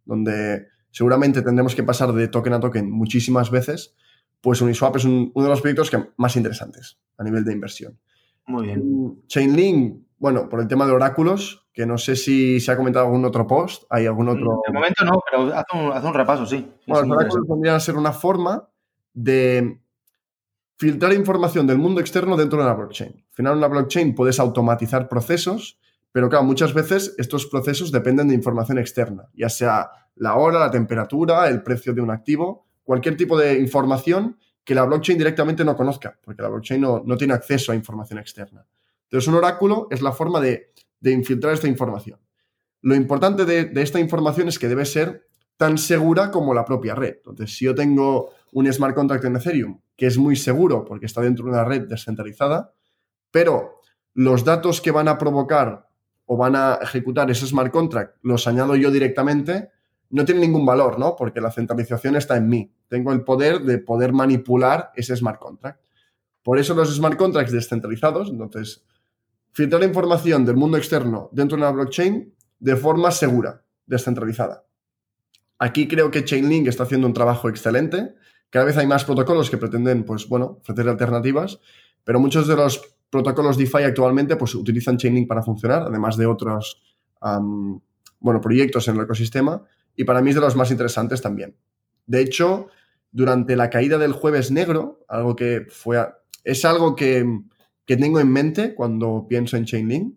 donde 0.05 0.67
seguramente 0.91 1.41
tendremos 1.41 1.75
que 1.75 1.83
pasar 1.83 2.13
de 2.13 2.27
token 2.27 2.53
a 2.53 2.59
token 2.59 2.91
muchísimas 2.91 3.49
veces, 3.49 3.95
pues 4.41 4.61
Uniswap 4.61 4.97
es 4.97 5.05
uno 5.05 5.31
de 5.33 5.47
los 5.47 5.61
proyectos 5.61 5.89
que, 5.89 6.03
más 6.17 6.35
interesantes 6.35 6.99
a 7.17 7.23
nivel 7.23 7.43
de 7.43 7.53
inversión. 7.53 7.97
Muy 8.45 8.67
bien. 8.67 9.23
Chainlink, 9.27 10.03
bueno, 10.17 10.49
por 10.49 10.59
el 10.59 10.67
tema 10.67 10.85
de 10.85 10.91
oráculos, 10.91 11.62
que 11.73 11.85
no 11.85 11.97
sé 11.97 12.15
si 12.15 12.59
se 12.59 12.71
ha 12.71 12.77
comentado 12.77 13.05
algún 13.05 13.25
otro 13.25 13.47
post, 13.47 13.83
hay 13.89 14.05
algún 14.05 14.29
otro... 14.29 14.61
De 14.67 14.73
momento 14.73 15.03
no, 15.03 15.19
pero 15.29 15.53
haz 15.55 16.03
un, 16.03 16.13
repaso, 16.13 16.45
sí. 16.45 16.71
Bueno, 16.85 17.15
oráculos 17.15 17.47
podrían 17.47 17.81
ser 17.81 17.97
una 17.97 18.11
forma 18.11 18.69
de 19.13 19.81
filtrar 20.77 21.13
información 21.13 21.65
del 21.65 21.79
mundo 21.79 21.99
externo 21.99 22.37
dentro 22.37 22.59
de 22.59 22.65
una 22.65 22.75
blockchain. 22.75 23.13
Al 23.15 23.33
final, 23.33 23.53
en 23.53 23.57
una 23.57 23.67
blockchain 23.67 24.13
puedes 24.13 24.39
automatizar 24.39 25.09
procesos, 25.09 25.79
pero 26.11 26.29
claro, 26.29 26.45
muchas 26.45 26.73
veces 26.75 27.15
estos 27.17 27.47
procesos 27.47 27.91
dependen 27.91 28.27
de 28.27 28.35
información 28.35 28.77
externa, 28.77 29.29
ya 29.33 29.49
sea 29.49 29.89
la 30.15 30.35
hora, 30.35 30.59
la 30.59 30.69
temperatura, 30.69 31.47
el 31.47 31.63
precio 31.63 31.93
de 31.93 32.01
un 32.01 32.11
activo, 32.11 32.67
cualquier 32.83 33.17
tipo 33.17 33.37
de 33.37 33.59
información 33.59 34.37
que 34.63 34.75
la 34.75 34.83
blockchain 34.83 35.17
directamente 35.17 35.65
no 35.65 35.75
conozca, 35.75 36.17
porque 36.23 36.41
la 36.41 36.49
blockchain 36.49 36.81
no, 36.81 37.17
tiene 37.17 37.33
acceso 37.33 37.71
a 37.71 37.75
información 37.75 38.19
externa. 38.19 38.65
Entonces, 39.05 39.27
un 39.27 39.35
oráculo 39.35 39.87
es 39.89 40.01
la 40.01 40.11
forma 40.11 40.39
de, 40.39 40.71
infiltrar 41.11 41.53
esta 41.53 41.67
información. 41.67 42.19
Lo 42.81 42.95
importante 42.95 43.45
de, 43.45 43.65
de 43.65 43.81
esta 43.81 43.99
información 43.99 44.47
es 44.47 44.59
que 44.59 44.67
debe 44.67 44.85
ser 44.85 45.27
tan 45.57 45.77
segura 45.77 46.31
como 46.31 46.53
la 46.53 46.65
propia 46.65 46.95
red. 46.95 47.15
Entonces, 47.17 47.55
si 47.55 47.65
yo 47.65 47.75
tengo 47.75 48.31
un 48.51 48.71
smart 48.71 48.95
contract 48.95 49.25
en 49.25 49.35
Ethereum 49.35 49.79
que 49.95 50.07
es 50.07 50.17
muy 50.17 50.35
seguro 50.35 50.85
porque 50.85 51.05
está 51.05 51.21
dentro 51.21 51.45
de 51.45 51.51
una 51.51 51.63
red 51.63 51.87
descentralizada, 51.87 52.73
pero 53.31 53.81
los 54.13 54.43
datos 54.43 54.81
que 54.81 54.91
van 54.91 55.07
a 55.07 55.17
provocar 55.17 55.87
o 56.25 56.37
van 56.37 56.55
a 56.55 56.79
ejecutar 56.81 57.29
ese 57.29 57.47
smart 57.47 57.71
contract 57.71 58.17
los 58.21 58.47
añado 58.47 58.75
yo 58.75 58.91
directamente, 58.91 59.69
no 60.09 60.25
tiene 60.25 60.41
ningún 60.41 60.65
valor, 60.65 60.99
¿no? 60.99 61.15
Porque 61.15 61.41
la 61.41 61.51
centralización 61.51 62.15
está 62.15 62.37
en 62.37 62.47
mí. 62.47 62.71
Tengo 62.87 63.11
el 63.11 63.23
poder 63.23 63.61
de 63.61 63.79
poder 63.79 64.13
manipular 64.13 64.91
ese 64.95 65.15
smart 65.15 65.39
contract. 65.39 65.81
Por 66.43 66.59
eso 66.59 66.75
los 66.75 66.95
smart 66.95 67.17
contracts 67.17 67.51
descentralizados, 67.51 68.29
entonces, 68.29 68.83
filtrar 69.53 69.83
información 69.83 70.45
del 70.45 70.57
mundo 70.57 70.77
externo 70.77 71.29
dentro 71.31 71.55
de 71.55 71.63
una 71.63 71.71
blockchain 71.71 72.33
de 72.59 72.75
forma 72.75 73.11
segura, 73.11 73.63
descentralizada. 73.85 74.65
Aquí 75.59 75.87
creo 75.87 76.11
que 76.11 76.25
Chainlink 76.25 76.67
está 76.67 76.83
haciendo 76.83 77.07
un 77.07 77.13
trabajo 77.13 77.47
excelente. 77.47 78.15
Cada 78.49 78.65
vez 78.65 78.77
hay 78.77 78.87
más 78.87 79.05
protocolos 79.05 79.49
que 79.49 79.57
pretenden, 79.57 80.03
pues 80.03 80.27
bueno, 80.27 80.57
ofrecer 80.61 80.89
alternativas, 80.89 81.59
pero 82.03 82.19
muchos 82.19 82.47
de 82.47 82.55
los 82.55 82.81
protocolos 83.09 83.57
DeFi 83.57 83.83
actualmente 83.83 84.35
pues 84.35 84.55
utilizan 84.55 84.97
Chainlink 84.97 85.27
para 85.27 85.43
funcionar, 85.43 85.83
además 85.83 86.17
de 86.17 86.25
otros, 86.25 86.81
bueno, 87.21 88.41
proyectos 88.41 88.87
en 88.87 88.97
el 88.97 89.03
ecosistema, 89.03 89.63
y 89.95 90.03
para 90.03 90.21
mí 90.21 90.29
es 90.31 90.35
de 90.35 90.41
los 90.41 90.55
más 90.55 90.71
interesantes 90.71 91.21
también. 91.21 91.55
De 92.07 92.21
hecho, 92.21 92.67
durante 93.11 93.55
la 93.55 93.69
caída 93.69 93.97
del 93.99 94.13
jueves 94.13 94.51
negro, 94.51 95.05
algo 95.07 95.35
que 95.35 95.67
fue, 95.69 96.03
es 96.43 96.65
algo 96.65 96.95
que, 96.95 97.25
que 97.85 97.97
tengo 97.97 98.19
en 98.19 98.31
mente 98.31 98.75
cuando 98.75 99.25
pienso 99.27 99.57
en 99.57 99.65
Chainlink, 99.65 100.15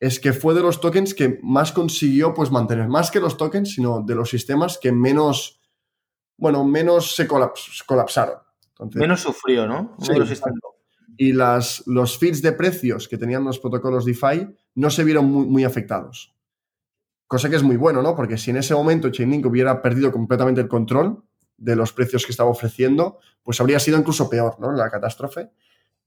es 0.00 0.20
que 0.20 0.32
fue 0.32 0.54
de 0.54 0.62
los 0.62 0.80
tokens 0.80 1.14
que 1.14 1.40
más 1.42 1.72
consiguió 1.72 2.34
pues 2.34 2.50
mantener, 2.50 2.88
más 2.88 3.10
que 3.10 3.20
los 3.20 3.36
tokens, 3.36 3.74
sino 3.74 4.02
de 4.02 4.14
los 4.14 4.30
sistemas 4.30 4.78
que 4.78 4.92
menos, 4.92 5.60
bueno, 6.36 6.64
menos 6.64 7.16
se 7.16 7.26
colapsaron. 7.26 8.38
menos 8.94 9.20
sufrió, 9.20 9.66
¿no? 9.66 9.96
y 11.18 11.32
las, 11.32 11.82
los 11.86 12.16
feeds 12.16 12.40
de 12.42 12.52
precios 12.52 13.08
que 13.08 13.18
tenían 13.18 13.44
los 13.44 13.58
protocolos 13.58 14.04
DeFi 14.04 14.48
no 14.76 14.88
se 14.88 15.02
vieron 15.02 15.26
muy, 15.26 15.46
muy, 15.46 15.64
afectados. 15.64 16.32
Cosa 17.26 17.50
que 17.50 17.56
es 17.56 17.62
muy 17.64 17.76
bueno, 17.76 18.02
¿no? 18.02 18.14
Porque 18.14 18.38
si 18.38 18.50
en 18.50 18.56
ese 18.58 18.72
momento 18.72 19.10
Chainlink 19.10 19.44
hubiera 19.44 19.82
perdido 19.82 20.12
completamente 20.12 20.60
el 20.60 20.68
control 20.68 21.24
de 21.56 21.74
los 21.74 21.92
precios 21.92 22.24
que 22.24 22.30
estaba 22.30 22.48
ofreciendo, 22.48 23.18
pues 23.42 23.60
habría 23.60 23.80
sido 23.80 23.98
incluso 23.98 24.30
peor, 24.30 24.60
¿no? 24.60 24.70
La 24.72 24.88
catástrofe. 24.90 25.50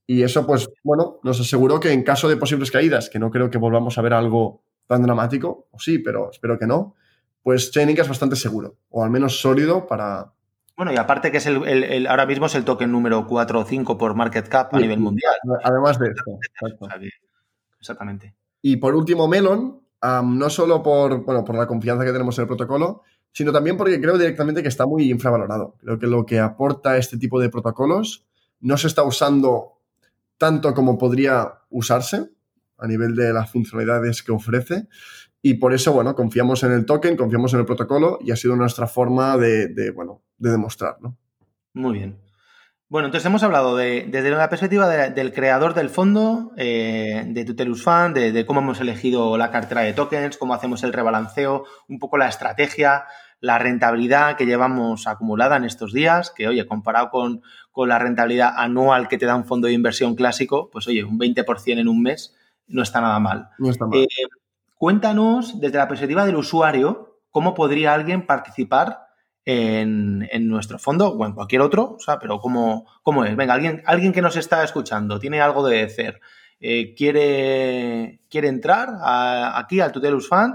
Y 0.06 0.22
eso, 0.22 0.46
pues, 0.46 0.68
bueno, 0.82 1.20
nos 1.22 1.40
aseguró 1.40 1.78
que 1.78 1.92
en 1.92 2.02
caso 2.02 2.28
de 2.28 2.36
posibles 2.36 2.70
caídas, 2.70 3.08
que 3.08 3.18
no 3.18 3.30
creo 3.30 3.50
que 3.50 3.58
volvamos 3.58 3.96
a 3.98 4.02
ver 4.02 4.14
algo 4.14 4.62
tan 4.86 5.02
dramático, 5.02 5.68
o 5.70 5.78
sí, 5.78 5.98
pero 5.98 6.30
espero 6.30 6.58
que 6.58 6.66
no, 6.66 6.96
pues 7.42 7.70
Chainlink 7.70 8.00
es 8.00 8.08
bastante 8.08 8.36
seguro, 8.36 8.76
o 8.90 9.04
al 9.04 9.10
menos 9.10 9.40
sólido 9.40 9.86
para... 9.86 10.32
Bueno, 10.76 10.92
y 10.92 10.96
aparte 10.96 11.30
que 11.30 11.36
es 11.36 11.46
el, 11.46 12.06
ahora 12.06 12.26
mismo 12.26 12.46
es 12.46 12.54
el 12.54 12.64
token 12.64 12.90
número 12.90 13.26
4 13.26 13.60
o 13.60 13.64
5 13.64 13.98
por 13.98 14.14
market 14.14 14.48
cap 14.48 14.74
a 14.74 14.78
nivel 14.78 15.00
mundial. 15.00 15.34
Además 15.62 15.98
de 15.98 16.08
esto. 16.08 16.38
Exactamente. 17.78 18.34
Y 18.62 18.76
por 18.76 18.94
último, 18.94 19.28
Melon, 19.28 19.80
no 20.24 20.50
solo 20.50 20.82
por, 20.82 21.24
bueno, 21.24 21.44
por 21.44 21.56
la 21.56 21.66
confianza 21.66 22.04
que 22.04 22.12
tenemos 22.12 22.38
en 22.38 22.42
el 22.42 22.48
protocolo, 22.48 23.02
sino 23.32 23.52
también 23.52 23.76
porque 23.76 24.00
creo 24.00 24.16
directamente 24.16 24.62
que 24.62 24.68
está 24.68 24.86
muy 24.86 25.10
infravalorado. 25.10 25.76
Creo 25.78 25.98
que 25.98 26.06
lo 26.06 26.24
que 26.24 26.40
aporta 26.40 26.96
este 26.96 27.18
tipo 27.18 27.38
de 27.38 27.50
protocolos 27.50 28.24
no 28.60 28.76
se 28.76 28.86
está 28.86 29.02
usando 29.02 29.81
tanto 30.42 30.74
como 30.74 30.98
podría 30.98 31.52
usarse 31.70 32.28
a 32.76 32.88
nivel 32.88 33.14
de 33.14 33.32
las 33.32 33.48
funcionalidades 33.48 34.24
que 34.24 34.32
ofrece. 34.32 34.88
Y 35.40 35.54
por 35.54 35.72
eso, 35.72 35.92
bueno, 35.92 36.16
confiamos 36.16 36.64
en 36.64 36.72
el 36.72 36.84
token, 36.84 37.16
confiamos 37.16 37.54
en 37.54 37.60
el 37.60 37.64
protocolo 37.64 38.18
y 38.20 38.32
ha 38.32 38.36
sido 38.36 38.56
nuestra 38.56 38.88
forma 38.88 39.36
de, 39.36 39.92
bueno, 39.94 40.24
de 40.38 40.50
demostrarlo. 40.50 41.16
Muy 41.74 41.98
bien. 41.98 42.18
Bueno, 42.88 43.06
entonces 43.06 43.24
hemos 43.24 43.44
hablado 43.44 43.76
de, 43.76 44.08
desde 44.10 44.30
la 44.30 44.48
perspectiva 44.48 44.88
del 44.88 45.32
creador 45.32 45.74
del 45.74 45.90
fondo, 45.90 46.50
eh, 46.56 47.22
de 47.24 47.44
Tutelus 47.44 47.84
Fund, 47.84 48.16
de, 48.16 48.44
cómo 48.44 48.58
hemos 48.58 48.80
elegido 48.80 49.38
la 49.38 49.52
cartera 49.52 49.82
de 49.82 49.92
tokens, 49.92 50.38
cómo 50.38 50.54
hacemos 50.54 50.82
el 50.82 50.92
rebalanceo, 50.92 51.66
un 51.86 52.00
poco 52.00 52.18
la 52.18 52.26
estrategia, 52.26 53.04
la 53.42 53.58
rentabilidad 53.58 54.36
que 54.36 54.46
llevamos 54.46 55.08
acumulada 55.08 55.56
en 55.56 55.64
estos 55.64 55.92
días, 55.92 56.30
que 56.30 56.46
oye, 56.46 56.64
comparado 56.64 57.10
con, 57.10 57.42
con 57.72 57.88
la 57.88 57.98
rentabilidad 57.98 58.54
anual 58.56 59.08
que 59.08 59.18
te 59.18 59.26
da 59.26 59.34
un 59.34 59.44
fondo 59.44 59.66
de 59.66 59.74
inversión 59.74 60.14
clásico, 60.14 60.70
pues 60.70 60.86
oye, 60.86 61.02
un 61.02 61.18
20% 61.18 61.78
en 61.78 61.88
un 61.88 62.02
mes 62.02 62.36
no 62.68 62.82
está 62.82 63.00
nada 63.00 63.18
mal. 63.18 63.48
No 63.58 63.70
está 63.70 63.84
mal. 63.86 63.98
Eh, 63.98 64.06
cuéntanos, 64.76 65.60
desde 65.60 65.76
la 65.76 65.88
perspectiva 65.88 66.24
del 66.24 66.36
usuario, 66.36 67.18
cómo 67.30 67.52
podría 67.52 67.94
alguien 67.94 68.26
participar 68.26 69.08
en, 69.44 70.28
en, 70.30 70.46
nuestro 70.46 70.78
fondo 70.78 71.08
o 71.08 71.26
en 71.26 71.32
cualquier 71.32 71.62
otro, 71.62 71.96
o 71.96 71.98
sea, 71.98 72.20
pero 72.20 72.38
cómo, 72.38 72.86
cómo 73.02 73.24
es. 73.24 73.34
Venga, 73.34 73.54
alguien, 73.54 73.82
alguien 73.86 74.12
que 74.12 74.22
nos 74.22 74.36
está 74.36 74.62
escuchando, 74.62 75.18
tiene 75.18 75.40
algo 75.40 75.66
de 75.66 75.82
hacer, 75.82 76.20
eh, 76.60 76.94
quiere, 76.94 78.20
quiere 78.30 78.46
entrar 78.46 78.88
a, 79.00 79.58
aquí 79.58 79.80
al 79.80 79.90
Tutelus 79.90 80.28
Fund, 80.28 80.54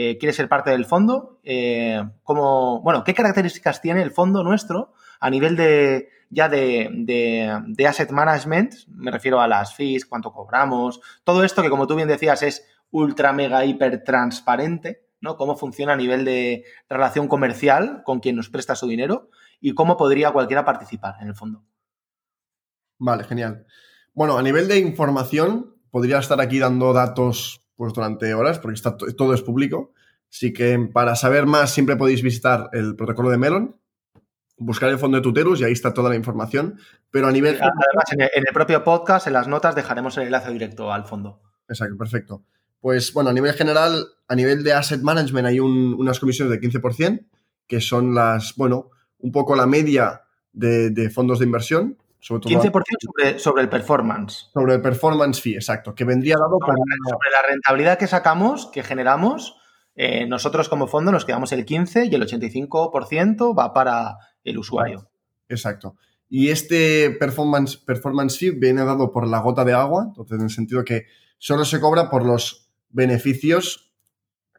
eh, 0.00 0.16
quiere 0.16 0.32
ser 0.32 0.48
parte 0.48 0.70
del 0.70 0.84
fondo, 0.84 1.40
eh, 1.42 2.00
como, 2.22 2.80
bueno, 2.82 3.02
¿qué 3.02 3.14
características 3.14 3.82
tiene 3.82 4.00
el 4.00 4.12
fondo 4.12 4.44
nuestro 4.44 4.92
a 5.18 5.28
nivel 5.28 5.56
de 5.56 6.08
ya 6.30 6.48
de, 6.48 6.88
de, 6.92 7.60
de, 7.66 7.86
asset 7.88 8.12
management? 8.12 8.74
Me 8.86 9.10
refiero 9.10 9.40
a 9.40 9.48
las 9.48 9.74
fees, 9.74 10.06
cuánto 10.06 10.32
cobramos, 10.32 11.00
todo 11.24 11.42
esto 11.42 11.62
que 11.62 11.68
como 11.68 11.88
tú 11.88 11.96
bien 11.96 12.06
decías 12.06 12.44
es 12.44 12.64
ultra, 12.92 13.32
mega, 13.32 13.64
hiper 13.64 14.04
transparente, 14.04 15.04
¿no? 15.20 15.36
Cómo 15.36 15.56
funciona 15.56 15.94
a 15.94 15.96
nivel 15.96 16.24
de 16.24 16.62
relación 16.88 17.26
comercial 17.26 18.02
con 18.04 18.20
quien 18.20 18.36
nos 18.36 18.50
presta 18.50 18.76
su 18.76 18.86
dinero 18.86 19.30
y 19.60 19.74
cómo 19.74 19.96
podría 19.96 20.30
cualquiera 20.30 20.64
participar 20.64 21.16
en 21.20 21.26
el 21.26 21.34
fondo. 21.34 21.64
Vale, 22.98 23.24
genial. 23.24 23.66
Bueno, 24.14 24.38
a 24.38 24.44
nivel 24.44 24.68
de 24.68 24.78
información, 24.78 25.74
podría 25.90 26.20
estar 26.20 26.40
aquí 26.40 26.60
dando 26.60 26.92
datos 26.92 27.64
pues, 27.78 27.92
durante 27.94 28.34
horas, 28.34 28.58
porque 28.58 28.74
está, 28.74 28.96
todo 28.96 29.32
es 29.32 29.40
público. 29.40 29.92
Así 30.30 30.52
que 30.52 30.76
para 30.92 31.14
saber 31.14 31.46
más, 31.46 31.72
siempre 31.72 31.96
podéis 31.96 32.22
visitar 32.22 32.68
el 32.72 32.96
protocolo 32.96 33.30
de 33.30 33.38
Melon, 33.38 33.76
buscar 34.58 34.90
el 34.90 34.98
fondo 34.98 35.16
de 35.16 35.22
Tuterus 35.22 35.60
y 35.60 35.64
ahí 35.64 35.72
está 35.72 35.94
toda 35.94 36.10
la 36.10 36.16
información. 36.16 36.78
Pero 37.10 37.28
a 37.28 37.32
nivel. 37.32 37.54
Además, 37.54 38.12
en 38.12 38.20
el, 38.22 38.30
en 38.34 38.44
el 38.48 38.52
propio 38.52 38.82
podcast, 38.82 39.28
en 39.28 39.32
las 39.32 39.46
notas, 39.46 39.76
dejaremos 39.76 40.18
el 40.18 40.24
enlace 40.24 40.52
directo 40.52 40.92
al 40.92 41.04
fondo. 41.04 41.40
Exacto, 41.68 41.96
perfecto. 41.96 42.42
Pues 42.80 43.12
bueno, 43.12 43.30
a 43.30 43.32
nivel 43.32 43.52
general, 43.52 44.06
a 44.26 44.34
nivel 44.34 44.64
de 44.64 44.72
asset 44.72 45.00
management 45.00 45.46
hay 45.46 45.60
un, 45.60 45.94
unas 45.94 46.18
comisiones 46.18 46.50
del 46.50 46.60
15%, 46.60 47.26
que 47.68 47.80
son 47.80 48.12
las, 48.12 48.56
bueno, 48.56 48.90
un 49.18 49.30
poco 49.30 49.54
la 49.54 49.66
media 49.66 50.22
de, 50.52 50.90
de 50.90 51.10
fondos 51.10 51.38
de 51.38 51.44
inversión. 51.44 51.96
Sobre 52.20 52.40
todo 52.40 52.62
15% 52.62 52.82
sobre, 53.00 53.38
sobre, 53.38 53.62
el 53.62 53.68
performance. 53.68 54.50
Sobre 54.52 54.74
el 54.74 54.82
performance 54.82 55.40
fee, 55.40 55.54
exacto, 55.54 55.94
que 55.94 56.04
vendría 56.04 56.36
dado 56.36 56.58
sobre, 56.60 56.76
por... 56.76 57.10
sobre 57.10 57.30
la 57.30 57.48
rentabilidad 57.48 57.98
que 57.98 58.06
sacamos, 58.06 58.70
que 58.72 58.82
generamos, 58.82 59.56
eh, 59.94 60.26
nosotros 60.26 60.68
como 60.68 60.86
fondo 60.86 61.12
nos 61.12 61.24
quedamos 61.24 61.52
el 61.52 61.64
15 61.64 62.06
y 62.06 62.14
el 62.14 62.22
85% 62.22 63.58
va 63.58 63.72
para 63.72 64.16
el 64.44 64.58
usuario. 64.58 65.10
Exacto. 65.48 65.96
Y 66.28 66.50
este 66.50 67.10
performance, 67.10 67.76
performance 67.76 68.38
fee 68.38 68.50
viene 68.50 68.84
dado 68.84 69.10
por 69.10 69.26
la 69.26 69.40
gota 69.40 69.64
de 69.64 69.72
agua, 69.72 70.04
entonces 70.08 70.38
en 70.38 70.44
el 70.44 70.50
sentido 70.50 70.84
que 70.84 71.06
solo 71.38 71.64
se 71.64 71.80
cobra 71.80 72.10
por 72.10 72.24
los 72.24 72.70
beneficios 72.90 73.92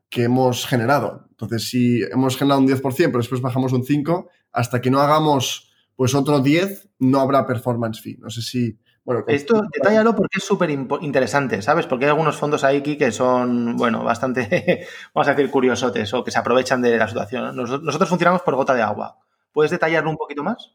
que 0.09 0.23
hemos 0.23 0.65
generado. 0.65 1.27
Entonces, 1.29 1.69
si 1.69 2.01
hemos 2.03 2.35
generado 2.35 2.61
un 2.61 2.67
10%, 2.67 2.81
pero 2.81 3.19
después 3.19 3.41
bajamos 3.41 3.71
un 3.73 3.83
5%, 3.83 4.27
hasta 4.51 4.81
que 4.81 4.89
no 4.89 4.99
hagamos 4.99 5.68
pues 5.99 6.15
otro 6.15 6.39
10 6.39 6.91
no 6.99 7.19
habrá 7.19 7.45
performance 7.45 7.99
fee. 7.99 8.15
No 8.21 8.29
sé 8.29 8.41
si... 8.41 8.79
Bueno, 9.03 9.25
Esto 9.27 9.63
detállalo 9.73 10.15
porque 10.15 10.37
es 10.37 10.45
súper 10.45 10.69
interesante, 10.69 11.61
¿sabes? 11.61 11.87
Porque 11.87 12.05
hay 12.05 12.11
algunos 12.11 12.37
fondos 12.37 12.63
ahí 12.63 12.81
que 12.81 13.11
son, 13.11 13.75
bueno, 13.75 14.01
bastante, 14.01 14.87
vamos 15.13 15.27
a 15.27 15.33
decir, 15.33 15.51
curiosotes 15.51 16.13
o 16.13 16.23
que 16.23 16.31
se 16.31 16.39
aprovechan 16.39 16.81
de 16.81 16.97
la 16.97 17.05
situación. 17.05 17.53
Nosotros 17.53 18.07
funcionamos 18.07 18.43
por 18.43 18.55
gota 18.55 18.73
de 18.75 18.81
agua. 18.81 19.17
¿Puedes 19.51 19.71
detallarlo 19.71 20.09
un 20.09 20.15
poquito 20.15 20.41
más? 20.41 20.73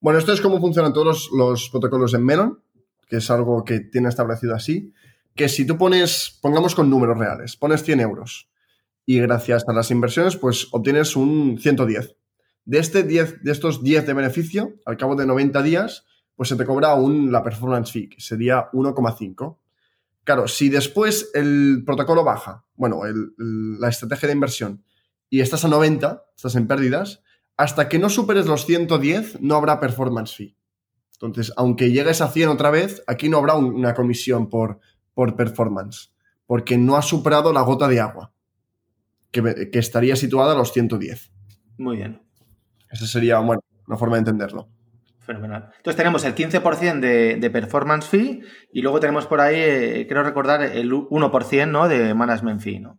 Bueno, 0.00 0.18
esto 0.18 0.34
es 0.34 0.40
cómo 0.42 0.60
funcionan 0.60 0.92
todos 0.92 1.06
los, 1.06 1.30
los 1.32 1.70
protocolos 1.70 2.12
en 2.12 2.26
Melon, 2.26 2.62
que 3.08 3.16
es 3.16 3.30
algo 3.30 3.64
que 3.64 3.80
tiene 3.80 4.10
establecido 4.10 4.54
así, 4.54 4.92
que 5.34 5.48
si 5.48 5.66
tú 5.66 5.78
pones, 5.78 6.38
pongamos 6.42 6.74
con 6.74 6.90
números 6.90 7.16
reales, 7.16 7.56
pones 7.56 7.82
100 7.84 8.00
euros 8.00 8.50
y 9.06 9.18
gracias 9.18 9.66
a 9.66 9.72
las 9.72 9.90
inversiones, 9.90 10.36
pues 10.36 10.68
obtienes 10.72 11.16
un 11.16 11.56
110. 11.58 12.17
De, 12.68 12.78
este 12.78 13.02
10, 13.02 13.42
de 13.42 13.50
estos 13.50 13.82
10 13.82 14.06
de 14.06 14.12
beneficio, 14.12 14.74
al 14.84 14.98
cabo 14.98 15.16
de 15.16 15.24
90 15.24 15.62
días, 15.62 16.04
pues 16.36 16.50
se 16.50 16.56
te 16.56 16.66
cobra 16.66 16.92
un, 16.92 17.32
la 17.32 17.42
performance 17.42 17.90
fee, 17.90 18.10
que 18.10 18.20
sería 18.20 18.70
1,5. 18.72 19.56
Claro, 20.22 20.46
si 20.48 20.68
después 20.68 21.30
el 21.32 21.82
protocolo 21.86 22.24
baja, 22.24 22.66
bueno, 22.74 23.00
la 23.38 23.88
estrategia 23.88 24.26
de 24.26 24.34
inversión, 24.34 24.84
y 25.30 25.40
estás 25.40 25.64
a 25.64 25.68
90, 25.68 26.26
estás 26.36 26.56
en 26.56 26.66
pérdidas, 26.66 27.22
hasta 27.56 27.88
que 27.88 27.98
no 27.98 28.10
superes 28.10 28.44
los 28.44 28.66
110 28.66 29.40
no 29.40 29.54
habrá 29.54 29.80
performance 29.80 30.36
fee. 30.36 30.54
Entonces, 31.14 31.54
aunque 31.56 31.90
llegues 31.90 32.20
a 32.20 32.28
100 32.28 32.50
otra 32.50 32.70
vez, 32.70 33.02
aquí 33.06 33.30
no 33.30 33.38
habrá 33.38 33.54
un, 33.54 33.64
una 33.74 33.94
comisión 33.94 34.50
por, 34.50 34.78
por 35.14 35.36
performance, 35.36 36.12
porque 36.44 36.76
no 36.76 36.98
ha 36.98 37.02
superado 37.02 37.50
la 37.50 37.62
gota 37.62 37.88
de 37.88 38.00
agua, 38.00 38.34
que, 39.30 39.70
que 39.72 39.78
estaría 39.78 40.16
situada 40.16 40.52
a 40.52 40.56
los 40.56 40.74
110. 40.74 41.32
Muy 41.78 41.96
bien. 41.96 42.27
Esa 42.90 43.06
sería, 43.06 43.38
bueno, 43.38 43.62
una 43.86 43.96
forma 43.96 44.16
de 44.16 44.20
entenderlo. 44.20 44.68
Fenomenal. 45.20 45.70
Entonces 45.76 45.96
tenemos 45.96 46.24
el 46.24 46.34
15% 46.34 47.00
de, 47.00 47.36
de, 47.36 47.50
performance 47.50 48.06
fee 48.06 48.40
y 48.72 48.80
luego 48.80 48.98
tenemos 48.98 49.26
por 49.26 49.40
ahí, 49.40 49.56
eh, 49.58 50.06
creo 50.08 50.22
recordar, 50.22 50.62
el 50.62 50.90
1% 50.90 51.70
¿no? 51.70 51.86
de 51.86 52.14
management 52.14 52.62
fee, 52.62 52.80
¿no? 52.80 52.98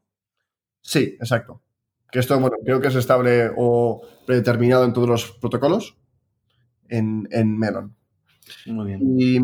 Sí, 0.82 1.18
exacto. 1.20 1.64
Que 2.12 2.20
esto, 2.20 2.40
bueno, 2.40 2.58
creo 2.64 2.80
que 2.82 2.88
es 2.88 2.96
estable 2.96 3.52
o 3.58 4.02
predeterminado 4.26 4.86
en 4.86 4.94
todos 4.94 5.10
los 5.10 5.32
protocolos 5.34 5.98
en, 6.88 7.28
en 7.32 7.58
Melon. 7.58 7.96
Muy 8.68 8.88
bien. 8.88 9.00
Y, 9.02 9.40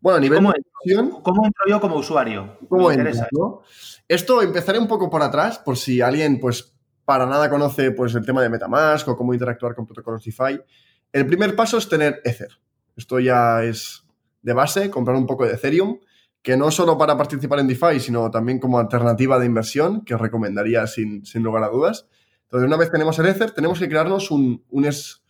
bueno, 0.00 0.18
a 0.18 0.20
nivel 0.20 0.38
¿Cómo, 0.38 0.52
de 0.52 0.62
¿Cómo 1.22 1.46
entro 1.46 1.64
yo 1.68 1.80
como 1.80 1.96
usuario? 1.96 2.58
¿Cómo 2.68 2.90
entro, 2.90 3.12
¿no? 3.32 3.60
Esto 4.08 4.42
empezaré 4.42 4.78
un 4.78 4.88
poco 4.88 5.08
por 5.08 5.22
atrás, 5.22 5.58
por 5.58 5.76
si 5.76 6.00
alguien, 6.00 6.40
pues, 6.40 6.71
para 7.04 7.26
nada 7.26 7.50
conoce 7.50 7.90
pues, 7.90 8.14
el 8.14 8.24
tema 8.24 8.42
de 8.42 8.48
Metamask 8.48 9.08
o 9.08 9.16
cómo 9.16 9.32
interactuar 9.32 9.74
con 9.74 9.86
protocolos 9.86 10.24
DeFi, 10.24 10.60
el 11.12 11.26
primer 11.26 11.54
paso 11.54 11.78
es 11.78 11.88
tener 11.88 12.20
Ether. 12.24 12.50
Esto 12.96 13.18
ya 13.20 13.62
es 13.62 14.04
de 14.42 14.52
base, 14.52 14.90
comprar 14.90 15.16
un 15.16 15.26
poco 15.26 15.44
de 15.44 15.54
Ethereum, 15.54 15.98
que 16.42 16.56
no 16.56 16.70
solo 16.70 16.98
para 16.98 17.16
participar 17.16 17.60
en 17.60 17.68
DeFi, 17.68 18.00
sino 18.00 18.30
también 18.30 18.58
como 18.58 18.78
alternativa 18.78 19.38
de 19.38 19.46
inversión, 19.46 20.04
que 20.04 20.16
recomendaría 20.16 20.86
sin, 20.86 21.24
sin 21.24 21.42
lugar 21.42 21.62
a 21.64 21.68
dudas. 21.68 22.08
Entonces, 22.44 22.66
una 22.66 22.76
vez 22.76 22.90
tenemos 22.90 23.18
el 23.18 23.26
Ether, 23.26 23.52
tenemos 23.52 23.78
que 23.78 23.88
crearnos 23.88 24.30
un, 24.30 24.64
un 24.70 24.84
es, 24.84 25.22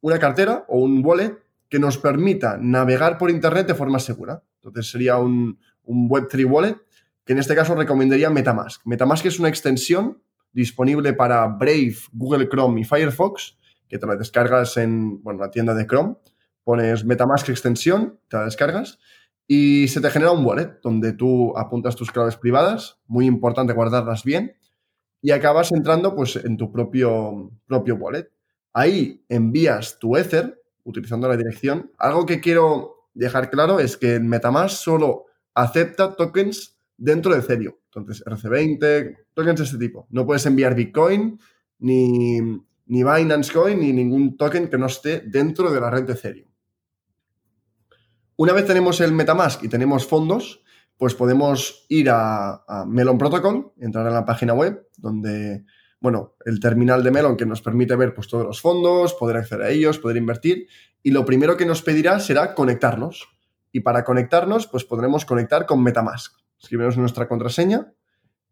una 0.00 0.18
cartera 0.18 0.64
o 0.68 0.78
un 0.78 1.04
wallet 1.04 1.38
que 1.68 1.78
nos 1.78 1.98
permita 1.98 2.58
navegar 2.60 3.18
por 3.18 3.30
Internet 3.30 3.66
de 3.66 3.74
forma 3.74 3.98
segura. 3.98 4.42
Entonces, 4.56 4.90
sería 4.90 5.16
un, 5.16 5.58
un 5.84 6.08
Web3 6.08 6.50
wallet, 6.50 6.76
que 7.24 7.32
en 7.32 7.38
este 7.38 7.54
caso 7.54 7.74
recomendaría 7.74 8.30
Metamask. 8.30 8.82
Metamask 8.84 9.24
es 9.26 9.38
una 9.38 9.48
extensión 9.48 10.22
disponible 10.52 11.12
para 11.12 11.46
Brave, 11.46 11.96
Google 12.12 12.48
Chrome 12.48 12.80
y 12.80 12.84
Firefox, 12.84 13.58
que 13.88 13.98
te 13.98 14.06
la 14.06 14.16
descargas 14.16 14.76
en 14.76 15.22
bueno, 15.22 15.40
la 15.40 15.50
tienda 15.50 15.74
de 15.74 15.86
Chrome, 15.86 16.16
pones 16.64 17.04
Metamask 17.04 17.48
extensión, 17.48 18.18
te 18.28 18.36
la 18.36 18.44
descargas 18.44 18.98
y 19.46 19.88
se 19.88 20.00
te 20.00 20.10
genera 20.10 20.32
un 20.32 20.44
wallet 20.44 20.78
donde 20.82 21.14
tú 21.14 21.56
apuntas 21.56 21.96
tus 21.96 22.10
claves 22.12 22.36
privadas, 22.36 22.98
muy 23.06 23.24
importante 23.26 23.72
guardarlas 23.72 24.22
bien, 24.22 24.54
y 25.22 25.30
acabas 25.30 25.72
entrando 25.72 26.14
pues 26.14 26.36
en 26.36 26.56
tu 26.56 26.70
propio, 26.70 27.50
propio 27.66 27.96
wallet. 27.96 28.30
Ahí 28.72 29.24
envías 29.28 29.98
tu 29.98 30.16
Ether 30.16 30.62
utilizando 30.84 31.28
la 31.28 31.36
dirección. 31.36 31.90
Algo 31.98 32.26
que 32.26 32.40
quiero 32.40 33.08
dejar 33.14 33.50
claro 33.50 33.80
es 33.80 33.96
que 33.96 34.20
Metamask 34.20 34.76
solo 34.76 35.24
acepta 35.54 36.14
tokens 36.14 36.77
dentro 36.98 37.32
de 37.32 37.38
Ethereum. 37.38 37.74
Entonces, 37.86 38.24
RC20, 38.26 39.16
tokens 39.32 39.58
de 39.58 39.64
este 39.64 39.78
tipo. 39.78 40.06
No 40.10 40.26
puedes 40.26 40.44
enviar 40.44 40.74
Bitcoin, 40.74 41.40
ni, 41.78 42.40
ni 42.40 43.04
Binance 43.04 43.52
Coin, 43.52 43.80
ni 43.80 43.92
ningún 43.92 44.36
token 44.36 44.68
que 44.68 44.76
no 44.76 44.86
esté 44.86 45.20
dentro 45.20 45.70
de 45.72 45.80
la 45.80 45.90
red 45.90 46.04
de 46.04 46.12
Ethereum. 46.12 46.48
Una 48.36 48.52
vez 48.52 48.66
tenemos 48.66 49.00
el 49.00 49.12
Metamask 49.12 49.64
y 49.64 49.68
tenemos 49.68 50.06
fondos, 50.06 50.62
pues 50.96 51.14
podemos 51.14 51.86
ir 51.88 52.10
a, 52.10 52.62
a, 52.68 52.84
Melon 52.84 53.18
Protocol, 53.18 53.72
entrar 53.78 54.06
a 54.06 54.10
la 54.10 54.24
página 54.24 54.54
web, 54.54 54.88
donde, 54.96 55.64
bueno, 56.00 56.36
el 56.44 56.60
terminal 56.60 57.02
de 57.02 57.10
Melon 57.10 57.36
que 57.36 57.46
nos 57.46 57.62
permite 57.62 57.96
ver 57.96 58.14
pues, 58.14 58.28
todos 58.28 58.44
los 58.44 58.60
fondos, 58.60 59.14
poder 59.14 59.38
acceder 59.38 59.66
a 59.66 59.70
ellos, 59.70 59.98
poder 59.98 60.16
invertir. 60.16 60.68
Y 61.02 61.10
lo 61.10 61.24
primero 61.24 61.56
que 61.56 61.66
nos 61.66 61.82
pedirá 61.82 62.20
será 62.20 62.54
conectarnos. 62.54 63.28
Y 63.70 63.80
para 63.80 64.04
conectarnos, 64.04 64.66
pues 64.66 64.84
podremos 64.84 65.24
conectar 65.24 65.66
con 65.66 65.82
Metamask 65.82 66.38
escribimos 66.60 66.96
nuestra 66.96 67.28
contraseña 67.28 67.92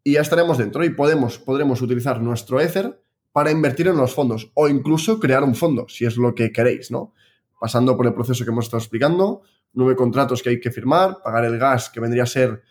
y 0.03 0.13
ya 0.15 0.21
estaremos 0.21 0.59
dentro 0.59 0.85
y 0.85 0.91
podemos, 0.91 1.39
podremos 1.39 1.83
utilizar 1.83 2.21
nuestro 2.21 2.61
Ether 2.61 3.03
para 3.33 3.51
invertir 3.51 3.89
en 3.89 3.97
los 3.97 4.15
fondos 4.15 4.51
o 4.55 4.69
incluso 4.69 5.21
crear 5.21 5.45
un 5.45 5.55
fondo, 5.55 5.87
si 5.89 6.07
es 6.07 6.17
lo 6.17 6.35
que 6.35 6.53
queréis, 6.53 6.91
¿no? 6.91 7.13
Pasando 7.61 7.97
por 7.97 8.07
el 8.07 8.15
proceso 8.15 8.45
que 8.45 8.51
hemos 8.51 8.67
estado 8.67 8.81
explicando, 8.81 9.43
nueve 9.73 9.97
contratos 9.97 10.43
que 10.43 10.51
hay 10.51 10.61
que 10.61 10.71
firmar, 10.71 11.19
pagar 11.23 11.45
el 11.45 11.59
gas, 11.59 11.91
que 11.91 12.01
vendría 12.01 12.23
a 12.23 12.27
ser... 12.27 12.63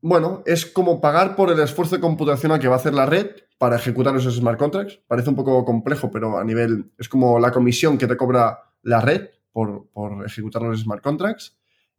Bueno, 0.00 0.42
es 0.46 0.64
como 0.64 1.00
pagar 1.00 1.34
por 1.34 1.50
el 1.50 1.58
esfuerzo 1.60 2.00
computacional 2.00 2.60
que 2.60 2.68
va 2.68 2.76
a 2.76 2.78
hacer 2.78 2.94
la 2.94 3.04
red 3.04 3.32
para 3.58 3.76
ejecutar 3.76 4.16
esos 4.16 4.36
smart 4.36 4.58
contracts. 4.58 5.00
Parece 5.08 5.30
un 5.30 5.36
poco 5.36 5.64
complejo, 5.64 6.10
pero 6.10 6.38
a 6.38 6.44
nivel 6.44 6.92
es 6.96 7.08
como 7.08 7.40
la 7.40 7.50
comisión 7.50 7.98
que 7.98 8.06
te 8.06 8.16
cobra 8.16 8.60
la 8.82 9.00
red 9.00 9.28
por, 9.52 9.88
por 9.88 10.24
ejecutar 10.24 10.62
los 10.62 10.80
smart 10.80 11.02
contracts. 11.02 11.57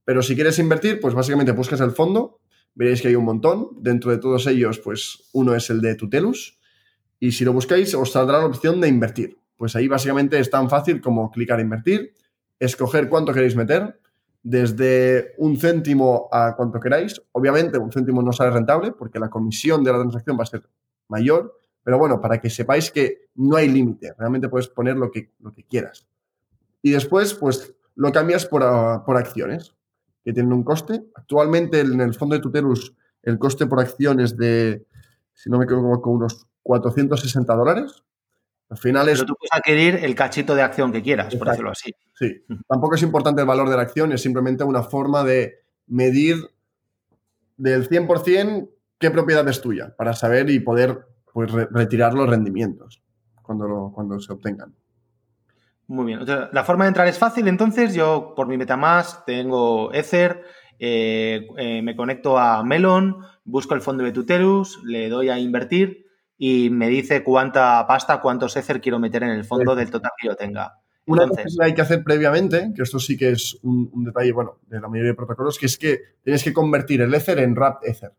Pero 0.10 0.24
si 0.24 0.34
quieres 0.34 0.58
invertir, 0.58 1.00
pues 1.00 1.14
básicamente 1.14 1.52
buscas 1.52 1.80
el 1.82 1.92
fondo, 1.92 2.40
veréis 2.74 3.00
que 3.00 3.10
hay 3.10 3.16
un 3.16 3.26
montón. 3.26 3.68
Dentro 3.80 4.10
de 4.10 4.18
todos 4.18 4.48
ellos, 4.48 4.80
pues 4.80 5.30
uno 5.34 5.54
es 5.54 5.70
el 5.70 5.82
de 5.82 5.94
Tutelus. 5.94 6.60
Y 7.20 7.34
si 7.34 7.46
lo 7.46 7.54
buscáis, 7.54 7.94
os 7.94 8.14
saldrá 8.14 8.40
la 8.40 8.48
opción 8.48 8.82
de 8.82 8.88
invertir. 8.88 9.38
Pues 9.56 9.76
ahí 9.76 9.88
básicamente 9.88 10.40
es 10.40 10.50
tan 10.50 10.68
fácil 10.68 11.00
como 11.00 11.30
clicar 11.30 11.60
invertir, 11.60 12.16
escoger 12.58 13.08
cuánto 13.08 13.34
queréis 13.34 13.56
meter, 13.56 14.00
desde 14.42 15.36
un 15.38 15.58
céntimo 15.58 16.28
a 16.32 16.56
cuanto 16.56 16.80
queráis. 16.80 17.22
Obviamente, 17.34 17.78
un 17.78 17.92
céntimo 17.92 18.24
no 18.24 18.34
sale 18.34 18.50
rentable 18.50 18.94
porque 18.94 19.20
la 19.20 19.30
comisión 19.30 19.84
de 19.84 19.92
la 19.92 20.00
transacción 20.00 20.40
va 20.40 20.42
a 20.42 20.48
ser 20.48 20.68
mayor, 21.08 21.56
pero 21.84 22.00
bueno, 22.00 22.20
para 22.20 22.42
que 22.42 22.50
sepáis 22.50 22.90
que 22.90 23.28
no 23.36 23.58
hay 23.58 23.70
límite, 23.70 24.16
realmente 24.18 24.50
puedes 24.50 24.70
poner 24.70 24.98
lo 24.98 25.12
que, 25.12 25.34
lo 25.40 25.54
que 25.54 25.66
quieras. 25.66 26.08
Y 26.82 26.90
después, 26.90 27.36
pues 27.36 27.76
lo 27.94 28.12
cambias 28.12 28.48
por, 28.48 28.64
ah, 28.64 29.04
por 29.06 29.16
acciones, 29.16 29.76
que 30.24 30.34
tienen 30.34 30.54
un 30.54 30.64
coste. 30.64 31.04
Actualmente 31.16 31.80
en 31.82 32.02
el 32.02 32.14
fondo 32.14 32.36
de 32.36 32.42
Tutelus 32.42 32.94
el 33.24 33.38
coste 33.38 33.66
por 33.68 33.80
acción 33.80 34.20
es 34.20 34.38
de, 34.38 34.86
si 35.34 35.50
no 35.50 35.58
me 35.58 35.66
equivoco, 35.66 36.10
unos 36.10 36.48
460 36.64 37.56
dólares. 37.56 38.04
Al 38.70 38.78
final 38.78 39.10
es... 39.10 39.20
Pero 39.20 39.28
tú 39.28 39.36
puedes 39.36 39.52
adquirir 39.52 39.96
el 40.04 40.16
cachito 40.16 40.56
de 40.56 40.62
acción 40.62 40.92
que 40.92 41.02
quieras, 41.02 41.36
por 41.36 41.50
decirlo 41.50 41.72
así. 41.72 41.94
Sí. 42.14 42.44
Tampoco 42.68 42.96
es 42.96 43.02
importante 43.02 43.42
el 43.42 43.48
valor 43.48 43.70
de 43.70 43.76
la 43.76 43.82
acción, 43.82 44.12
es 44.12 44.22
simplemente 44.22 44.64
una 44.64 44.84
forma 44.84 45.24
de 45.24 45.64
medir 45.88 46.38
del 47.58 47.90
100% 47.90 48.70
qué 49.00 49.12
propiedad 49.12 49.48
es 49.48 49.62
tuya, 49.62 49.96
para 49.96 50.14
saber 50.14 50.50
y 50.50 50.60
poder 50.60 51.08
pues, 51.34 51.52
retirar 51.52 52.14
los 52.14 52.30
rendimientos 52.30 53.02
cuando, 53.42 53.92
cuando 53.94 54.20
se 54.20 54.32
obtengan. 54.32 54.76
Muy 55.90 56.06
bien. 56.06 56.20
la 56.52 56.64
forma 56.64 56.84
de 56.84 56.90
entrar 56.90 57.08
es 57.08 57.18
fácil, 57.18 57.48
entonces 57.48 57.96
yo 57.96 58.34
por 58.36 58.48
mi 58.48 58.58
MetaMask 58.58 59.26
tengo 59.26 59.92
Ether, 59.92 60.44
eh, 60.78 61.48
eh, 61.58 61.82
me 61.82 61.96
conecto 61.96 62.38
a 62.38 62.64
Melon, 62.64 63.18
busco 63.44 63.74
el 63.74 63.82
fondo 63.82 64.04
de 64.04 64.12
Tutelus, 64.12 64.84
le 64.86 65.10
doy 65.10 65.30
a 65.30 65.40
invertir 65.40 66.06
y 66.38 66.70
me 66.70 66.90
dice 66.90 67.24
cuánta 67.24 67.88
pasta, 67.88 68.22
cuántos 68.22 68.56
Ether 68.56 68.80
quiero 68.80 69.00
meter 69.00 69.24
en 69.24 69.32
el 69.32 69.44
fondo 69.44 69.76
del 69.76 69.90
total 69.90 70.12
que 70.16 70.28
yo 70.28 70.36
tenga. 70.36 70.76
Una 71.08 71.28
cosa 71.28 71.42
que 71.42 71.66
hay 71.66 71.74
que 71.74 71.82
hacer 71.82 72.04
previamente, 72.04 72.72
que 72.76 72.84
esto 72.84 73.00
sí 73.00 73.18
que 73.18 73.32
es 73.32 73.58
un, 73.64 73.90
un, 73.92 74.06
detalle, 74.06 74.32
bueno, 74.32 74.60
de 74.68 74.80
la 74.80 74.88
mayoría 74.88 75.14
de 75.14 75.16
protocolos, 75.16 75.58
que 75.58 75.66
es 75.66 75.80
que 75.80 76.02
tienes 76.24 76.44
que 76.44 76.54
convertir 76.54 77.02
el 77.02 77.12
Ether 77.12 77.40
en 77.40 77.56
Wrapped 77.56 77.90
Ether. 77.90 78.14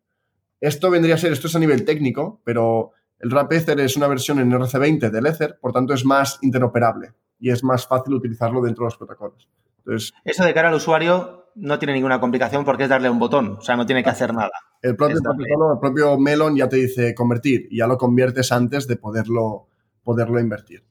Esto 0.60 0.90
vendría 0.90 1.14
a 1.14 1.18
ser, 1.18 1.32
esto 1.32 1.46
es 1.46 1.54
a 1.54 1.60
nivel 1.60 1.84
técnico, 1.84 2.40
pero 2.42 2.94
el 3.20 3.30
RAP 3.30 3.52
Ether 3.52 3.78
es 3.78 3.96
una 3.96 4.08
versión 4.08 4.40
en 4.40 4.50
RC20 4.50 5.08
del 5.08 5.26
Ether, 5.26 5.56
por 5.60 5.72
tanto 5.72 5.94
es 5.94 6.04
más 6.04 6.40
interoperable 6.42 7.12
y 7.41 7.51
es 7.51 7.64
más 7.64 7.86
fácil 7.86 8.14
utilizarlo 8.14 8.61
dentro 8.61 8.84
de 8.84 8.86
los 8.86 8.97
protocolos. 8.97 9.49
Entonces, 9.78 10.12
Eso 10.24 10.45
de 10.45 10.55
cara 10.55 10.68
al 10.68 10.74
usuario 10.74 11.49
no 11.55 11.78
tiene 11.78 11.95
ninguna 11.95 12.20
complicación 12.20 12.64
porque 12.64 12.84
es 12.84 12.88
darle 12.88 13.11
un 13.11 13.18
botón, 13.18 13.57
o 13.59 13.61
sea, 13.61 13.76
no 13.76 13.86
tiene 13.86 14.05
que 14.05 14.11
hacer 14.11 14.32
nada. 14.32 14.53
El 14.82 14.97
propio, 14.97 15.18
protocolo, 15.22 15.74
el 15.74 15.78
propio 15.80 16.18
Melon 16.18 16.57
ya 16.57 16.68
te 16.68 16.76
dice 16.76 17.14
convertir 17.14 17.68
y 17.70 17.78
ya 17.78 17.86
lo 17.86 17.99
conviertes 17.99 18.53
antes 18.53 18.86
de 18.86 18.97
poderlo, 18.97 19.66
poderlo 20.05 20.41
invertir. 20.41 20.84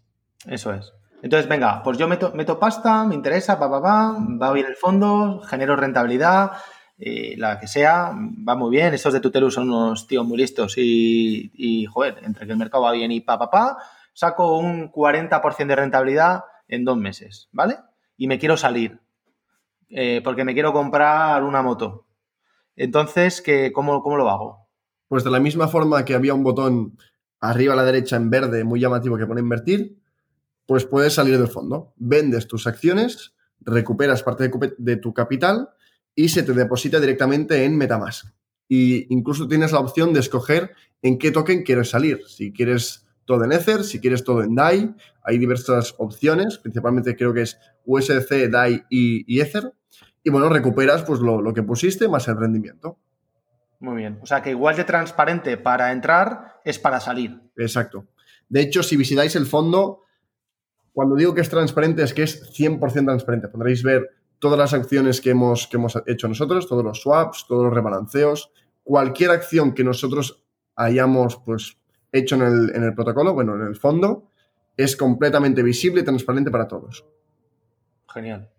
Eso 0.46 0.74
es. 0.74 0.94
Entonces, 1.22 1.50
venga, 1.50 1.84
pues 1.84 1.98
yo 1.98 2.08
meto, 2.08 2.32
meto 2.34 2.60
pasta, 2.60 3.04
me 3.06 3.16
interesa, 3.16 3.56
va, 3.56 3.68
va, 3.68 3.80
va, 3.80 4.18
va 4.42 4.54
bien 4.54 4.68
el 4.68 4.76
fondo, 4.76 5.42
genero 5.42 5.76
rentabilidad, 5.76 6.52
eh, 6.98 7.36
la 7.38 7.60
que 7.60 7.68
sea, 7.68 8.12
va 8.14 8.56
muy 8.56 8.72
bien. 8.72 8.94
Estos 8.94 9.14
de 9.14 9.20
Tutelus 9.20 9.54
son 9.54 9.70
unos 9.70 10.08
tíos 10.08 10.26
muy 10.26 10.38
listos 10.38 10.76
y, 10.78 11.52
y, 11.56 11.86
joder, 11.86 12.20
entre 12.24 12.46
que 12.46 12.52
el 12.52 12.58
mercado 12.58 12.84
va 12.84 12.92
bien 12.92 13.12
y 13.12 13.22
pa, 13.22 13.38
pa, 13.38 13.50
pa, 13.50 13.78
saco 14.20 14.58
un 14.58 14.92
40% 14.92 15.66
de 15.66 15.76
rentabilidad 15.78 16.42
en 16.68 16.84
dos 16.84 16.98
meses, 16.98 17.48
¿vale? 17.54 17.78
Y 18.18 18.28
me 18.28 18.38
quiero 18.38 18.58
salir 18.58 19.00
eh, 19.88 20.20
porque 20.26 20.44
me 20.44 20.54
quiero 20.54 20.74
comprar 20.74 21.42
una 21.42 21.62
moto. 21.62 22.06
Entonces, 22.76 23.42
¿qué, 23.42 23.72
cómo, 23.72 24.04
¿cómo 24.04 24.18
lo 24.18 24.30
hago? 24.30 24.68
Pues 25.08 25.24
de 25.24 25.32
la 25.32 25.40
misma 25.40 25.70
forma 25.70 26.04
que 26.04 26.16
había 26.16 26.34
un 26.34 26.44
botón 26.44 26.98
arriba 27.40 27.72
a 27.72 27.78
la 27.78 27.86
derecha 27.86 28.18
en 28.18 28.30
verde 28.30 28.66
muy 28.66 28.82
llamativo 28.82 29.18
que 29.18 29.26
pone 29.26 29.40
invertir, 29.40 29.98
pues 30.66 30.86
puedes 30.86 31.14
salir 31.14 31.38
del 31.38 31.48
fondo. 31.48 31.94
Vendes 31.96 32.46
tus 32.46 32.68
acciones, 32.68 33.34
recuperas 33.62 34.22
parte 34.22 34.52
de, 34.80 34.98
tu 34.98 35.14
capital 35.14 35.70
y 36.14 36.28
se 36.28 36.44
te 36.44 36.52
deposita 36.52 37.00
directamente 37.00 37.64
en 37.64 37.78
Metamask. 37.78 38.26
Y 38.68 39.14
incluso 39.14 39.48
tienes 39.48 39.72
la 39.72 39.80
opción 39.80 40.12
de 40.12 40.20
escoger 40.20 40.72
en 41.02 41.18
qué 41.18 41.32
token 41.32 41.64
quieres 41.64 41.90
salir. 41.90 42.20
Si 42.28 42.52
quieres 42.52 43.06
todo 43.30 43.44
en 43.44 43.52
Ether, 43.52 43.84
si 43.84 44.00
quieres 44.02 44.24
todo 44.24 44.42
en 44.42 44.56
DAI, 44.56 44.96
hay 45.22 45.38
diversas 45.38 45.94
opciones, 46.00 46.58
principalmente 46.58 47.16
creo 47.16 47.32
que 47.32 47.44
es 47.44 47.60
USDC, 47.86 48.50
DAI 48.50 48.86
y, 48.90 49.40
Ether. 49.40 49.72
Y 50.24 50.32
bueno, 50.32 50.50
recuperas 50.50 51.04
pues 51.04 51.20
lo, 51.20 51.40
lo 51.40 51.54
que 51.54 51.62
pusiste 51.62 52.08
más 52.08 52.28
el 52.28 52.38
rendimiento. 52.38 52.98
Muy 53.82 53.98
bien. 53.98 54.18
O 54.24 54.26
sea 54.26 54.42
que 54.42 54.50
igual 54.50 54.76
de 54.76 54.84
transparente 54.84 55.58
para 55.58 55.92
entrar 55.92 56.60
es 56.66 56.80
para 56.80 57.00
salir. 57.00 57.40
Exacto. 57.56 58.08
De 58.50 58.62
hecho, 58.62 58.82
si 58.82 58.98
visitáis 58.98 59.36
el 59.36 59.46
fondo, 59.46 60.06
cuando 60.92 61.16
digo 61.16 61.36
que 61.36 61.42
es 61.42 61.50
transparente 61.52 62.02
es 62.02 62.16
que 62.16 62.24
es 62.24 62.52
100% 62.52 63.06
transparente. 63.06 63.48
Podréis 63.50 63.84
ver 63.84 64.10
todas 64.40 64.58
las 64.58 64.74
acciones 64.74 65.22
que 65.22 65.30
hemos, 65.30 65.68
que 65.68 65.78
hemos 65.78 66.02
hecho 66.08 66.28
nosotros, 66.28 66.68
todos 66.68 66.84
los 66.84 67.00
swaps, 67.00 67.46
todos 67.48 67.66
los 67.66 67.74
rebalanceos, 67.76 68.52
cualquier 68.82 69.30
acción 69.30 69.76
que 69.76 69.84
nosotros 69.84 70.44
hayamos 70.76 71.40
pues, 71.46 71.78
hecho 72.12 72.36
en 72.36 72.42
el, 72.42 72.76
en 72.76 72.84
el 72.84 72.94
protocolo, 72.94 73.34
bueno, 73.34 73.56
en 73.56 73.68
el 73.68 73.76
fondo, 73.76 74.30
es 74.78 74.96
completamente 74.96 75.64
visible 75.64 76.02
y 76.02 76.06
transparente 76.06 76.52
para 76.52 76.68
todos. 76.68 77.06
Genial. 78.14 78.50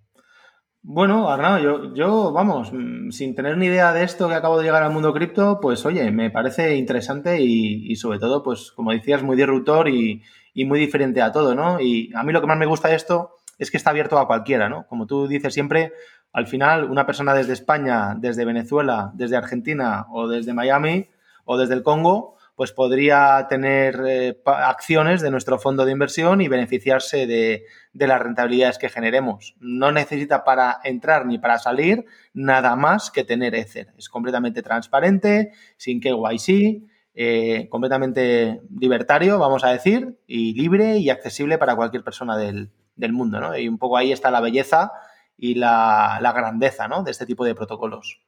Bueno, 0.82 1.30
Arnau, 1.30 1.58
yo, 1.62 1.94
yo, 1.94 2.32
vamos, 2.32 2.72
mm, 2.72 3.10
sin 3.10 3.34
tener 3.34 3.58
ni 3.58 3.66
idea 3.66 3.92
de 3.92 4.02
esto 4.02 4.28
que 4.28 4.34
acabo 4.34 4.58
de 4.58 4.64
llegar 4.64 4.82
al 4.82 4.92
mundo 4.92 5.12
cripto, 5.12 5.60
pues 5.60 5.84
oye, 5.84 6.10
me 6.10 6.30
parece 6.30 6.74
interesante 6.76 7.42
y, 7.42 7.92
y, 7.92 7.96
sobre 7.96 8.18
todo, 8.18 8.42
pues 8.42 8.72
como 8.72 8.90
decías, 8.92 9.22
muy 9.22 9.36
disruptor 9.36 9.90
y, 9.90 10.22
y, 10.54 10.64
muy 10.64 10.80
diferente 10.80 11.20
a 11.20 11.32
todo, 11.32 11.54
¿no? 11.54 11.80
Y 11.80 12.10
a 12.14 12.22
mí 12.22 12.32
lo 12.32 12.40
que 12.40 12.46
más 12.46 12.56
me 12.56 12.64
gusta 12.64 12.88
de 12.88 12.94
esto 12.94 13.36
es 13.58 13.70
que 13.70 13.76
está 13.76 13.90
abierto 13.90 14.18
a 14.18 14.26
cualquiera, 14.26 14.70
¿no? 14.70 14.86
Como 14.86 15.06
tú 15.06 15.28
dices 15.28 15.52
siempre, 15.52 15.92
al 16.32 16.46
final 16.46 16.84
una 16.84 17.04
persona 17.04 17.34
desde 17.34 17.52
España, 17.52 18.14
desde 18.18 18.46
Venezuela, 18.46 19.10
desde 19.14 19.36
Argentina 19.36 20.06
o 20.10 20.28
desde 20.28 20.54
Miami 20.54 21.08
o 21.44 21.58
desde 21.58 21.74
el 21.74 21.82
Congo, 21.82 22.36
pues 22.60 22.72
podría 22.72 23.46
tener 23.48 24.02
eh, 24.06 24.38
acciones 24.44 25.22
de 25.22 25.30
nuestro 25.30 25.58
fondo 25.58 25.86
de 25.86 25.92
inversión 25.92 26.42
y 26.42 26.48
beneficiarse 26.48 27.26
de, 27.26 27.64
de, 27.94 28.06
las 28.06 28.20
rentabilidades 28.20 28.76
que 28.76 28.90
generemos. 28.90 29.56
No 29.60 29.92
necesita 29.92 30.44
para 30.44 30.78
entrar 30.84 31.24
ni 31.24 31.38
para 31.38 31.58
salir 31.58 32.04
nada 32.34 32.76
más 32.76 33.10
que 33.10 33.24
tener 33.24 33.54
Ether. 33.54 33.94
Es 33.96 34.10
completamente 34.10 34.60
transparente, 34.60 35.52
sin 35.78 36.02
KYC, 36.02 36.82
eh, 37.14 37.66
completamente 37.70 38.60
libertario, 38.78 39.38
vamos 39.38 39.64
a 39.64 39.70
decir, 39.70 40.18
y 40.26 40.52
libre 40.52 40.98
y 40.98 41.08
accesible 41.08 41.56
para 41.56 41.76
cualquier 41.76 42.04
persona 42.04 42.36
del, 42.36 42.72
del 42.94 43.14
mundo, 43.14 43.40
¿no? 43.40 43.56
Y 43.56 43.68
un 43.68 43.78
poco 43.78 43.96
ahí 43.96 44.12
está 44.12 44.30
la 44.30 44.42
belleza 44.42 44.92
y 45.38 45.54
la, 45.54 46.18
la 46.20 46.32
grandeza, 46.32 46.88
¿no? 46.88 47.04
De 47.04 47.10
este 47.10 47.24
tipo 47.24 47.46
de 47.46 47.54
protocolos. 47.54 48.20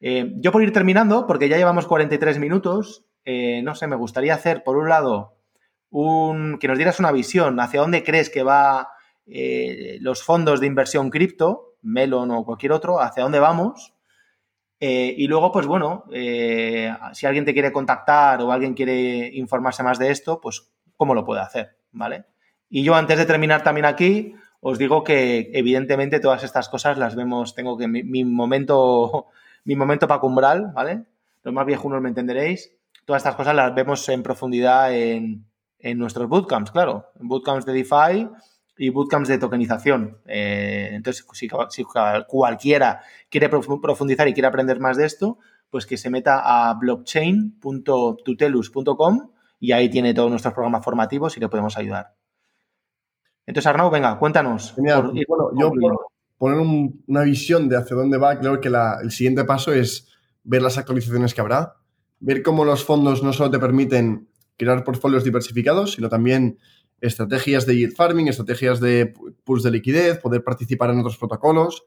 Eh, 0.00 0.32
yo 0.36 0.50
por 0.50 0.62
ir 0.62 0.72
terminando, 0.72 1.26
porque 1.26 1.50
ya 1.50 1.58
llevamos 1.58 1.86
43 1.86 2.38
minutos, 2.38 3.04
eh, 3.24 3.62
no 3.62 3.74
sé, 3.74 3.86
me 3.86 3.96
gustaría 3.96 4.34
hacer, 4.34 4.62
por 4.64 4.76
un 4.76 4.88
lado, 4.88 5.36
un, 5.90 6.58
que 6.58 6.68
nos 6.68 6.78
dieras 6.78 7.00
una 7.00 7.12
visión 7.12 7.58
hacia 7.60 7.80
dónde 7.80 8.04
crees 8.04 8.30
que 8.30 8.42
va 8.42 8.88
eh, 9.26 9.98
los 10.00 10.22
fondos 10.22 10.60
de 10.60 10.66
inversión 10.66 11.10
cripto, 11.10 11.74
Melon 11.82 12.30
o 12.30 12.44
cualquier 12.44 12.72
otro, 12.72 13.00
hacia 13.00 13.22
dónde 13.22 13.40
vamos. 13.40 13.94
Eh, 14.80 15.14
y 15.16 15.26
luego, 15.26 15.52
pues 15.52 15.66
bueno, 15.66 16.04
si 17.12 17.26
alguien 17.26 17.44
te 17.44 17.52
quiere 17.52 17.72
contactar 17.72 18.40
o 18.40 18.50
alguien 18.50 18.74
quiere 18.74 19.30
informarse 19.34 19.82
más 19.82 19.98
de 19.98 20.10
esto, 20.10 20.40
pues 20.40 20.70
cómo 20.96 21.14
lo 21.14 21.24
puede 21.24 21.40
hacer, 21.40 21.76
¿vale? 21.92 22.24
Y 22.68 22.84
yo 22.84 22.94
antes 22.94 23.18
de 23.18 23.26
terminar 23.26 23.62
también 23.62 23.84
aquí, 23.84 24.34
os 24.60 24.78
digo 24.78 25.02
que 25.02 25.50
evidentemente 25.54 26.20
todas 26.20 26.44
estas 26.44 26.68
cosas 26.68 26.98
las 26.98 27.16
vemos, 27.16 27.54
tengo 27.54 27.78
que 27.78 27.88
mi, 27.88 28.24
momento, 28.24 29.26
mi 29.64 29.74
momento 29.74 30.06
para 30.08 30.20
cumbral, 30.20 30.72
¿vale? 30.74 31.04
Los 31.42 31.54
más 31.54 31.66
viejunos 31.66 32.02
me 32.02 32.10
entenderéis. 32.10 32.76
Todas 33.10 33.22
estas 33.22 33.34
cosas 33.34 33.56
las 33.56 33.74
vemos 33.74 34.08
en 34.08 34.22
profundidad 34.22 34.94
en, 34.94 35.44
en 35.80 35.98
nuestros 35.98 36.28
bootcamps, 36.28 36.70
claro. 36.70 37.06
Bootcamps 37.18 37.66
de 37.66 37.72
DeFi 37.72 38.28
y 38.78 38.90
bootcamps 38.90 39.26
de 39.26 39.38
tokenización. 39.38 40.18
Eh, 40.26 40.90
entonces, 40.92 41.26
si, 41.32 41.48
si, 41.70 41.84
cualquiera 42.28 43.00
quiere 43.28 43.48
profundizar 43.48 44.28
y 44.28 44.32
quiere 44.32 44.46
aprender 44.46 44.78
más 44.78 44.96
de 44.96 45.06
esto, 45.06 45.38
pues 45.70 45.86
que 45.86 45.96
se 45.96 46.08
meta 46.08 46.40
a 46.44 46.72
blockchain.tutelus.com 46.74 49.30
y 49.58 49.72
ahí 49.72 49.90
tiene 49.90 50.14
todos 50.14 50.30
nuestros 50.30 50.54
programas 50.54 50.84
formativos 50.84 51.36
y 51.36 51.40
le 51.40 51.48
podemos 51.48 51.76
ayudar. 51.76 52.14
Entonces, 53.44 53.66
Arnau, 53.66 53.90
venga, 53.90 54.16
cuéntanos. 54.20 54.72
Genial. 54.76 55.02
Por, 55.02 55.14
bueno, 55.26 55.50
yo 55.58 55.72
por 55.72 56.06
poner 56.38 56.60
un, 56.60 57.02
una 57.08 57.22
visión 57.22 57.68
de 57.68 57.76
hacia 57.76 57.96
dónde 57.96 58.18
va, 58.18 58.38
creo 58.38 58.60
que 58.60 58.70
la, 58.70 59.00
el 59.02 59.10
siguiente 59.10 59.42
paso 59.42 59.72
es 59.72 60.06
ver 60.44 60.62
las 60.62 60.78
actualizaciones 60.78 61.34
que 61.34 61.40
habrá, 61.40 61.79
ver 62.20 62.42
cómo 62.42 62.64
los 62.64 62.84
fondos 62.84 63.22
no 63.22 63.32
solo 63.32 63.50
te 63.50 63.58
permiten 63.58 64.28
crear 64.56 64.84
portfolios 64.84 65.24
diversificados, 65.24 65.94
sino 65.94 66.08
también 66.08 66.58
estrategias 67.00 67.64
de 67.66 67.76
yield 67.76 67.96
farming, 67.96 68.28
estrategias 68.28 68.78
de 68.78 69.14
push 69.44 69.62
de 69.62 69.70
liquidez, 69.70 70.18
poder 70.18 70.44
participar 70.44 70.90
en 70.90 71.00
otros 71.00 71.16
protocolos. 71.16 71.84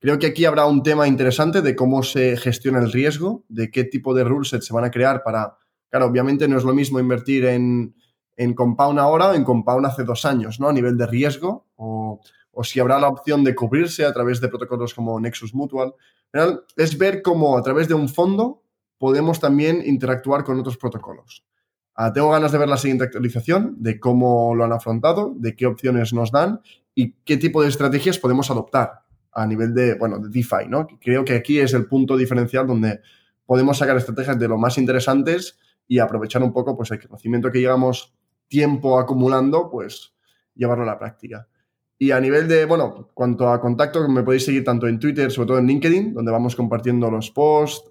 Creo 0.00 0.18
que 0.18 0.26
aquí 0.26 0.44
habrá 0.46 0.66
un 0.66 0.82
tema 0.82 1.06
interesante 1.06 1.62
de 1.62 1.76
cómo 1.76 2.02
se 2.02 2.36
gestiona 2.36 2.78
el 2.78 2.92
riesgo, 2.92 3.44
de 3.48 3.70
qué 3.70 3.84
tipo 3.84 4.14
de 4.14 4.24
rulesets 4.24 4.66
se 4.66 4.74
van 4.74 4.84
a 4.84 4.90
crear 4.90 5.22
para... 5.22 5.58
Claro, 5.90 6.06
obviamente 6.06 6.48
no 6.48 6.58
es 6.58 6.64
lo 6.64 6.74
mismo 6.74 6.98
invertir 6.98 7.44
en, 7.44 7.94
en 8.36 8.54
Compound 8.54 8.98
ahora 8.98 9.28
o 9.28 9.34
en 9.34 9.44
Compound 9.44 9.86
hace 9.86 10.02
dos 10.02 10.24
años, 10.24 10.58
¿no? 10.58 10.68
A 10.68 10.72
nivel 10.72 10.96
de 10.96 11.06
riesgo, 11.06 11.68
o, 11.76 12.20
o 12.50 12.64
si 12.64 12.80
habrá 12.80 12.98
la 12.98 13.08
opción 13.08 13.44
de 13.44 13.54
cubrirse 13.54 14.04
a 14.04 14.12
través 14.12 14.40
de 14.40 14.48
protocolos 14.48 14.92
como 14.92 15.20
Nexus 15.20 15.54
Mutual. 15.54 15.94
Es 16.76 16.98
ver 16.98 17.22
cómo 17.22 17.56
a 17.56 17.62
través 17.62 17.86
de 17.86 17.94
un 17.94 18.08
fondo 18.08 18.63
podemos 19.04 19.38
también 19.38 19.82
interactuar 19.84 20.44
con 20.44 20.58
otros 20.58 20.78
protocolos. 20.78 21.44
Ah, 21.94 22.10
tengo 22.10 22.30
ganas 22.30 22.52
de 22.52 22.56
ver 22.56 22.68
la 22.68 22.78
siguiente 22.78 23.04
actualización, 23.04 23.76
de 23.76 24.00
cómo 24.00 24.54
lo 24.54 24.64
han 24.64 24.72
afrontado, 24.72 25.34
de 25.36 25.54
qué 25.54 25.66
opciones 25.66 26.14
nos 26.14 26.32
dan 26.32 26.62
y 26.94 27.12
qué 27.22 27.36
tipo 27.36 27.60
de 27.60 27.68
estrategias 27.68 28.18
podemos 28.18 28.50
adoptar 28.50 29.02
a 29.30 29.46
nivel 29.46 29.74
de, 29.74 29.96
bueno, 29.96 30.18
de 30.20 30.30
DeFi, 30.30 30.68
¿no? 30.70 30.86
Creo 31.02 31.22
que 31.22 31.34
aquí 31.34 31.58
es 31.58 31.74
el 31.74 31.84
punto 31.84 32.16
diferencial 32.16 32.66
donde 32.66 33.02
podemos 33.44 33.76
sacar 33.76 33.98
estrategias 33.98 34.38
de 34.38 34.48
lo 34.48 34.56
más 34.56 34.78
interesantes 34.78 35.58
y 35.86 35.98
aprovechar 35.98 36.42
un 36.42 36.54
poco 36.54 36.74
pues, 36.74 36.90
el 36.90 37.06
conocimiento 37.06 37.52
que 37.52 37.60
llevamos 37.60 38.14
tiempo 38.48 38.98
acumulando, 38.98 39.70
pues 39.70 40.14
llevarlo 40.54 40.84
a 40.84 40.86
la 40.86 40.98
práctica. 40.98 41.46
Y 41.98 42.10
a 42.10 42.20
nivel 42.20 42.48
de, 42.48 42.64
bueno, 42.64 43.10
cuanto 43.12 43.50
a 43.50 43.60
contacto, 43.60 44.08
me 44.08 44.22
podéis 44.22 44.46
seguir 44.46 44.64
tanto 44.64 44.88
en 44.88 44.98
Twitter, 44.98 45.30
sobre 45.30 45.48
todo 45.48 45.58
en 45.58 45.66
LinkedIn, 45.66 46.14
donde 46.14 46.32
vamos 46.32 46.56
compartiendo 46.56 47.10
los 47.10 47.30
posts, 47.30 47.90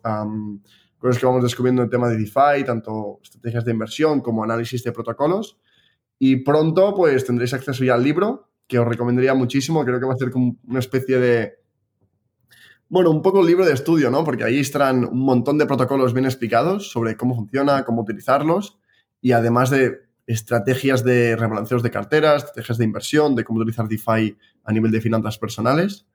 cosas 1.03 1.19
que 1.19 1.25
vamos 1.25 1.43
descubriendo 1.43 1.81
en 1.81 1.87
el 1.87 1.91
tema 1.91 2.07
de 2.07 2.15
DeFi, 2.15 2.63
tanto 2.65 3.19
estrategias 3.21 3.65
de 3.65 3.71
inversión 3.71 4.21
como 4.21 4.41
análisis 4.41 4.85
de 4.85 4.93
protocolos. 4.93 5.57
Y 6.17 6.37
pronto, 6.37 6.95
pues 6.95 7.25
tendréis 7.25 7.53
acceso 7.53 7.83
ya 7.83 7.95
al 7.95 8.03
libro, 8.03 8.53
que 8.67 8.79
os 8.79 8.87
recomendaría 8.87 9.33
muchísimo. 9.33 9.83
Creo 9.83 9.99
que 9.99 10.05
va 10.05 10.13
a 10.13 10.17
ser 10.17 10.31
como 10.31 10.55
una 10.65 10.79
especie 10.79 11.19
de. 11.19 11.55
Bueno, 12.87 13.11
un 13.11 13.21
poco 13.21 13.43
libro 13.43 13.65
de 13.65 13.73
estudio, 13.73 14.09
¿no? 14.09 14.23
Porque 14.23 14.45
ahí 14.45 14.59
estarán 14.59 15.03
un 15.03 15.19
montón 15.19 15.57
de 15.57 15.65
protocolos 15.65 16.13
bien 16.13 16.25
explicados 16.25 16.89
sobre 16.89 17.17
cómo 17.17 17.35
funciona, 17.35 17.83
cómo 17.83 18.03
utilizarlos 18.03 18.79
y 19.19 19.33
además 19.33 19.71
de 19.71 20.03
estrategias 20.25 21.03
de 21.03 21.35
rebalanceos 21.35 21.83
de 21.83 21.91
carteras, 21.91 22.43
estrategias 22.43 22.77
de 22.77 22.85
inversión, 22.85 23.35
de 23.35 23.43
cómo 23.43 23.59
utilizar 23.59 23.89
DeFi 23.89 24.37
a 24.63 24.71
nivel 24.71 24.91
de 24.91 25.01
finanzas 25.01 25.37
personales. 25.37 26.05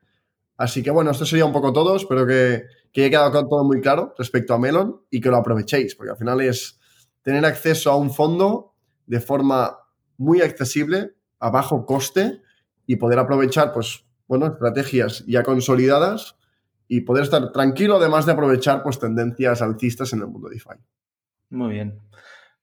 Así 0.56 0.82
que 0.82 0.90
bueno, 0.90 1.10
esto 1.10 1.26
sería 1.26 1.44
un 1.44 1.52
poco 1.52 1.74
todo. 1.74 1.94
Espero 1.94 2.26
que, 2.26 2.64
que 2.92 3.02
haya 3.02 3.10
quedado 3.10 3.48
todo 3.48 3.64
muy 3.64 3.80
claro 3.80 4.14
respecto 4.18 4.54
a 4.54 4.58
Melon 4.58 5.00
y 5.10 5.20
que 5.20 5.30
lo 5.30 5.36
aprovechéis, 5.36 5.94
porque 5.94 6.12
al 6.12 6.16
final 6.16 6.40
es 6.40 6.80
tener 7.22 7.44
acceso 7.44 7.90
a 7.90 7.96
un 7.96 8.10
fondo 8.10 8.74
de 9.06 9.20
forma 9.20 9.78
muy 10.16 10.40
accesible, 10.40 11.14
a 11.38 11.50
bajo 11.50 11.86
coste 11.86 12.42
y 12.86 12.96
poder 12.96 13.18
aprovechar, 13.18 13.72
pues, 13.72 14.04
bueno, 14.26 14.46
estrategias 14.46 15.24
ya 15.26 15.42
consolidadas 15.42 16.36
y 16.88 17.02
poder 17.02 17.24
estar 17.24 17.52
tranquilo, 17.52 17.96
además 17.96 18.26
de 18.26 18.32
aprovechar, 18.32 18.82
pues, 18.82 18.98
tendencias 18.98 19.62
alcistas 19.62 20.12
en 20.12 20.20
el 20.20 20.26
mundo 20.26 20.48
DeFi. 20.48 20.80
Muy 21.50 21.74
bien. 21.74 22.00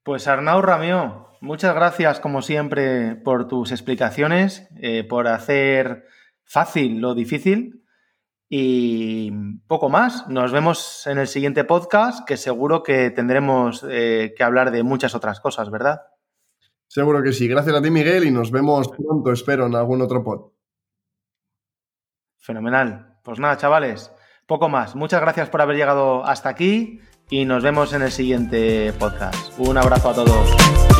Pues 0.03 0.27
Arnau 0.27 0.61
Ramio, 0.61 1.29
muchas 1.41 1.73
gracias 1.73 2.19
como 2.19 2.41
siempre 2.41 3.15
por 3.15 3.47
tus 3.47 3.71
explicaciones, 3.71 4.67
eh, 4.77 5.03
por 5.03 5.27
hacer 5.27 6.05
fácil 6.43 6.99
lo 6.99 7.15
difícil 7.15 7.84
y 8.49 9.31
poco 9.67 9.89
más. 9.89 10.27
Nos 10.27 10.51
vemos 10.51 11.07
en 11.07 11.17
el 11.17 11.27
siguiente 11.27 11.63
podcast, 11.63 12.25
que 12.27 12.37
seguro 12.37 12.83
que 12.83 13.09
tendremos 13.11 13.85
eh, 13.89 14.33
que 14.37 14.43
hablar 14.43 14.71
de 14.71 14.83
muchas 14.83 15.15
otras 15.15 15.39
cosas, 15.39 15.69
¿verdad? 15.69 16.01
Seguro 16.87 17.23
que 17.23 17.33
sí. 17.33 17.47
Gracias 17.47 17.75
a 17.75 17.81
ti, 17.81 17.89
Miguel, 17.89 18.25
y 18.25 18.31
nos 18.31 18.51
vemos 18.51 18.89
pronto, 18.89 19.31
espero, 19.31 19.65
en 19.65 19.75
algún 19.75 20.01
otro 20.01 20.23
pod. 20.23 20.51
Fenomenal. 22.37 23.17
Pues 23.23 23.39
nada, 23.39 23.57
chavales, 23.57 24.11
poco 24.45 24.69
más. 24.69 24.95
Muchas 24.95 25.19
gracias 25.21 25.49
por 25.49 25.61
haber 25.61 25.77
llegado 25.77 26.23
hasta 26.23 26.49
aquí 26.49 27.01
y 27.29 27.45
nos 27.45 27.63
vemos 27.63 27.91
en 27.93 28.03
el 28.03 28.11
siguiente 28.11 28.93
podcast. 28.99 29.57
Un 29.57 29.77
abrazo 29.77 30.09
a 30.09 30.13
todos. 30.13 30.94